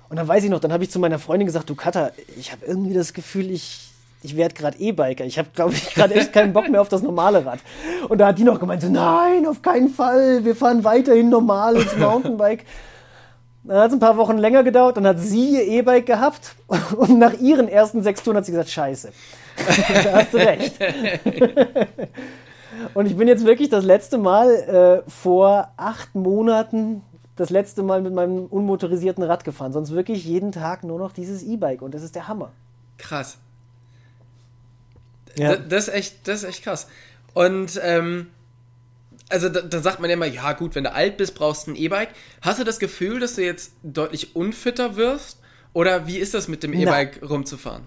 Und 0.09 0.17
dann 0.17 0.27
weiß 0.27 0.45
ich 0.45 0.51
noch, 0.51 0.61
dann 0.61 0.73
habe 0.73 0.85
ich 0.85 0.91
zu 0.91 0.99
meiner 0.99 1.19
Freundin 1.19 1.47
gesagt, 1.47 1.69
du 1.69 1.75
Katha, 1.75 2.11
ich 2.39 2.53
habe 2.53 2.65
irgendwie 2.65 2.95
das 2.95 3.13
Gefühl, 3.13 3.51
ich 3.51 3.92
ich 4.23 4.37
werde 4.37 4.55
gerade 4.55 4.79
E-Biker. 4.79 5.25
Ich 5.25 5.39
habe, 5.39 5.49
glaube 5.55 5.75
ich, 5.75 5.95
gerade 5.95 6.15
echt 6.15 6.33
keinen 6.33 6.53
Bock 6.53 6.69
mehr 6.69 6.81
auf 6.81 6.89
das 6.89 7.03
normale 7.03 7.45
Rad. 7.45 7.59
Und 8.09 8.19
da 8.19 8.29
hat 8.29 8.39
die 8.39 8.45
noch 8.45 8.61
gemeint, 8.61 8.83
so, 8.83 8.89
nein, 8.89 9.47
auf 9.47 9.63
keinen 9.63 9.89
Fall, 9.89 10.45
wir 10.45 10.57
fahren 10.57 10.85
weiterhin 10.85 11.29
normal 11.29 11.77
ins 11.77 11.97
Mountainbike. 11.97 12.65
Dann 13.65 13.79
hat 13.79 13.89
es 13.89 13.93
ein 13.95 14.01
paar 14.01 14.17
Wochen 14.17 14.39
länger 14.39 14.65
gedauert, 14.65 14.97
dann 14.97 15.07
hat 15.07 15.21
sie 15.21 15.51
ihr 15.51 15.67
E-Bike 15.69 16.07
gehabt 16.07 16.57
und 16.97 17.19
nach 17.19 17.35
ihren 17.35 17.69
ersten 17.69 18.03
sechs 18.03 18.23
Touren 18.23 18.37
hat 18.37 18.45
sie 18.45 18.53
gesagt, 18.53 18.71
scheiße. 18.71 19.13
da 20.05 20.13
hast 20.13 20.35
du 20.35 20.39
recht. 20.39 20.75
und 22.95 23.07
ich 23.07 23.17
bin 23.17 23.29
jetzt 23.29 23.47
wirklich 23.47 23.69
das 23.69 23.85
letzte 23.85 24.19
Mal 24.19 25.03
äh, 25.05 25.11
vor 25.11 25.69
acht 25.77 26.15
Monaten 26.15 27.03
das 27.37 27.51
letzte 27.51 27.83
Mal 27.83 28.03
mit 28.03 28.13
meinem 28.13 28.47
unmotorisierten 28.47 29.23
Rad 29.25 29.45
gefahren. 29.45 29.73
Sonst 29.73 29.93
wirklich 29.93 30.25
jeden 30.25 30.53
Tag 30.53 30.85
nur 30.85 30.99
noch 30.99 31.13
dieses 31.13 31.43
E-Bike 31.43 31.83
und 31.83 31.95
das 31.95 32.03
ist 32.03 32.15
der 32.15 32.29
Hammer. 32.29 32.51
Krass. 32.99 33.39
Ja. 35.37 35.57
Das, 35.57 35.89
ist 35.89 35.95
echt, 35.95 36.29
das 36.29 36.43
ist 36.43 36.49
echt 36.49 36.65
krass. 36.65 36.89
Und 37.35 37.81
ähm, 37.83 38.29
also 39.29 39.49
da, 39.49 39.63
da, 39.63 39.81
sagt 39.81 40.01
man 40.01 40.11
ja 40.11 40.15
immer, 40.15 40.27
ja 40.27 40.53
gut, 40.53 40.75
wenn 40.75 40.85
du 40.85 40.93
alt 40.93 41.17
bist, 41.17 41.35
brauchst 41.35 41.67
du 41.67 41.73
ein 41.73 41.77
E-Bike. 41.77 42.11
Hast 42.43 42.61
du 42.61 42.65
das 42.65 42.79
Gefühl, 42.79 43.21
dass 43.21 43.37
du 43.37 43.45
jetzt 43.45 43.73
deutlich 43.83 44.37
unfitter 44.37 44.97
wirst? 44.97 45.39
Oder 45.73 46.07
wie 46.07 46.19
ist 46.19 46.35
das 46.35 46.49
mit 46.49 46.63
dem 46.63 46.75
E-Bike 46.75 47.21
rumzufahren? 47.29 47.87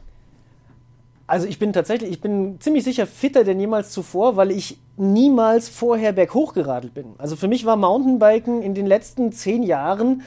Also 1.28 1.48
ich 1.48 1.58
bin 1.58 1.74
tatsächlich, 1.74 2.12
ich 2.12 2.22
bin 2.22 2.60
ziemlich 2.60 2.84
sicher 2.84 3.08
fitter 3.08 3.44
denn 3.44 3.60
jemals 3.60 3.92
zuvor, 3.92 4.38
weil 4.38 4.52
ich 4.52 4.78
niemals 4.96 5.70
vorher 5.70 6.14
berghoch 6.14 6.54
geradelt 6.54 6.94
bin. 6.94 7.16
Also 7.18 7.36
für 7.36 7.48
mich 7.48 7.66
war 7.66 7.78
Mountainbiken 7.78 8.62
in 8.62 8.76
den 8.76 8.86
letzten 8.86 9.32
zehn 9.32 9.64
Jahren 9.64 10.22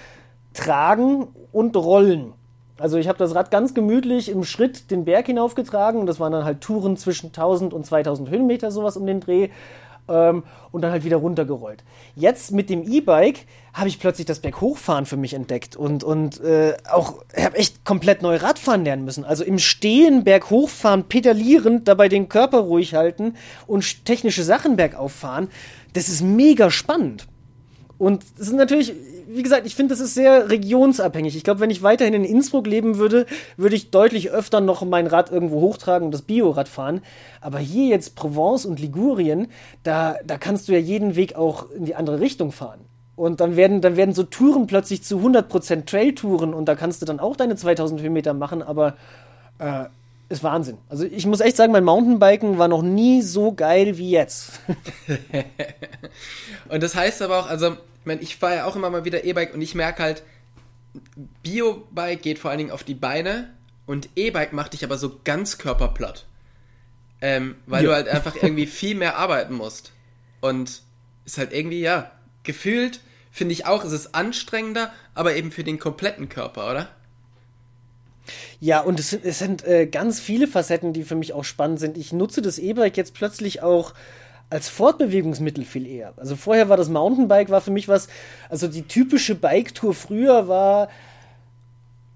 Tragen 0.55 1.29
und 1.53 1.77
Rollen. 1.77 2.33
Also 2.79 2.97
ich 2.97 3.09
habe 3.09 3.19
das 3.19 3.35
Rad 3.35 3.51
ganz 3.51 3.75
gemütlich 3.75 4.29
im 4.29 4.45
Schritt 4.45 4.91
den 4.91 5.05
Berg 5.05 5.27
hinaufgetragen. 5.27 6.07
Das 6.07 6.21
waren 6.21 6.33
dann 6.33 6.45
halt 6.45 6.61
Touren 6.61 6.97
zwischen 6.97 7.27
1000 7.27 7.75
und 7.75 7.85
2000 7.85 8.31
Höhenmeter, 8.31 8.71
sowas 8.71 8.97
um 8.97 9.07
den 9.07 9.21
Dreh. 9.21 9.49
Ähm, 10.09 10.45
und 10.73 10.81
dann 10.81 10.91
halt 10.91 11.05
wieder 11.05 11.19
runtergerollt. 11.19 11.85
Jetzt 12.15 12.53
mit 12.53 12.71
dem 12.71 12.83
E-Bike 12.83 13.47
habe 13.75 13.89
ich 13.89 14.01
plötzlich 14.01 14.27
das 14.27 14.41
Berghochfahren 14.41 15.05
für 15.05 15.19
mich 15.19 15.35
entdeckt 15.35 15.77
und, 15.77 16.03
und 16.03 16.41
äh, 16.41 16.75
auch 16.91 17.25
habe 17.37 17.57
echt 17.57 17.85
komplett 17.85 18.23
neu 18.23 18.37
Radfahren 18.37 18.85
lernen 18.85 19.05
müssen. 19.05 19.25
Also 19.25 19.45
im 19.45 19.59
Stehen, 19.59 20.25
Berghochfahren, 20.25 21.05
pedalierend, 21.05 21.89
dabei 21.89 22.09
den 22.09 22.31
Körper 22.31 22.61
ruhig 22.61 22.95
halten 22.95 23.35
und 23.67 24.07
technische 24.07 24.45
Sachen 24.45 24.77
bergauf 24.77 25.13
fahren. 25.13 25.49
Das 25.93 26.09
ist 26.09 26.23
mega 26.23 26.71
spannend. 26.71 27.27
Und 27.99 28.25
es 28.39 28.49
ist 28.49 28.55
natürlich, 28.55 28.95
wie 29.29 29.43
gesagt, 29.43 29.67
ich 29.67 29.75
finde, 29.75 29.93
das 29.95 30.01
ist 30.01 30.15
sehr 30.15 30.49
regionsabhängig. 30.49 31.37
Ich 31.37 31.45
glaube, 31.45 31.61
wenn 31.61 31.71
ich 31.71 31.83
weiterhin 31.83 32.15
in 32.15 32.25
Innsbruck 32.25 32.67
leben 32.67 32.97
würde, 32.97 33.27
würde 33.57 33.77
ich 33.77 33.91
deutlich 33.91 34.31
öfter 34.31 34.61
noch 34.61 34.83
mein 34.83 35.07
Rad 35.07 35.31
irgendwo 35.31 35.61
hochtragen 35.61 36.07
und 36.07 36.13
das 36.13 36.23
Biorad 36.23 36.69
fahren. 36.69 37.03
Aber 37.41 37.59
hier 37.59 37.89
jetzt 37.89 38.17
Provence 38.17 38.65
und 38.65 38.81
Ligurien, 38.81 39.49
da, 39.83 40.17
da 40.25 40.39
kannst 40.39 40.69
du 40.69 40.73
ja 40.73 40.79
jeden 40.79 41.15
Weg 41.15 41.37
auch 41.37 41.71
in 41.71 41.85
die 41.85 41.95
andere 41.95 42.21
Richtung 42.21 42.53
fahren. 42.53 42.81
Und 43.17 43.41
dann 43.41 43.57
werden, 43.57 43.81
dann 43.81 43.97
werden 43.97 44.15
so 44.15 44.23
Touren 44.23 44.67
plötzlich 44.67 45.03
zu 45.03 45.19
100% 45.19 45.87
Trail-Touren 45.87 46.55
und 46.55 46.67
da 46.67 46.75
kannst 46.75 47.03
du 47.03 47.07
dann 47.07 47.21
auch 47.21 47.37
deine 47.37 47.57
2000 47.57 48.01
Höhenmeter 48.01 48.33
machen, 48.33 48.63
aber 48.63 48.97
äh, 49.59 49.87
ist 50.29 50.45
Wahnsinn. 50.45 50.79
Also 50.89 51.05
ich 51.05 51.27
muss 51.27 51.41
echt 51.41 51.57
sagen, 51.57 51.73
mein 51.73 51.85
Mountainbiken 51.85 52.59
war 52.59 52.69
noch 52.69 52.83
nie 52.83 53.23
so 53.23 53.53
geil 53.53 53.99
wie 53.99 54.11
jetzt. 54.11 54.61
und 56.69 56.83
das 56.83 56.95
heißt 56.95 57.23
aber 57.23 57.41
auch, 57.41 57.49
also 57.49 57.77
meine, 58.09 58.21
ich 58.21 58.37
fahre 58.37 58.57
ja 58.57 58.65
auch 58.65 58.75
immer 58.75 58.91
mal 58.91 59.05
wieder 59.05 59.25
E-Bike 59.25 59.55
und 59.55 59.63
ich 59.63 59.77
merke 59.77 60.03
halt, 60.03 60.25
Bio-Bike 61.43 62.23
geht 62.23 62.41
vor 62.41 62.51
allen 62.51 62.59
Dingen 62.59 62.71
auf 62.73 62.83
die 62.83 62.95
Beine 62.95 63.55
und 63.87 64.09
E-Bike 64.17 64.53
macht 64.53 64.73
dich 64.73 64.83
aber 64.85 64.99
so 64.99 65.21
ganz 65.23 65.59
körperplatt. 65.59 66.27
Ähm, 67.21 67.57
weil 67.67 67.85
ja. 67.85 67.89
du 67.89 67.95
halt 67.95 68.09
einfach 68.09 68.35
irgendwie 68.43 68.67
viel 68.67 68.97
mehr 68.97 69.17
arbeiten 69.17 69.55
musst. 69.55 69.93
Und 70.41 70.83
ist 71.25 71.39
halt 71.39 71.53
irgendwie, 71.53 71.81
ja, 71.81 72.11
gefühlt 72.43 73.01
finde 73.31 73.53
ich 73.53 73.67
auch, 73.67 73.85
es 73.85 73.93
ist 73.93 74.15
anstrengender, 74.15 74.93
aber 75.15 75.37
eben 75.37 75.53
für 75.53 75.65
den 75.65 75.79
kompletten 75.79 76.29
Körper, 76.29 76.71
oder? 76.71 76.89
Ja, 78.61 78.81
und 78.81 78.99
es 78.99 79.11
sind, 79.11 79.25
es 79.25 79.39
sind 79.39 79.65
äh, 79.65 79.87
ganz 79.87 80.21
viele 80.21 80.49
Facetten, 80.49 80.93
die 80.93 81.05
für 81.05 81.15
mich 81.15 81.33
auch 81.33 81.45
spannend 81.45 81.81
sind. 81.81 81.97
Ich 81.97 82.13
nutze 82.13 82.43
das 82.43 82.59
E-Bike 82.59 82.97
jetzt 82.97 83.15
plötzlich 83.15 83.63
auch 83.63 83.95
als 84.51 84.69
Fortbewegungsmittel 84.69 85.65
viel 85.65 85.87
eher. 85.87 86.15
Also 86.17 86.37
vorher 86.37 86.69
war 86.69 86.77
das 86.77 86.89
Mountainbike, 86.89 87.51
war 87.51 87.61
für 87.61 87.71
mich 87.71 87.89
was, 87.89 88.09
also 88.49 88.67
die 88.67 88.83
typische 88.83 89.35
Bike-Tour 89.35 89.95
früher 89.95 90.49
war, 90.49 90.89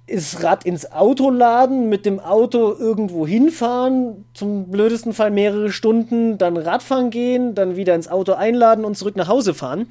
ist 0.06 0.42
Rad 0.42 0.64
ins 0.64 0.90
Auto 0.90 1.30
laden, 1.30 1.88
mit 1.88 2.04
dem 2.06 2.20
Auto 2.20 2.74
irgendwo 2.78 3.26
hinfahren, 3.26 4.24
zum 4.34 4.70
blödesten 4.70 5.12
Fall 5.12 5.30
mehrere 5.30 5.70
Stunden, 5.70 6.38
dann 6.38 6.56
Radfahren 6.56 7.10
gehen, 7.10 7.54
dann 7.54 7.76
wieder 7.76 7.94
ins 7.94 8.08
Auto 8.08 8.32
einladen 8.32 8.84
und 8.84 8.96
zurück 8.96 9.16
nach 9.16 9.28
Hause 9.28 9.54
fahren. 9.54 9.88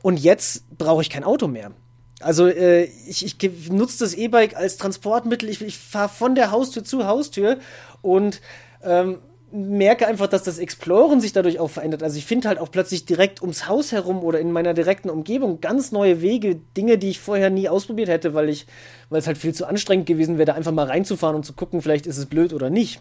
Und 0.00 0.20
jetzt 0.20 0.64
brauche 0.78 1.02
ich 1.02 1.10
kein 1.10 1.24
Auto 1.24 1.48
mehr. 1.48 1.72
Also 2.20 2.46
äh, 2.46 2.84
ich, 2.84 3.24
ich 3.24 3.70
nutze 3.70 4.00
das 4.00 4.14
E-Bike 4.14 4.56
als 4.56 4.76
Transportmittel. 4.76 5.48
Ich, 5.48 5.60
ich 5.60 5.76
fahre 5.76 6.08
von 6.08 6.34
der 6.34 6.50
Haustür 6.50 6.84
zu 6.84 7.06
Haustür 7.06 7.58
und 8.00 8.40
ähm, 8.82 9.18
merke 9.50 10.06
einfach, 10.06 10.26
dass 10.26 10.42
das 10.42 10.58
Exploren 10.58 11.20
sich 11.20 11.32
dadurch 11.32 11.58
auch 11.58 11.70
verändert. 11.70 12.02
Also 12.02 12.18
ich 12.18 12.26
finde 12.26 12.48
halt 12.48 12.58
auch 12.58 12.70
plötzlich 12.70 13.06
direkt 13.06 13.40
ums 13.40 13.66
Haus 13.66 13.92
herum 13.92 14.22
oder 14.22 14.40
in 14.40 14.52
meiner 14.52 14.74
direkten 14.74 15.08
Umgebung 15.08 15.60
ganz 15.60 15.90
neue 15.90 16.20
Wege, 16.20 16.56
Dinge, 16.76 16.98
die 16.98 17.10
ich 17.10 17.20
vorher 17.20 17.48
nie 17.48 17.68
ausprobiert 17.68 18.08
hätte, 18.08 18.34
weil 18.34 18.48
ich, 18.48 18.66
weil 19.08 19.20
es 19.20 19.26
halt 19.26 19.38
viel 19.38 19.54
zu 19.54 19.66
anstrengend 19.66 20.06
gewesen 20.06 20.36
wäre, 20.36 20.46
da 20.46 20.54
einfach 20.54 20.72
mal 20.72 20.86
reinzufahren 20.86 21.36
und 21.36 21.44
zu 21.44 21.54
gucken, 21.54 21.80
vielleicht 21.80 22.06
ist 22.06 22.18
es 22.18 22.26
blöd 22.26 22.52
oder 22.52 22.68
nicht. 22.68 23.00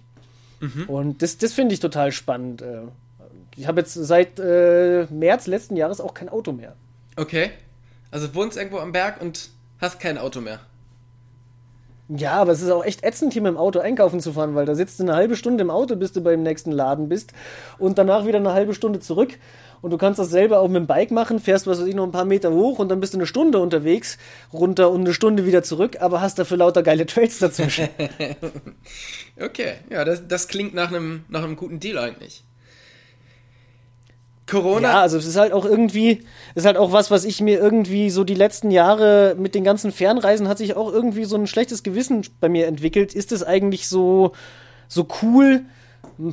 Mhm. 0.60 0.86
Und 0.88 1.22
das, 1.22 1.38
das 1.38 1.54
finde 1.54 1.74
ich 1.74 1.80
total 1.80 2.12
spannend. 2.12 2.62
Äh. 2.62 2.84
Ich 3.58 3.68
habe 3.68 3.82
jetzt 3.82 3.94
seit 3.94 4.40
äh, 4.40 5.06
März 5.10 5.48
letzten 5.48 5.76
Jahres 5.76 6.00
auch 6.00 6.14
kein 6.14 6.30
Auto 6.30 6.54
mehr. 6.54 6.76
Okay. 7.16 7.52
Also 8.12 8.34
wohnst 8.36 8.58
irgendwo 8.58 8.78
am 8.78 8.92
Berg 8.92 9.22
und 9.22 9.50
hast 9.80 10.00
kein 10.00 10.18
Auto 10.18 10.40
mehr. 10.40 10.62
Ja, 12.10 12.34
aber 12.34 12.54
es 12.54 12.62
ist 12.62 12.72
auch 12.72 12.86
echt 12.86 13.04
ätzend, 13.04 13.34
hier 13.34 13.42
mit 13.42 13.52
dem 13.52 13.58
Auto 13.58 13.80
einkaufen 13.80 14.22
zu 14.22 14.32
fahren, 14.32 14.56
weil 14.56 14.66
da 14.66 14.76
sitzt 14.76 15.00
du 15.00 15.04
eine 15.04 15.16
halbe 15.16 15.36
Stunde 15.36 15.62
im 15.62 15.70
Auto, 15.70 15.98
bis 15.98 16.14
du 16.14 16.22
beim 16.22 16.42
nächsten 16.42 16.72
Laden 16.72 17.10
bist 17.10 17.34
und 17.80 17.98
danach 17.98 18.26
wieder 18.26 18.38
eine 18.38 18.54
halbe 18.54 18.74
Stunde 18.74 19.00
zurück. 19.00 19.38
Und 19.82 19.92
du 19.92 19.98
kannst 19.98 20.18
das 20.18 20.30
selber 20.30 20.60
auch 20.60 20.70
mit 20.70 20.78
dem 20.78 20.88
Bike 20.88 21.12
machen, 21.12 21.40
fährst, 21.40 21.68
was 21.68 21.80
weiß 21.80 21.88
ich, 21.88 21.96
noch 21.96 22.06
ein 22.06 22.12
paar 22.12 22.26
Meter 22.26 22.52
hoch 22.52 22.80
und 22.80 22.90
dann 22.90 23.00
bist 23.00 23.14
du 23.14 23.18
eine 23.18 23.28
Stunde 23.28 23.60
unterwegs, 23.60 24.18
runter 24.52 24.90
und 24.90 25.02
eine 25.02 25.14
Stunde 25.14 25.46
wieder 25.46 25.64
zurück, 25.64 25.98
aber 26.00 26.22
hast 26.22 26.40
dafür 26.40 26.58
lauter 26.58 26.82
geile 26.82 27.06
Trails 27.06 27.40
dazwischen. 27.40 27.90
okay, 29.40 29.74
ja, 29.92 30.04
das, 30.04 30.28
das 30.28 30.48
klingt 30.48 30.74
nach 30.74 30.90
einem, 30.90 31.26
nach 31.28 31.44
einem 31.44 31.58
guten 31.58 31.80
Deal 31.80 31.98
eigentlich. 31.98 32.47
Corona. 34.48 34.90
Ja, 34.90 35.02
also 35.02 35.18
es 35.18 35.26
ist 35.26 35.36
halt 35.36 35.54
auch 35.54 35.66
irgendwie, 35.66 36.24
ist 36.56 36.66
halt 36.66 36.78
auch 36.78 36.92
was, 36.92 37.12
was 37.12 37.26
ich 37.26 37.42
mir 37.42 37.60
irgendwie 37.60 38.10
so 38.10 38.24
die 38.24 38.34
letzten 38.34 38.72
Jahre 38.72 39.36
mit 39.38 39.54
den 39.54 39.64
ganzen 39.64 39.92
Fernreisen 39.92 40.48
hat 40.48 40.58
sich 40.58 40.76
auch 40.76 40.92
irgendwie 40.92 41.26
so 41.26 41.36
ein 41.36 41.48
schlechtes 41.48 41.84
Gewissen 41.84 42.26
bei 42.40 42.50
mir 42.50 42.68
entwickelt. 42.68 43.14
Ist 43.14 43.32
es 43.32 43.44
eigentlich 43.44 43.88
so, 43.88 44.32
so 44.88 45.08
cool, 45.22 45.66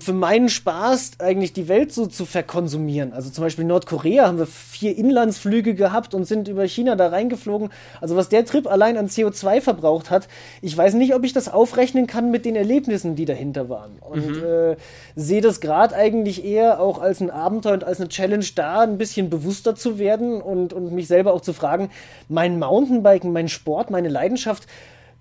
für 0.00 0.14
meinen 0.14 0.48
Spaß 0.48 1.12
eigentlich 1.18 1.52
die 1.52 1.68
Welt 1.68 1.92
so 1.92 2.06
zu 2.06 2.24
verkonsumieren. 2.24 3.12
Also 3.12 3.28
zum 3.30 3.44
Beispiel 3.44 3.66
Nordkorea 3.66 4.26
haben 4.26 4.38
wir 4.38 4.46
vier 4.46 4.96
Inlandsflüge 4.96 5.74
gehabt 5.74 6.14
und 6.14 6.24
sind 6.24 6.48
über 6.48 6.66
China 6.66 6.96
da 6.96 7.08
reingeflogen. 7.08 7.68
Also 8.00 8.16
was 8.16 8.30
der 8.30 8.46
Trip 8.46 8.66
allein 8.66 8.96
an 8.96 9.08
CO2 9.08 9.60
verbraucht 9.60 10.10
hat, 10.10 10.28
ich 10.62 10.74
weiß 10.74 10.94
nicht, 10.94 11.14
ob 11.14 11.24
ich 11.24 11.34
das 11.34 11.52
aufrechnen 11.52 12.06
kann 12.06 12.30
mit 12.30 12.46
den 12.46 12.56
Erlebnissen, 12.56 13.14
die 13.14 13.26
dahinter 13.26 13.68
waren. 13.68 13.98
Und 14.00 14.36
mhm. 14.36 14.44
äh, 14.44 14.76
sehe 15.16 15.42
das 15.42 15.60
gerade 15.60 15.94
eigentlich 15.94 16.44
eher 16.44 16.80
auch 16.80 17.00
als 17.00 17.20
ein 17.20 17.30
Abenteuer 17.30 17.74
und 17.74 17.84
als 17.84 18.00
eine 18.00 18.08
Challenge 18.08 18.46
da, 18.54 18.80
ein 18.80 18.96
bisschen 18.96 19.28
bewusster 19.28 19.74
zu 19.74 19.98
werden 19.98 20.40
und, 20.40 20.72
und 20.72 20.92
mich 20.92 21.08
selber 21.08 21.34
auch 21.34 21.42
zu 21.42 21.52
fragen, 21.52 21.90
mein 22.28 22.58
Mountainbiken, 22.58 23.32
mein 23.32 23.48
Sport, 23.48 23.90
meine 23.90 24.08
Leidenschaft, 24.08 24.66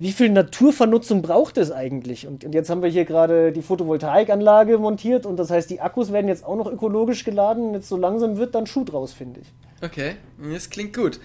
wie 0.03 0.11
viel 0.11 0.29
Naturvernutzung 0.29 1.21
braucht 1.21 1.57
es 1.57 1.71
eigentlich? 1.71 2.27
Und, 2.27 2.43
und 2.43 2.53
jetzt 2.53 2.69
haben 2.69 2.83
wir 2.83 2.89
hier 2.89 3.05
gerade 3.05 3.53
die 3.53 3.61
Photovoltaikanlage 3.61 4.77
montiert 4.77 5.25
und 5.25 5.37
das 5.37 5.49
heißt, 5.49 5.69
die 5.69 5.79
Akkus 5.79 6.11
werden 6.11 6.27
jetzt 6.27 6.43
auch 6.43 6.57
noch 6.57 6.69
ökologisch 6.69 7.23
geladen. 7.23 7.73
Jetzt 7.73 7.87
so 7.87 7.95
langsam 7.95 8.35
wird 8.35 8.53
dann 8.53 8.67
Schuh 8.67 8.83
draus, 8.83 9.13
finde 9.13 9.39
ich. 9.39 9.47
Okay, 9.81 10.15
das 10.51 10.69
klingt 10.69 10.93
gut. 10.93 11.21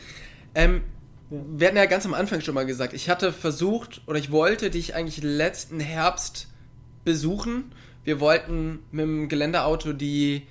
Ähm, 0.55 0.83
ja. 1.29 1.39
Wir 1.57 1.67
hatten 1.67 1.77
ja 1.77 1.87
ganz 1.87 2.07
am 2.07 2.15
Anfang 2.15 2.41
schon 2.41 2.55
mal 2.55 2.67
gesagt, 2.67 2.93
ich 2.93 3.11
hatte 3.11 3.33
versucht 3.33 4.01
oder 4.07 4.21
ich 4.21 4.31
wollte 4.31 4.71
dich 4.71 4.95
eigentlich 4.95 5.25
letzten 5.25 5.81
Herbst 5.81 6.47
besuchen. 7.05 7.73
Wir 8.05 8.21
wollten 8.21 8.79
mit 8.93 9.03
dem 9.03 9.29
Geländeauto 9.29 9.93
die, 9.93 10.47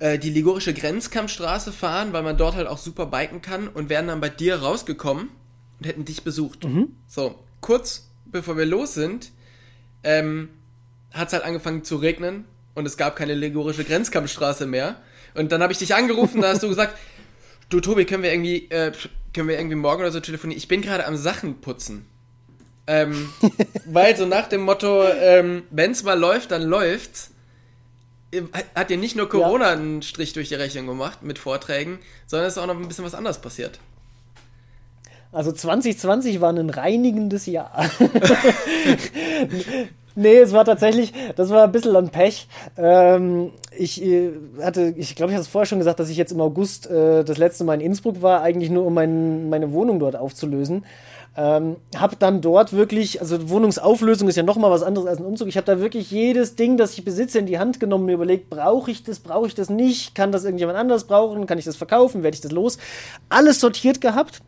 äh, 0.00 0.18
die 0.18 0.30
ligurische 0.30 0.74
Grenzkampfstraße 0.74 1.70
fahren, 1.70 2.12
weil 2.12 2.24
man 2.24 2.36
dort 2.36 2.56
halt 2.56 2.66
auch 2.66 2.78
super 2.78 3.06
biken 3.06 3.42
kann 3.42 3.68
und 3.68 3.88
wären 3.90 4.08
dann 4.08 4.20
bei 4.20 4.28
dir 4.28 4.56
rausgekommen 4.56 5.28
und 5.78 5.86
hätten 5.86 6.04
dich 6.04 6.22
besucht. 6.22 6.64
Mhm. 6.64 6.96
So, 7.06 7.38
kurz 7.60 8.08
bevor 8.26 8.56
wir 8.56 8.66
los 8.66 8.94
sind, 8.94 9.30
ähm, 10.02 10.50
hat 11.12 11.28
es 11.28 11.32
halt 11.32 11.44
angefangen 11.44 11.84
zu 11.84 11.96
regnen 11.96 12.44
und 12.74 12.86
es 12.86 12.96
gab 12.96 13.16
keine 13.16 13.34
legorische 13.34 13.84
Grenzkampfstraße 13.84 14.66
mehr. 14.66 15.00
Und 15.34 15.52
dann 15.52 15.62
habe 15.62 15.72
ich 15.72 15.78
dich 15.78 15.94
angerufen, 15.94 16.40
da 16.40 16.48
hast 16.48 16.62
du 16.62 16.68
gesagt, 16.68 16.96
du 17.68 17.80
Tobi, 17.80 18.04
können 18.04 18.22
wir 18.22 18.32
irgendwie, 18.32 18.70
äh, 18.70 18.92
können 19.32 19.48
wir 19.48 19.58
irgendwie 19.58 19.76
morgen 19.76 20.00
oder 20.00 20.12
so 20.12 20.20
telefonieren? 20.20 20.58
Ich 20.58 20.68
bin 20.68 20.82
gerade 20.82 21.06
am 21.06 21.16
Sachen 21.16 21.60
putzen. 21.60 22.06
Ähm, 22.86 23.28
weil 23.84 24.16
so 24.16 24.26
nach 24.26 24.48
dem 24.48 24.62
Motto, 24.62 25.04
ähm, 25.04 25.64
wenn 25.70 25.92
es 25.92 26.02
mal 26.02 26.18
läuft, 26.18 26.50
dann 26.50 26.62
läuft's. 26.62 27.30
Hat 28.74 28.90
dir 28.90 28.98
nicht 28.98 29.16
nur 29.16 29.26
Corona 29.28 29.68
ja. 29.68 29.72
einen 29.72 30.02
Strich 30.02 30.34
durch 30.34 30.48
die 30.48 30.54
Rechnung 30.54 30.86
gemacht 30.86 31.22
mit 31.22 31.38
Vorträgen, 31.38 31.98
sondern 32.26 32.46
es 32.46 32.56
ist 32.56 32.62
auch 32.62 32.66
noch 32.66 32.76
ein 32.76 32.86
bisschen 32.86 33.04
was 33.04 33.14
anderes 33.14 33.40
passiert. 33.40 33.80
Also 35.30 35.52
2020 35.52 36.40
war 36.40 36.52
ein 36.52 36.70
reinigendes 36.70 37.44
Jahr. 37.46 37.70
nee, 40.14 40.38
es 40.38 40.52
war 40.52 40.64
tatsächlich, 40.64 41.12
das 41.36 41.50
war 41.50 41.64
ein 41.64 41.72
bisschen 41.72 41.94
ein 41.96 42.08
Pech. 42.08 42.48
Ähm, 42.78 43.52
ich 43.76 44.02
äh, 44.02 44.30
hatte, 44.62 44.94
ich 44.96 45.14
glaube, 45.16 45.32
ich 45.32 45.36
hatte 45.36 45.42
es 45.42 45.48
vorher 45.48 45.66
schon 45.66 45.78
gesagt, 45.78 46.00
dass 46.00 46.08
ich 46.08 46.16
jetzt 46.16 46.32
im 46.32 46.40
August 46.40 46.90
äh, 46.90 47.24
das 47.24 47.36
letzte 47.36 47.64
Mal 47.64 47.74
in 47.74 47.82
Innsbruck 47.82 48.22
war, 48.22 48.40
eigentlich 48.40 48.70
nur 48.70 48.86
um 48.86 48.94
mein, 48.94 49.50
meine 49.50 49.72
Wohnung 49.72 49.98
dort 49.98 50.16
aufzulösen. 50.16 50.86
Ähm, 51.36 51.76
habe 51.94 52.16
dann 52.18 52.40
dort 52.40 52.72
wirklich, 52.72 53.20
also 53.20 53.50
Wohnungsauflösung 53.50 54.28
ist 54.28 54.36
ja 54.36 54.42
nochmal 54.42 54.70
was 54.70 54.82
anderes 54.82 55.06
als 55.06 55.18
ein 55.18 55.26
Umzug. 55.26 55.46
Ich 55.46 55.58
habe 55.58 55.66
da 55.66 55.78
wirklich 55.78 56.10
jedes 56.10 56.56
Ding, 56.56 56.78
das 56.78 56.94
ich 56.94 57.04
besitze, 57.04 57.38
in 57.38 57.46
die 57.46 57.58
Hand 57.58 57.78
genommen, 57.78 58.06
mir 58.06 58.14
überlegt, 58.14 58.48
brauche 58.48 58.90
ich 58.90 59.04
das, 59.04 59.20
brauche 59.20 59.46
ich 59.46 59.54
das 59.54 59.68
nicht, 59.68 60.14
kann 60.14 60.32
das 60.32 60.44
irgendjemand 60.44 60.78
anderes 60.78 61.04
brauchen, 61.04 61.46
kann 61.46 61.58
ich 61.58 61.66
das 61.66 61.76
verkaufen, 61.76 62.22
werde 62.22 62.34
ich 62.34 62.40
das 62.40 62.50
los? 62.50 62.78
Alles 63.28 63.60
sortiert 63.60 64.00
gehabt 64.00 64.40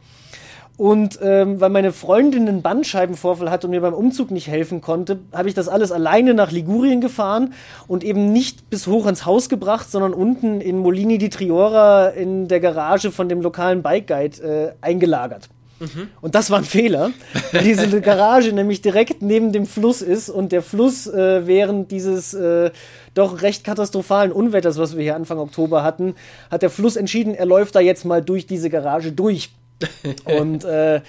und 0.81 1.19
ähm, 1.21 1.61
weil 1.61 1.69
meine 1.69 1.93
Freundin 1.93 2.49
einen 2.49 2.63
Bandscheibenvorfall 2.63 3.51
hat 3.51 3.67
und 3.67 3.71
mir 3.71 3.83
beim 3.83 3.93
Umzug 3.93 4.31
nicht 4.31 4.49
helfen 4.49 4.81
konnte, 4.81 5.19
habe 5.31 5.47
ich 5.47 5.53
das 5.53 5.69
alles 5.69 5.93
alleine 5.93 6.33
nach 6.33 6.53
Ligurien 6.53 7.03
gefahren 7.03 7.53
und 7.87 8.03
eben 8.03 8.33
nicht 8.33 8.71
bis 8.71 8.87
hoch 8.87 9.05
ans 9.05 9.27
Haus 9.27 9.51
gebracht, 9.51 9.91
sondern 9.91 10.15
unten 10.15 10.63
in 10.63 10.79
Molini 10.79 11.19
di 11.19 11.29
Triora 11.29 12.09
in 12.09 12.49
der 12.49 12.61
Garage 12.61 13.13
von 13.13 13.29
dem 13.29 13.43
lokalen 13.43 13.83
Bike 13.83 14.07
Guide 14.07 14.43
äh, 14.43 14.73
eingelagert. 14.81 15.51
Mhm. 15.81 16.09
Und 16.23 16.35
das 16.35 16.51
war 16.51 16.57
ein 16.57 16.65
Fehler, 16.65 17.11
weil 17.53 17.63
diese 17.63 18.01
Garage 18.01 18.51
nämlich 18.55 18.81
direkt 18.81 19.21
neben 19.21 19.53
dem 19.53 19.67
Fluss 19.67 20.01
ist 20.01 20.31
und 20.31 20.51
der 20.51 20.63
Fluss 20.63 21.07
äh, 21.07 21.47
während 21.47 21.91
dieses 21.91 22.33
äh, 22.33 22.71
doch 23.13 23.43
recht 23.43 23.65
katastrophalen 23.65 24.33
Unwetters, 24.33 24.79
was 24.79 24.97
wir 24.97 25.03
hier 25.03 25.17
Anfang 25.17 25.41
Oktober 25.41 25.83
hatten, 25.83 26.15
hat 26.51 26.63
der 26.63 26.71
Fluss 26.71 26.97
entschieden, 26.97 27.35
er 27.35 27.45
läuft 27.45 27.75
da 27.75 27.81
jetzt 27.81 28.07
mal 28.07 28.23
durch 28.23 28.47
diese 28.47 28.71
Garage 28.71 29.13
durch. 29.13 29.51
und 30.25 30.65
äh, 30.65 31.01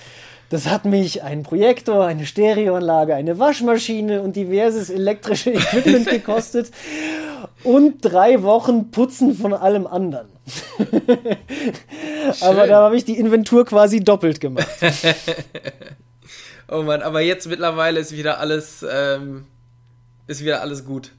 das 0.49 0.67
hat 0.67 0.84
mich 0.84 1.24
ein 1.24 1.43
Projektor, 1.43 2.05
eine 2.05 2.26
Stereoanlage, 2.26 3.15
eine 3.15 3.39
Waschmaschine 3.39 4.22
und 4.22 4.36
diverses 4.36 4.89
elektrische 4.89 5.51
Equipment 5.53 6.09
gekostet 6.09 6.72
und 7.63 8.01
drei 8.01 8.43
Wochen 8.43 8.91
Putzen 8.91 9.34
von 9.34 9.53
allem 9.53 9.88
anderen. 9.88 10.28
aber 12.41 12.67
da 12.67 12.82
habe 12.82 12.97
ich 12.97 13.05
die 13.05 13.17
Inventur 13.17 13.65
quasi 13.65 14.01
doppelt 14.01 14.41
gemacht. 14.41 14.67
oh 16.67 16.82
Mann, 16.82 17.01
aber 17.01 17.22
jetzt 17.22 17.47
mittlerweile 17.47 17.99
ist 17.99 18.11
wieder 18.11 18.39
alles, 18.39 18.86
ähm, 18.89 19.45
ist 20.28 20.43
wieder 20.43 20.61
alles 20.61 20.86
gut. 20.86 21.11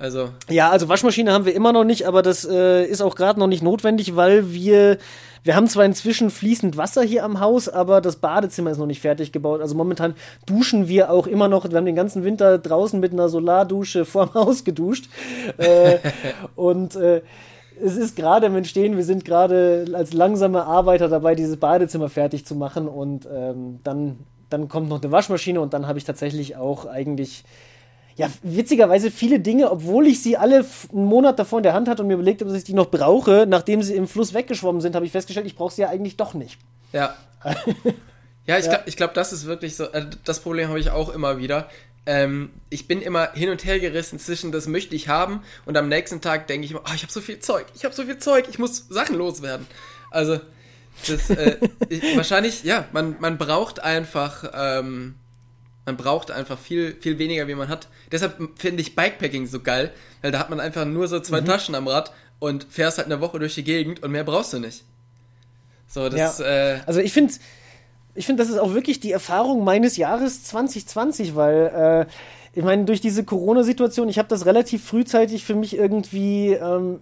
Also. 0.00 0.30
Ja, 0.48 0.70
also 0.70 0.88
Waschmaschine 0.88 1.32
haben 1.32 1.44
wir 1.44 1.54
immer 1.54 1.72
noch 1.72 1.84
nicht, 1.84 2.06
aber 2.06 2.22
das 2.22 2.48
äh, 2.48 2.84
ist 2.86 3.02
auch 3.02 3.14
gerade 3.14 3.38
noch 3.38 3.46
nicht 3.46 3.62
notwendig, 3.62 4.16
weil 4.16 4.52
wir 4.52 4.98
wir 5.42 5.56
haben 5.56 5.66
zwar 5.68 5.86
inzwischen 5.86 6.30
fließend 6.30 6.76
Wasser 6.76 7.02
hier 7.02 7.24
am 7.24 7.40
Haus, 7.40 7.68
aber 7.68 8.00
das 8.00 8.16
Badezimmer 8.16 8.70
ist 8.70 8.78
noch 8.78 8.86
nicht 8.86 9.00
fertig 9.00 9.32
gebaut. 9.32 9.60
Also 9.62 9.74
momentan 9.74 10.14
duschen 10.44 10.86
wir 10.86 11.10
auch 11.10 11.26
immer 11.26 11.48
noch. 11.48 11.68
Wir 11.68 11.78
haben 11.78 11.86
den 11.86 11.94
ganzen 11.94 12.24
Winter 12.24 12.58
draußen 12.58 13.00
mit 13.00 13.12
einer 13.12 13.28
Solardusche 13.28 14.04
vorm 14.06 14.34
Haus 14.34 14.64
geduscht. 14.64 15.08
äh, 15.56 15.98
und 16.56 16.94
äh, 16.96 17.22
es 17.82 17.96
ist 17.96 18.16
gerade 18.16 18.46
im 18.46 18.56
Entstehen, 18.56 18.98
wir 18.98 19.04
sind 19.04 19.24
gerade 19.24 19.86
als 19.94 20.12
langsame 20.12 20.64
Arbeiter 20.64 21.08
dabei, 21.08 21.34
dieses 21.34 21.56
Badezimmer 21.56 22.10
fertig 22.10 22.44
zu 22.44 22.54
machen. 22.54 22.86
Und 22.86 23.26
ähm, 23.32 23.80
dann, 23.82 24.18
dann 24.50 24.68
kommt 24.68 24.90
noch 24.90 25.00
eine 25.00 25.10
Waschmaschine 25.10 25.60
und 25.60 25.72
dann 25.72 25.86
habe 25.86 25.98
ich 25.98 26.04
tatsächlich 26.04 26.56
auch 26.56 26.84
eigentlich 26.84 27.44
ja, 28.20 28.30
witzigerweise 28.42 29.10
viele 29.10 29.40
Dinge, 29.40 29.70
obwohl 29.70 30.06
ich 30.06 30.22
sie 30.22 30.36
alle 30.36 30.66
einen 30.92 31.04
Monat 31.06 31.38
davor 31.38 31.60
in 31.60 31.62
der 31.62 31.72
Hand 31.72 31.88
hatte 31.88 32.02
und 32.02 32.08
mir 32.08 32.14
überlegt 32.14 32.42
habe, 32.42 32.50
dass 32.50 32.58
ich 32.58 32.64
die 32.64 32.74
noch 32.74 32.90
brauche, 32.90 33.46
nachdem 33.48 33.82
sie 33.82 33.94
im 33.94 34.06
Fluss 34.06 34.34
weggeschwommen 34.34 34.82
sind, 34.82 34.94
habe 34.94 35.06
ich 35.06 35.12
festgestellt, 35.12 35.46
ich 35.46 35.56
brauche 35.56 35.72
sie 35.72 35.80
ja 35.80 35.88
eigentlich 35.88 36.18
doch 36.18 36.34
nicht. 36.34 36.58
Ja. 36.92 37.16
ja, 38.46 38.58
ich 38.58 38.66
ja. 38.66 38.72
glaube, 38.72 38.90
glaub, 38.90 39.14
das 39.14 39.32
ist 39.32 39.46
wirklich 39.46 39.74
so, 39.74 39.84
äh, 39.84 40.04
das 40.24 40.40
Problem 40.40 40.68
habe 40.68 40.78
ich 40.78 40.90
auch 40.90 41.08
immer 41.08 41.38
wieder. 41.38 41.70
Ähm, 42.04 42.50
ich 42.68 42.86
bin 42.86 43.00
immer 43.00 43.32
hin 43.32 43.48
und 43.48 43.64
her 43.64 43.80
gerissen 43.80 44.18
zwischen, 44.18 44.52
das 44.52 44.66
möchte 44.66 44.94
ich 44.94 45.08
haben 45.08 45.42
und 45.64 45.78
am 45.78 45.88
nächsten 45.88 46.20
Tag 46.20 46.46
denke 46.46 46.66
ich 46.66 46.72
immer, 46.72 46.82
oh, 46.84 46.94
ich 46.94 47.02
habe 47.02 47.12
so 47.12 47.22
viel 47.22 47.38
Zeug, 47.38 47.64
ich 47.74 47.86
habe 47.86 47.94
so 47.94 48.04
viel 48.04 48.18
Zeug, 48.18 48.48
ich 48.50 48.58
muss 48.58 48.86
Sachen 48.90 49.16
loswerden. 49.16 49.66
Also, 50.10 50.40
das, 51.08 51.30
äh, 51.30 51.56
ich, 51.88 52.14
wahrscheinlich, 52.18 52.64
ja, 52.64 52.84
man, 52.92 53.16
man 53.18 53.38
braucht 53.38 53.80
einfach, 53.80 54.44
ähm, 54.54 55.14
man 55.86 55.96
braucht 55.96 56.30
einfach 56.30 56.58
viel, 56.58 56.96
viel 57.00 57.18
weniger, 57.18 57.48
wie 57.48 57.54
man 57.54 57.68
hat. 57.68 57.88
Deshalb 58.12 58.36
finde 58.56 58.82
ich 58.82 58.94
Bikepacking 58.94 59.46
so 59.46 59.60
geil, 59.60 59.92
weil 60.22 60.30
da 60.30 60.38
hat 60.38 60.50
man 60.50 60.60
einfach 60.60 60.84
nur 60.84 61.08
so 61.08 61.20
zwei 61.20 61.40
mhm. 61.40 61.46
Taschen 61.46 61.74
am 61.74 61.88
Rad 61.88 62.12
und 62.38 62.64
fährst 62.64 62.98
halt 62.98 63.06
eine 63.06 63.20
Woche 63.20 63.38
durch 63.38 63.54
die 63.54 63.64
Gegend 63.64 64.02
und 64.02 64.12
mehr 64.12 64.24
brauchst 64.24 64.52
du 64.52 64.58
nicht. 64.58 64.84
So, 65.86 66.08
das, 66.08 66.38
ja. 66.38 66.74
äh, 66.74 66.80
also 66.86 67.00
ich 67.00 67.12
finde, 67.12 67.34
ich 68.14 68.26
finde, 68.26 68.42
das 68.42 68.50
ist 68.50 68.58
auch 68.58 68.74
wirklich 68.74 69.00
die 69.00 69.12
Erfahrung 69.12 69.64
meines 69.64 69.96
Jahres 69.96 70.44
2020, 70.44 71.34
weil 71.34 72.06
äh, 72.08 72.12
ich 72.52 72.64
meine, 72.64 72.84
durch 72.84 73.00
diese 73.00 73.24
Corona-Situation, 73.24 74.08
ich 74.08 74.18
habe 74.18 74.28
das 74.28 74.46
relativ 74.46 74.84
frühzeitig 74.84 75.44
für 75.44 75.54
mich 75.54 75.76
irgendwie 75.76 76.52
ähm, 76.52 77.00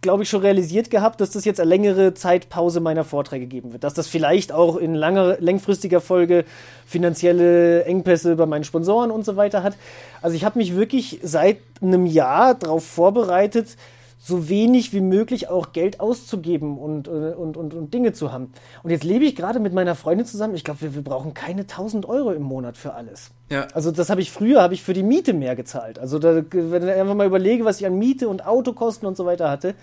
glaube 0.00 0.22
ich, 0.22 0.28
schon 0.28 0.42
realisiert 0.42 0.90
gehabt, 0.90 1.20
dass 1.20 1.30
das 1.30 1.44
jetzt 1.44 1.60
eine 1.60 1.68
längere 1.68 2.14
Zeitpause 2.14 2.80
meiner 2.80 3.04
Vorträge 3.04 3.46
geben 3.46 3.72
wird. 3.72 3.84
Dass 3.84 3.94
das 3.94 4.06
vielleicht 4.06 4.52
auch 4.52 4.76
in 4.76 4.94
langer, 4.94 5.36
längfristiger 5.40 6.00
Folge 6.00 6.44
finanzielle 6.86 7.84
Engpässe 7.84 8.36
bei 8.36 8.46
meinen 8.46 8.64
Sponsoren 8.64 9.10
und 9.10 9.24
so 9.24 9.36
weiter 9.36 9.62
hat. 9.62 9.74
Also 10.22 10.36
ich 10.36 10.44
habe 10.44 10.58
mich 10.58 10.76
wirklich 10.76 11.18
seit 11.22 11.58
einem 11.82 12.06
Jahr 12.06 12.54
darauf 12.54 12.86
vorbereitet, 12.86 13.76
so 14.18 14.48
wenig 14.48 14.92
wie 14.92 15.00
möglich 15.00 15.48
auch 15.48 15.72
Geld 15.72 16.00
auszugeben 16.00 16.76
und, 16.76 17.06
äh, 17.06 17.10
und, 17.10 17.56
und, 17.56 17.72
und 17.72 17.94
Dinge 17.94 18.12
zu 18.12 18.32
haben. 18.32 18.52
Und 18.82 18.90
jetzt 18.90 19.04
lebe 19.04 19.24
ich 19.24 19.36
gerade 19.36 19.60
mit 19.60 19.72
meiner 19.72 19.94
Freundin 19.94 20.26
zusammen. 20.26 20.54
Ich 20.54 20.64
glaube, 20.64 20.80
wir, 20.82 20.94
wir 20.94 21.02
brauchen 21.02 21.34
keine 21.34 21.62
1000 21.62 22.06
Euro 22.06 22.32
im 22.32 22.42
Monat 22.42 22.76
für 22.76 22.94
alles. 22.94 23.30
Ja. 23.48 23.68
Also 23.72 23.92
das 23.92 24.10
habe 24.10 24.20
ich 24.20 24.32
früher, 24.32 24.60
habe 24.60 24.74
ich 24.74 24.82
für 24.82 24.92
die 24.92 25.04
Miete 25.04 25.32
mehr 25.32 25.54
gezahlt. 25.54 25.98
Also 25.98 26.18
da, 26.18 26.42
wenn 26.50 26.82
ich 26.82 26.94
einfach 26.94 27.14
mal 27.14 27.26
überlege, 27.26 27.64
was 27.64 27.80
ich 27.80 27.86
an 27.86 27.96
Miete 27.96 28.28
und 28.28 28.44
Autokosten 28.44 29.06
und 29.06 29.16
so 29.16 29.24
weiter 29.24 29.50
hatte. 29.50 29.74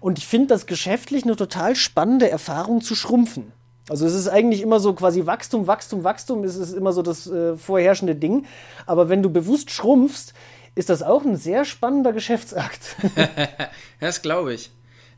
Und 0.00 0.18
ich 0.18 0.26
finde 0.26 0.48
das 0.48 0.66
geschäftlich 0.66 1.24
eine 1.24 1.36
total 1.36 1.76
spannende 1.76 2.30
Erfahrung 2.30 2.80
zu 2.80 2.94
schrumpfen. 2.94 3.52
Also 3.88 4.06
es 4.06 4.14
ist 4.14 4.28
eigentlich 4.28 4.62
immer 4.62 4.80
so 4.80 4.94
quasi 4.94 5.26
Wachstum, 5.26 5.66
Wachstum, 5.66 6.04
Wachstum, 6.04 6.42
es 6.44 6.56
ist 6.56 6.72
immer 6.72 6.94
so 6.94 7.02
das 7.02 7.26
äh, 7.26 7.56
vorherrschende 7.56 8.14
Ding. 8.14 8.46
Aber 8.86 9.10
wenn 9.10 9.22
du 9.22 9.30
bewusst 9.30 9.70
schrumpfst, 9.70 10.32
ist 10.74 10.90
das 10.90 11.02
auch 11.02 11.24
ein 11.24 11.36
sehr 11.36 11.64
spannender 11.64 12.12
Geschäftsakt. 12.12 12.96
das 14.00 14.22
glaube 14.22 14.54
ich. 14.54 14.70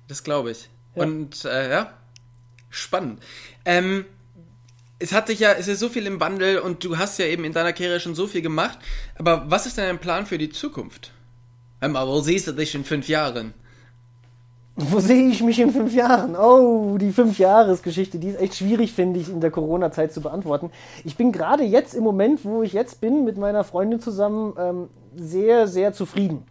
Das 0.08 0.22
glaube 0.22 0.50
ich. 0.50 0.68
Ja. 0.94 1.02
Und 1.02 1.44
äh, 1.44 1.70
ja, 1.70 1.92
spannend. 2.70 3.22
Ähm, 3.64 4.04
es 4.98 5.12
hat 5.12 5.26
sich 5.26 5.40
ja, 5.40 5.52
es 5.52 5.68
ist 5.68 5.80
so 5.80 5.88
viel 5.88 6.06
im 6.06 6.20
Wandel 6.20 6.58
und 6.58 6.84
du 6.84 6.98
hast 6.98 7.18
ja 7.18 7.26
eben 7.26 7.44
in 7.44 7.52
deiner 7.52 7.72
Karriere 7.72 8.00
schon 8.00 8.14
so 8.14 8.26
viel 8.26 8.42
gemacht. 8.42 8.78
Aber 9.16 9.50
was 9.50 9.66
ist 9.66 9.76
denn 9.76 9.84
dein 9.86 9.98
Plan 9.98 10.26
für 10.26 10.38
die 10.38 10.50
Zukunft? 10.50 11.12
Mal, 11.80 12.06
wo 12.06 12.20
siehst 12.20 12.46
du 12.46 12.52
dich 12.52 12.74
in 12.74 12.84
fünf 12.84 13.06
Jahren? 13.08 13.52
Wo 14.78 15.00
sehe 15.00 15.28
ich 15.30 15.42
mich 15.42 15.58
in 15.58 15.70
fünf 15.70 15.94
Jahren? 15.94 16.36
Oh, 16.36 16.98
die 16.98 17.10
Fünf-Jahres-Geschichte, 17.10 18.18
die 18.18 18.28
ist 18.28 18.38
echt 18.38 18.56
schwierig, 18.56 18.92
finde 18.92 19.18
ich, 19.18 19.30
in 19.30 19.40
der 19.40 19.50
Corona-Zeit 19.50 20.12
zu 20.12 20.20
beantworten. 20.20 20.70
Ich 21.02 21.16
bin 21.16 21.32
gerade 21.32 21.64
jetzt 21.64 21.94
im 21.94 22.04
Moment, 22.04 22.44
wo 22.44 22.62
ich 22.62 22.74
jetzt 22.74 23.00
bin, 23.00 23.24
mit 23.24 23.38
meiner 23.38 23.64
Freundin 23.64 24.00
zusammen 24.00 24.52
ähm, 24.58 24.88
sehr, 25.16 25.66
sehr 25.66 25.94
zufrieden. 25.94 26.44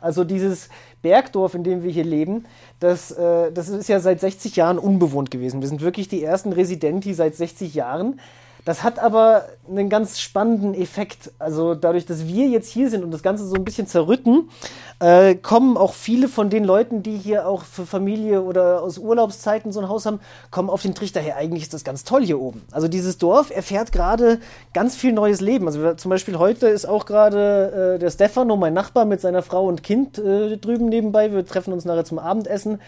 Also 0.00 0.24
dieses 0.24 0.70
Bergdorf, 1.02 1.54
in 1.54 1.64
dem 1.64 1.82
wir 1.82 1.90
hier 1.90 2.04
leben, 2.04 2.46
das, 2.80 3.10
äh, 3.10 3.52
das 3.52 3.68
ist 3.68 3.88
ja 3.88 4.00
seit 4.00 4.20
60 4.20 4.56
Jahren 4.56 4.78
unbewohnt 4.78 5.30
gewesen. 5.30 5.60
Wir 5.60 5.68
sind 5.68 5.82
wirklich 5.82 6.08
die 6.08 6.24
ersten 6.24 6.54
Residenti 6.54 7.12
seit 7.12 7.34
60 7.34 7.74
Jahren. 7.74 8.20
Das 8.66 8.82
hat 8.82 8.98
aber 8.98 9.44
einen 9.68 9.88
ganz 9.88 10.18
spannenden 10.18 10.74
Effekt. 10.74 11.30
Also 11.38 11.76
dadurch, 11.76 12.04
dass 12.04 12.26
wir 12.26 12.48
jetzt 12.48 12.68
hier 12.68 12.90
sind 12.90 13.04
und 13.04 13.12
das 13.12 13.22
Ganze 13.22 13.46
so 13.46 13.54
ein 13.54 13.64
bisschen 13.64 13.86
zerrütten, 13.86 14.50
äh, 14.98 15.36
kommen 15.36 15.76
auch 15.76 15.94
viele 15.94 16.26
von 16.26 16.50
den 16.50 16.64
Leuten, 16.64 17.04
die 17.04 17.16
hier 17.16 17.46
auch 17.46 17.62
für 17.62 17.86
Familie 17.86 18.42
oder 18.42 18.82
aus 18.82 18.98
Urlaubszeiten 18.98 19.70
so 19.70 19.78
ein 19.78 19.88
Haus 19.88 20.04
haben, 20.04 20.18
kommen 20.50 20.68
auf 20.68 20.82
den 20.82 20.96
Trichter 20.96 21.20
her. 21.20 21.36
Eigentlich 21.36 21.62
ist 21.62 21.74
das 21.74 21.84
ganz 21.84 22.02
toll 22.02 22.26
hier 22.26 22.40
oben. 22.40 22.62
Also 22.72 22.88
dieses 22.88 23.18
Dorf 23.18 23.50
erfährt 23.54 23.92
gerade 23.92 24.40
ganz 24.74 24.96
viel 24.96 25.12
neues 25.12 25.40
Leben. 25.40 25.68
Also 25.68 25.94
zum 25.94 26.08
Beispiel 26.08 26.36
heute 26.36 26.66
ist 26.66 26.86
auch 26.86 27.06
gerade 27.06 27.94
äh, 27.94 27.98
der 28.00 28.10
Stefano, 28.10 28.56
mein 28.56 28.74
Nachbar, 28.74 29.04
mit 29.04 29.20
seiner 29.20 29.44
Frau 29.44 29.68
und 29.68 29.84
Kind 29.84 30.18
äh, 30.18 30.56
drüben 30.56 30.88
nebenbei. 30.88 31.32
Wir 31.32 31.46
treffen 31.46 31.72
uns 31.72 31.84
nachher 31.84 32.04
zum 32.04 32.18
Abendessen. 32.18 32.80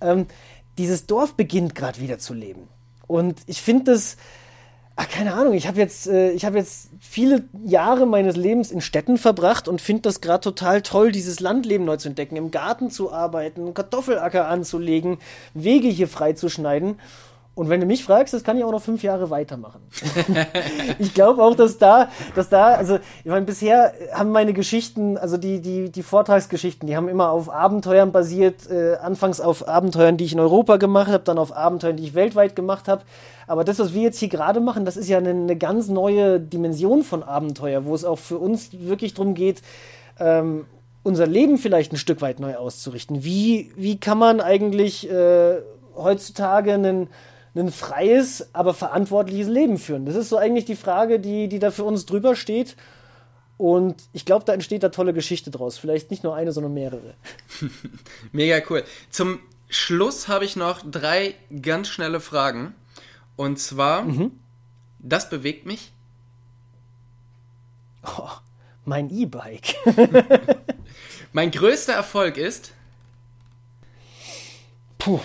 Ähm, 0.00 0.26
dieses 0.78 1.06
Dorf 1.06 1.34
beginnt 1.34 1.74
gerade 1.74 2.00
wieder 2.00 2.20
zu 2.20 2.34
leben. 2.34 2.68
Und 3.08 3.40
ich 3.46 3.62
finde 3.62 3.90
das 3.90 4.16
Ach, 4.96 5.08
keine 5.08 5.34
Ahnung, 5.34 5.54
ich 5.54 5.66
habe 5.66 5.80
jetzt, 5.80 6.06
äh, 6.06 6.30
ich 6.30 6.44
hab 6.44 6.54
jetzt 6.54 6.90
viele 7.00 7.44
Jahre 7.64 8.06
meines 8.06 8.36
Lebens 8.36 8.70
in 8.70 8.80
Städten 8.80 9.18
verbracht 9.18 9.66
und 9.66 9.80
finde 9.80 10.02
das 10.02 10.20
gerade 10.20 10.40
total 10.40 10.82
toll, 10.82 11.10
dieses 11.10 11.40
Landleben 11.40 11.84
neu 11.84 11.96
zu 11.96 12.08
entdecken, 12.08 12.36
im 12.36 12.52
Garten 12.52 12.90
zu 12.90 13.12
arbeiten, 13.12 13.74
Kartoffelacker 13.74 14.46
anzulegen, 14.46 15.18
Wege 15.52 15.88
hier 15.88 16.06
freizuschneiden. 16.06 17.00
Und 17.56 17.68
wenn 17.68 17.78
du 17.78 17.86
mich 17.86 18.02
fragst, 18.02 18.34
das 18.34 18.42
kann 18.42 18.58
ich 18.58 18.64
auch 18.64 18.72
noch 18.72 18.82
fünf 18.82 19.04
Jahre 19.04 19.30
weitermachen. 19.30 19.80
ich 20.98 21.14
glaube 21.14 21.40
auch, 21.40 21.54
dass 21.54 21.78
da, 21.78 22.08
dass 22.34 22.48
da, 22.48 22.74
also 22.74 22.96
ich 22.96 23.30
meine, 23.30 23.46
bisher 23.46 23.92
haben 24.12 24.32
meine 24.32 24.52
Geschichten, 24.52 25.16
also 25.16 25.36
die, 25.36 25.60
die, 25.60 25.90
die 25.90 26.02
Vortragsgeschichten, 26.02 26.88
die 26.88 26.96
haben 26.96 27.08
immer 27.08 27.30
auf 27.30 27.48
Abenteuern 27.48 28.10
basiert, 28.10 28.68
äh, 28.68 28.96
anfangs 28.96 29.40
auf 29.40 29.68
Abenteuern, 29.68 30.16
die 30.16 30.24
ich 30.24 30.32
in 30.32 30.40
Europa 30.40 30.78
gemacht 30.78 31.12
habe, 31.12 31.22
dann 31.22 31.38
auf 31.38 31.56
Abenteuern, 31.56 31.96
die 31.96 32.02
ich 32.02 32.14
weltweit 32.14 32.56
gemacht 32.56 32.88
habe. 32.88 33.02
Aber 33.46 33.62
das, 33.62 33.78
was 33.78 33.94
wir 33.94 34.02
jetzt 34.02 34.18
hier 34.18 34.28
gerade 34.28 34.58
machen, 34.58 34.84
das 34.84 34.96
ist 34.96 35.08
ja 35.08 35.18
eine, 35.18 35.30
eine, 35.30 35.56
ganz 35.56 35.88
neue 35.88 36.40
Dimension 36.40 37.04
von 37.04 37.22
Abenteuer, 37.22 37.84
wo 37.84 37.94
es 37.94 38.04
auch 38.04 38.18
für 38.18 38.38
uns 38.38 38.70
wirklich 38.72 39.14
darum 39.14 39.34
geht, 39.34 39.62
ähm, 40.18 40.66
unser 41.04 41.26
Leben 41.28 41.58
vielleicht 41.58 41.92
ein 41.92 41.98
Stück 41.98 42.20
weit 42.20 42.40
neu 42.40 42.56
auszurichten. 42.56 43.22
Wie, 43.22 43.70
wie 43.76 44.00
kann 44.00 44.18
man 44.18 44.40
eigentlich 44.40 45.08
äh, 45.08 45.58
heutzutage 45.94 46.72
einen 46.72 47.08
ein 47.54 47.70
freies, 47.70 48.48
aber 48.52 48.74
verantwortliches 48.74 49.48
Leben 49.48 49.78
führen? 49.78 50.06
Das 50.06 50.16
ist 50.16 50.28
so 50.28 50.36
eigentlich 50.36 50.64
die 50.64 50.76
Frage, 50.76 51.20
die, 51.20 51.48
die 51.48 51.58
da 51.58 51.70
für 51.70 51.84
uns 51.84 52.06
drüber 52.06 52.34
steht. 52.34 52.76
Und 53.56 54.02
ich 54.12 54.24
glaube, 54.24 54.44
da 54.44 54.52
entsteht 54.52 54.82
da 54.82 54.88
tolle 54.88 55.12
Geschichte 55.12 55.50
draus. 55.50 55.78
Vielleicht 55.78 56.10
nicht 56.10 56.24
nur 56.24 56.34
eine, 56.34 56.52
sondern 56.52 56.74
mehrere. 56.74 57.14
Mega 58.32 58.60
cool. 58.68 58.82
Zum 59.10 59.38
Schluss 59.68 60.28
habe 60.28 60.44
ich 60.44 60.56
noch 60.56 60.82
drei 60.84 61.34
ganz 61.62 61.88
schnelle 61.88 62.20
Fragen. 62.20 62.74
Und 63.36 63.58
zwar, 63.58 64.02
mhm. 64.02 64.32
das 64.98 65.30
bewegt 65.30 65.66
mich. 65.66 65.92
Oh, 68.04 68.28
mein 68.84 69.10
E-Bike. 69.10 69.74
mein 71.32 71.50
größter 71.50 71.92
Erfolg 71.92 72.36
ist. 72.36 72.72
Puh, 74.98 75.20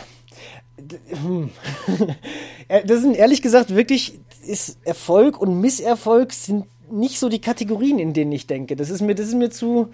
das 2.86 3.02
sind 3.02 3.16
ehrlich 3.16 3.42
gesagt 3.42 3.76
wirklich, 3.76 4.20
ist 4.46 4.78
Erfolg 4.84 5.40
und 5.40 5.60
Misserfolg 5.62 6.34
sind 6.34 6.66
nicht 6.92 7.20
so 7.20 7.30
die 7.30 7.42
Kategorien, 7.42 8.00
in 8.00 8.14
denen 8.14 8.32
ich 8.32 8.48
denke. 8.48 8.76
Das 8.76 8.90
ist 8.90 9.02
mir, 9.02 9.16
das 9.16 9.28
ist 9.28 9.36
mir 9.36 9.50
zu, 9.50 9.90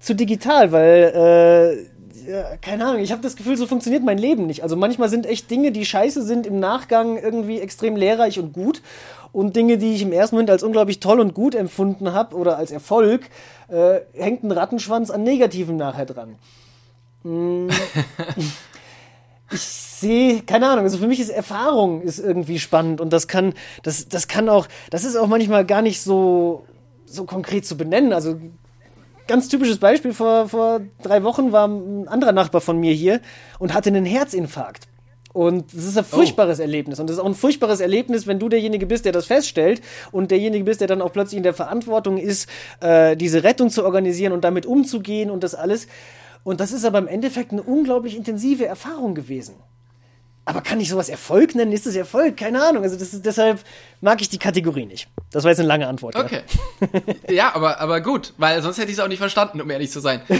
zu 0.00 0.14
digital, 0.14 0.72
weil, 0.72 1.12
äh, 2.26 2.30
ja, 2.30 2.56
keine 2.56 2.86
Ahnung, 2.86 3.00
ich 3.00 3.12
habe 3.12 3.22
das 3.22 3.36
Gefühl, 3.36 3.56
so 3.56 3.66
funktioniert 3.66 4.04
mein 4.04 4.18
Leben 4.18 4.46
nicht. 4.46 4.62
Also 4.62 4.76
manchmal 4.76 5.08
sind 5.08 5.26
echt 5.26 5.50
Dinge, 5.50 5.72
die 5.72 5.86
scheiße 5.86 6.22
sind, 6.22 6.46
im 6.46 6.60
Nachgang 6.60 7.16
irgendwie 7.16 7.60
extrem 7.60 7.96
lehrreich 7.96 8.38
und 8.38 8.52
gut. 8.52 8.82
Und 9.32 9.56
Dinge, 9.56 9.78
die 9.78 9.94
ich 9.94 10.02
im 10.02 10.12
ersten 10.12 10.36
Moment 10.36 10.50
als 10.50 10.62
unglaublich 10.62 11.00
toll 11.00 11.20
und 11.20 11.34
gut 11.34 11.54
empfunden 11.54 12.12
habe 12.12 12.34
oder 12.36 12.56
als 12.56 12.70
Erfolg, 12.70 13.28
äh, 13.68 14.00
hängt 14.14 14.42
ein 14.42 14.50
Rattenschwanz 14.50 15.10
an 15.10 15.22
Negativen 15.22 15.76
nachher 15.76 16.06
dran. 16.06 16.36
Hm. 17.22 17.68
ich 19.50 19.60
sehe, 19.60 20.42
keine 20.42 20.68
Ahnung, 20.68 20.84
also 20.84 20.98
für 20.98 21.06
mich 21.06 21.20
ist 21.20 21.30
Erfahrung 21.30 22.02
ist 22.02 22.18
irgendwie 22.18 22.58
spannend 22.58 23.00
und 23.00 23.12
das 23.12 23.28
kann, 23.28 23.54
das, 23.82 24.08
das 24.08 24.28
kann 24.28 24.48
auch, 24.48 24.68
das 24.90 25.04
ist 25.04 25.16
auch 25.16 25.26
manchmal 25.26 25.64
gar 25.64 25.82
nicht 25.82 26.02
so, 26.02 26.66
so 27.06 27.24
konkret 27.24 27.66
zu 27.66 27.76
benennen. 27.76 28.12
Also 28.12 28.38
ganz 29.26 29.48
typisches 29.48 29.78
Beispiel, 29.78 30.12
vor, 30.12 30.48
vor 30.48 30.80
drei 31.02 31.22
Wochen 31.22 31.52
war 31.52 31.68
ein 31.68 32.08
anderer 32.08 32.32
Nachbar 32.32 32.60
von 32.60 32.78
mir 32.78 32.92
hier 32.92 33.20
und 33.58 33.74
hatte 33.74 33.90
einen 33.90 34.04
Herzinfarkt. 34.04 34.88
Und 35.32 35.72
das 35.74 35.84
ist 35.84 35.98
ein 35.98 36.04
oh. 36.10 36.16
furchtbares 36.16 36.58
oh. 36.58 36.62
Erlebnis. 36.62 36.98
Und 36.98 37.08
das 37.08 37.16
ist 37.16 37.22
auch 37.22 37.26
ein 37.26 37.34
furchtbares 37.34 37.80
Erlebnis, 37.80 38.26
wenn 38.26 38.38
du 38.38 38.48
derjenige 38.48 38.86
bist, 38.86 39.04
der 39.04 39.12
das 39.12 39.26
feststellt 39.26 39.82
und 40.10 40.30
derjenige 40.30 40.64
bist, 40.64 40.80
der 40.80 40.88
dann 40.88 41.02
auch 41.02 41.12
plötzlich 41.12 41.36
in 41.36 41.42
der 41.42 41.54
Verantwortung 41.54 42.18
ist, 42.18 42.48
äh, 42.80 43.16
diese 43.16 43.44
Rettung 43.44 43.70
zu 43.70 43.84
organisieren 43.84 44.32
und 44.32 44.42
damit 44.42 44.66
umzugehen 44.66 45.30
und 45.30 45.44
das 45.44 45.54
alles. 45.54 45.86
Und 46.44 46.60
das 46.60 46.72
ist 46.72 46.84
aber 46.84 46.98
im 46.98 47.08
Endeffekt 47.08 47.52
eine 47.52 47.62
unglaublich 47.62 48.16
intensive 48.16 48.66
Erfahrung 48.66 49.14
gewesen. 49.14 49.54
Aber 50.48 50.62
kann 50.62 50.80
ich 50.80 50.88
sowas 50.88 51.10
Erfolg 51.10 51.54
nennen? 51.54 51.72
Ist 51.72 51.84
das 51.84 51.94
Erfolg? 51.94 52.38
Keine 52.38 52.64
Ahnung. 52.64 52.82
Also 52.82 52.96
ist, 52.96 53.26
deshalb 53.26 53.60
mag 54.00 54.22
ich 54.22 54.30
die 54.30 54.38
Kategorie 54.38 54.86
nicht. 54.86 55.06
Das 55.30 55.44
war 55.44 55.50
jetzt 55.50 55.58
eine 55.58 55.68
lange 55.68 55.86
Antwort. 55.86 56.16
Okay. 56.16 56.40
Ja, 57.28 57.34
ja 57.34 57.54
aber, 57.54 57.78
aber 57.80 58.00
gut, 58.00 58.32
weil 58.38 58.62
sonst 58.62 58.78
hätte 58.78 58.90
ich 58.90 58.96
es 58.96 59.04
auch 59.04 59.08
nicht 59.08 59.18
verstanden, 59.18 59.60
um 59.60 59.68
ehrlich 59.68 59.90
zu 59.90 60.00
sein. 60.00 60.22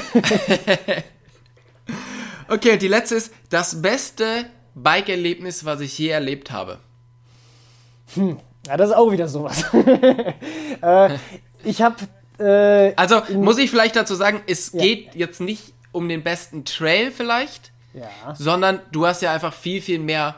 okay, 2.49 2.73
und 2.73 2.81
die 2.81 2.89
letzte 2.89 3.17
ist 3.17 3.35
das 3.51 3.83
beste 3.83 4.47
Bike-Erlebnis, 4.75 5.67
was 5.67 5.81
ich 5.81 5.99
je 5.99 6.09
erlebt 6.09 6.53
habe. 6.53 6.79
Hm, 8.15 8.39
ja, 8.67 8.79
das 8.79 8.89
ist 8.89 8.97
auch 8.97 9.13
wieder 9.13 9.29
sowas. 9.29 9.63
äh, 10.83 11.19
ich 11.65 11.83
habe. 11.83 11.97
Äh, 12.39 12.95
also 12.97 13.21
muss 13.35 13.59
ich 13.59 13.71
vielleicht 13.71 13.97
dazu 13.97 14.15
sagen, 14.15 14.41
es 14.47 14.73
ja. 14.73 14.81
geht 14.81 15.15
jetzt 15.15 15.43
nicht 15.43 15.75
um 15.99 16.09
den 16.09 16.23
besten 16.23 16.65
Trail 16.65 17.11
vielleicht, 17.11 17.73
ja. 17.93 18.35
sondern 18.35 18.81
du 18.93 19.07
hast 19.07 19.21
ja 19.21 19.33
einfach 19.33 19.53
viel, 19.53 19.83
viel 19.83 19.99
mehr 19.99 20.37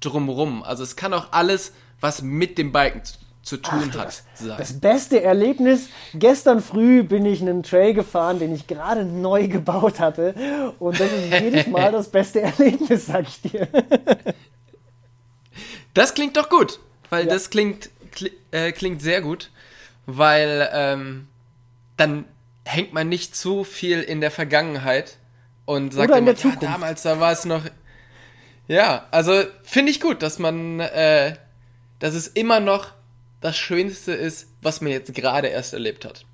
drumrum. 0.00 0.62
Also 0.62 0.82
es 0.82 0.96
kann 0.96 1.12
auch 1.12 1.28
alles, 1.30 1.72
was 2.00 2.22
mit 2.22 2.58
dem 2.58 2.72
Biken 2.72 3.04
zu, 3.04 3.18
zu 3.42 3.56
tun 3.58 3.90
Ach, 3.92 3.98
hat. 3.98 4.06
Das, 4.06 4.24
sein. 4.34 4.56
das 4.58 4.80
beste 4.80 5.22
Erlebnis, 5.22 5.88
gestern 6.14 6.62
früh 6.62 7.02
bin 7.02 7.26
ich 7.26 7.42
einen 7.42 7.62
Trail 7.62 7.92
gefahren, 7.92 8.38
den 8.38 8.54
ich 8.54 8.66
gerade 8.66 9.04
neu 9.04 9.48
gebaut 9.48 10.00
hatte. 10.00 10.72
Und 10.78 10.98
das 10.98 11.12
ist 11.12 11.40
jedes 11.40 11.66
Mal 11.66 11.92
das 11.92 12.08
beste 12.08 12.40
Erlebnis, 12.40 13.06
sag 13.06 13.28
ich 13.28 13.42
dir. 13.42 13.68
das 15.94 16.14
klingt 16.14 16.36
doch 16.36 16.48
gut, 16.48 16.80
weil 17.10 17.26
ja. 17.26 17.32
das 17.32 17.50
klingt, 17.50 17.90
kli 18.12 18.32
äh, 18.50 18.72
klingt 18.72 19.02
sehr 19.02 19.20
gut, 19.20 19.50
weil 20.06 20.68
ähm, 20.72 21.28
dann 21.98 22.24
hängt 22.64 22.92
man 22.92 23.08
nicht 23.08 23.36
zu 23.36 23.64
viel 23.64 24.02
in 24.02 24.20
der 24.20 24.30
Vergangenheit 24.30 25.18
und 25.64 25.92
sagt 25.92 26.10
Oder 26.10 26.18
immer, 26.18 26.34
ja, 26.34 26.56
damals, 26.60 27.02
da 27.02 27.20
war 27.20 27.32
es 27.32 27.44
noch. 27.44 27.64
Ja, 28.68 29.06
also 29.10 29.42
finde 29.62 29.90
ich 29.90 30.00
gut, 30.00 30.22
dass 30.22 30.38
man, 30.38 30.80
äh, 30.80 31.36
dass 31.98 32.14
es 32.14 32.28
immer 32.28 32.60
noch 32.60 32.92
das 33.40 33.56
Schönste 33.56 34.12
ist, 34.12 34.48
was 34.62 34.80
man 34.80 34.92
jetzt 34.92 35.12
gerade 35.14 35.48
erst 35.48 35.72
erlebt 35.72 36.04
hat. 36.04 36.24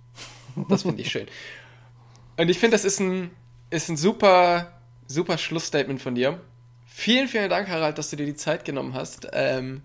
Das 0.69 0.83
finde 0.83 1.03
ich 1.03 1.11
schön. 1.11 1.27
Und 2.37 2.49
ich 2.49 2.59
finde, 2.59 2.75
das 2.75 2.85
ist 2.85 3.01
ein, 3.01 3.31
ist 3.71 3.89
ein 3.89 3.97
super, 3.97 4.81
super 5.07 5.39
Schlussstatement 5.39 6.01
von 6.01 6.15
dir. 6.15 6.41
Vielen, 6.87 7.29
vielen 7.29 7.51
Dank, 7.51 7.69
Harald, 7.69 7.99
dass 7.99 8.11
du 8.11 8.17
dir 8.17 8.27
die 8.27 8.35
Zeit 8.35 8.65
genommen 8.65 8.95
hast, 8.95 9.29
ähm, 9.33 9.83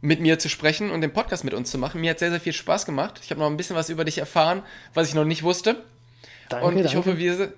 mit 0.00 0.20
mir 0.20 0.38
zu 0.38 0.48
sprechen 0.48 0.90
und 0.90 1.02
den 1.02 1.12
Podcast 1.12 1.44
mit 1.44 1.54
uns 1.54 1.70
zu 1.70 1.78
machen. 1.78 2.00
Mir 2.00 2.10
hat 2.10 2.18
sehr, 2.18 2.30
sehr 2.30 2.40
viel 2.40 2.52
Spaß 2.52 2.86
gemacht. 2.86 3.20
Ich 3.22 3.30
habe 3.30 3.40
noch 3.40 3.48
ein 3.48 3.56
bisschen 3.56 3.76
was 3.76 3.90
über 3.90 4.04
dich 4.04 4.18
erfahren, 4.18 4.62
was 4.94 5.08
ich 5.08 5.14
noch 5.14 5.24
nicht 5.24 5.42
wusste. 5.42 5.82
Danke, 6.48 6.66
und 6.66 6.76
ich 6.76 6.82
danke. 6.84 6.98
hoffe, 6.98 7.18
wir, 7.18 7.52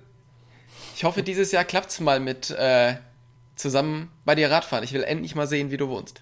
ich 0.95 1.03
hoffe, 1.03 1.23
dieses 1.23 1.51
Jahr 1.51 1.63
klappt 1.63 1.89
es 1.89 1.99
mal 1.99 2.19
mit 2.19 2.51
äh, 2.51 2.95
zusammen 3.55 4.09
bei 4.25 4.35
dir 4.35 4.51
Radfahren. 4.51 4.83
Ich 4.83 4.93
will 4.93 5.03
endlich 5.03 5.35
mal 5.35 5.47
sehen, 5.47 5.71
wie 5.71 5.77
du 5.77 5.87
wohnst. 5.87 6.21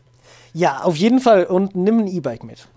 Ja, 0.53 0.81
auf 0.81 0.95
jeden 0.95 1.19
Fall. 1.19 1.45
Und 1.45 1.75
nimm 1.75 1.99
ein 1.99 2.07
E-Bike 2.07 2.43
mit. 2.43 2.67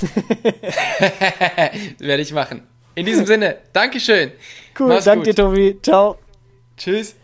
Werde 1.98 2.22
ich 2.22 2.32
machen. 2.32 2.62
In 2.94 3.06
diesem 3.06 3.26
Sinne, 3.26 3.58
Dankeschön. 3.72 4.32
Cool, 4.78 4.88
Mach's 4.88 5.04
danke 5.04 5.24
dir, 5.24 5.34
Tobi. 5.34 5.78
Ciao. 5.82 6.18
Tschüss. 6.76 7.17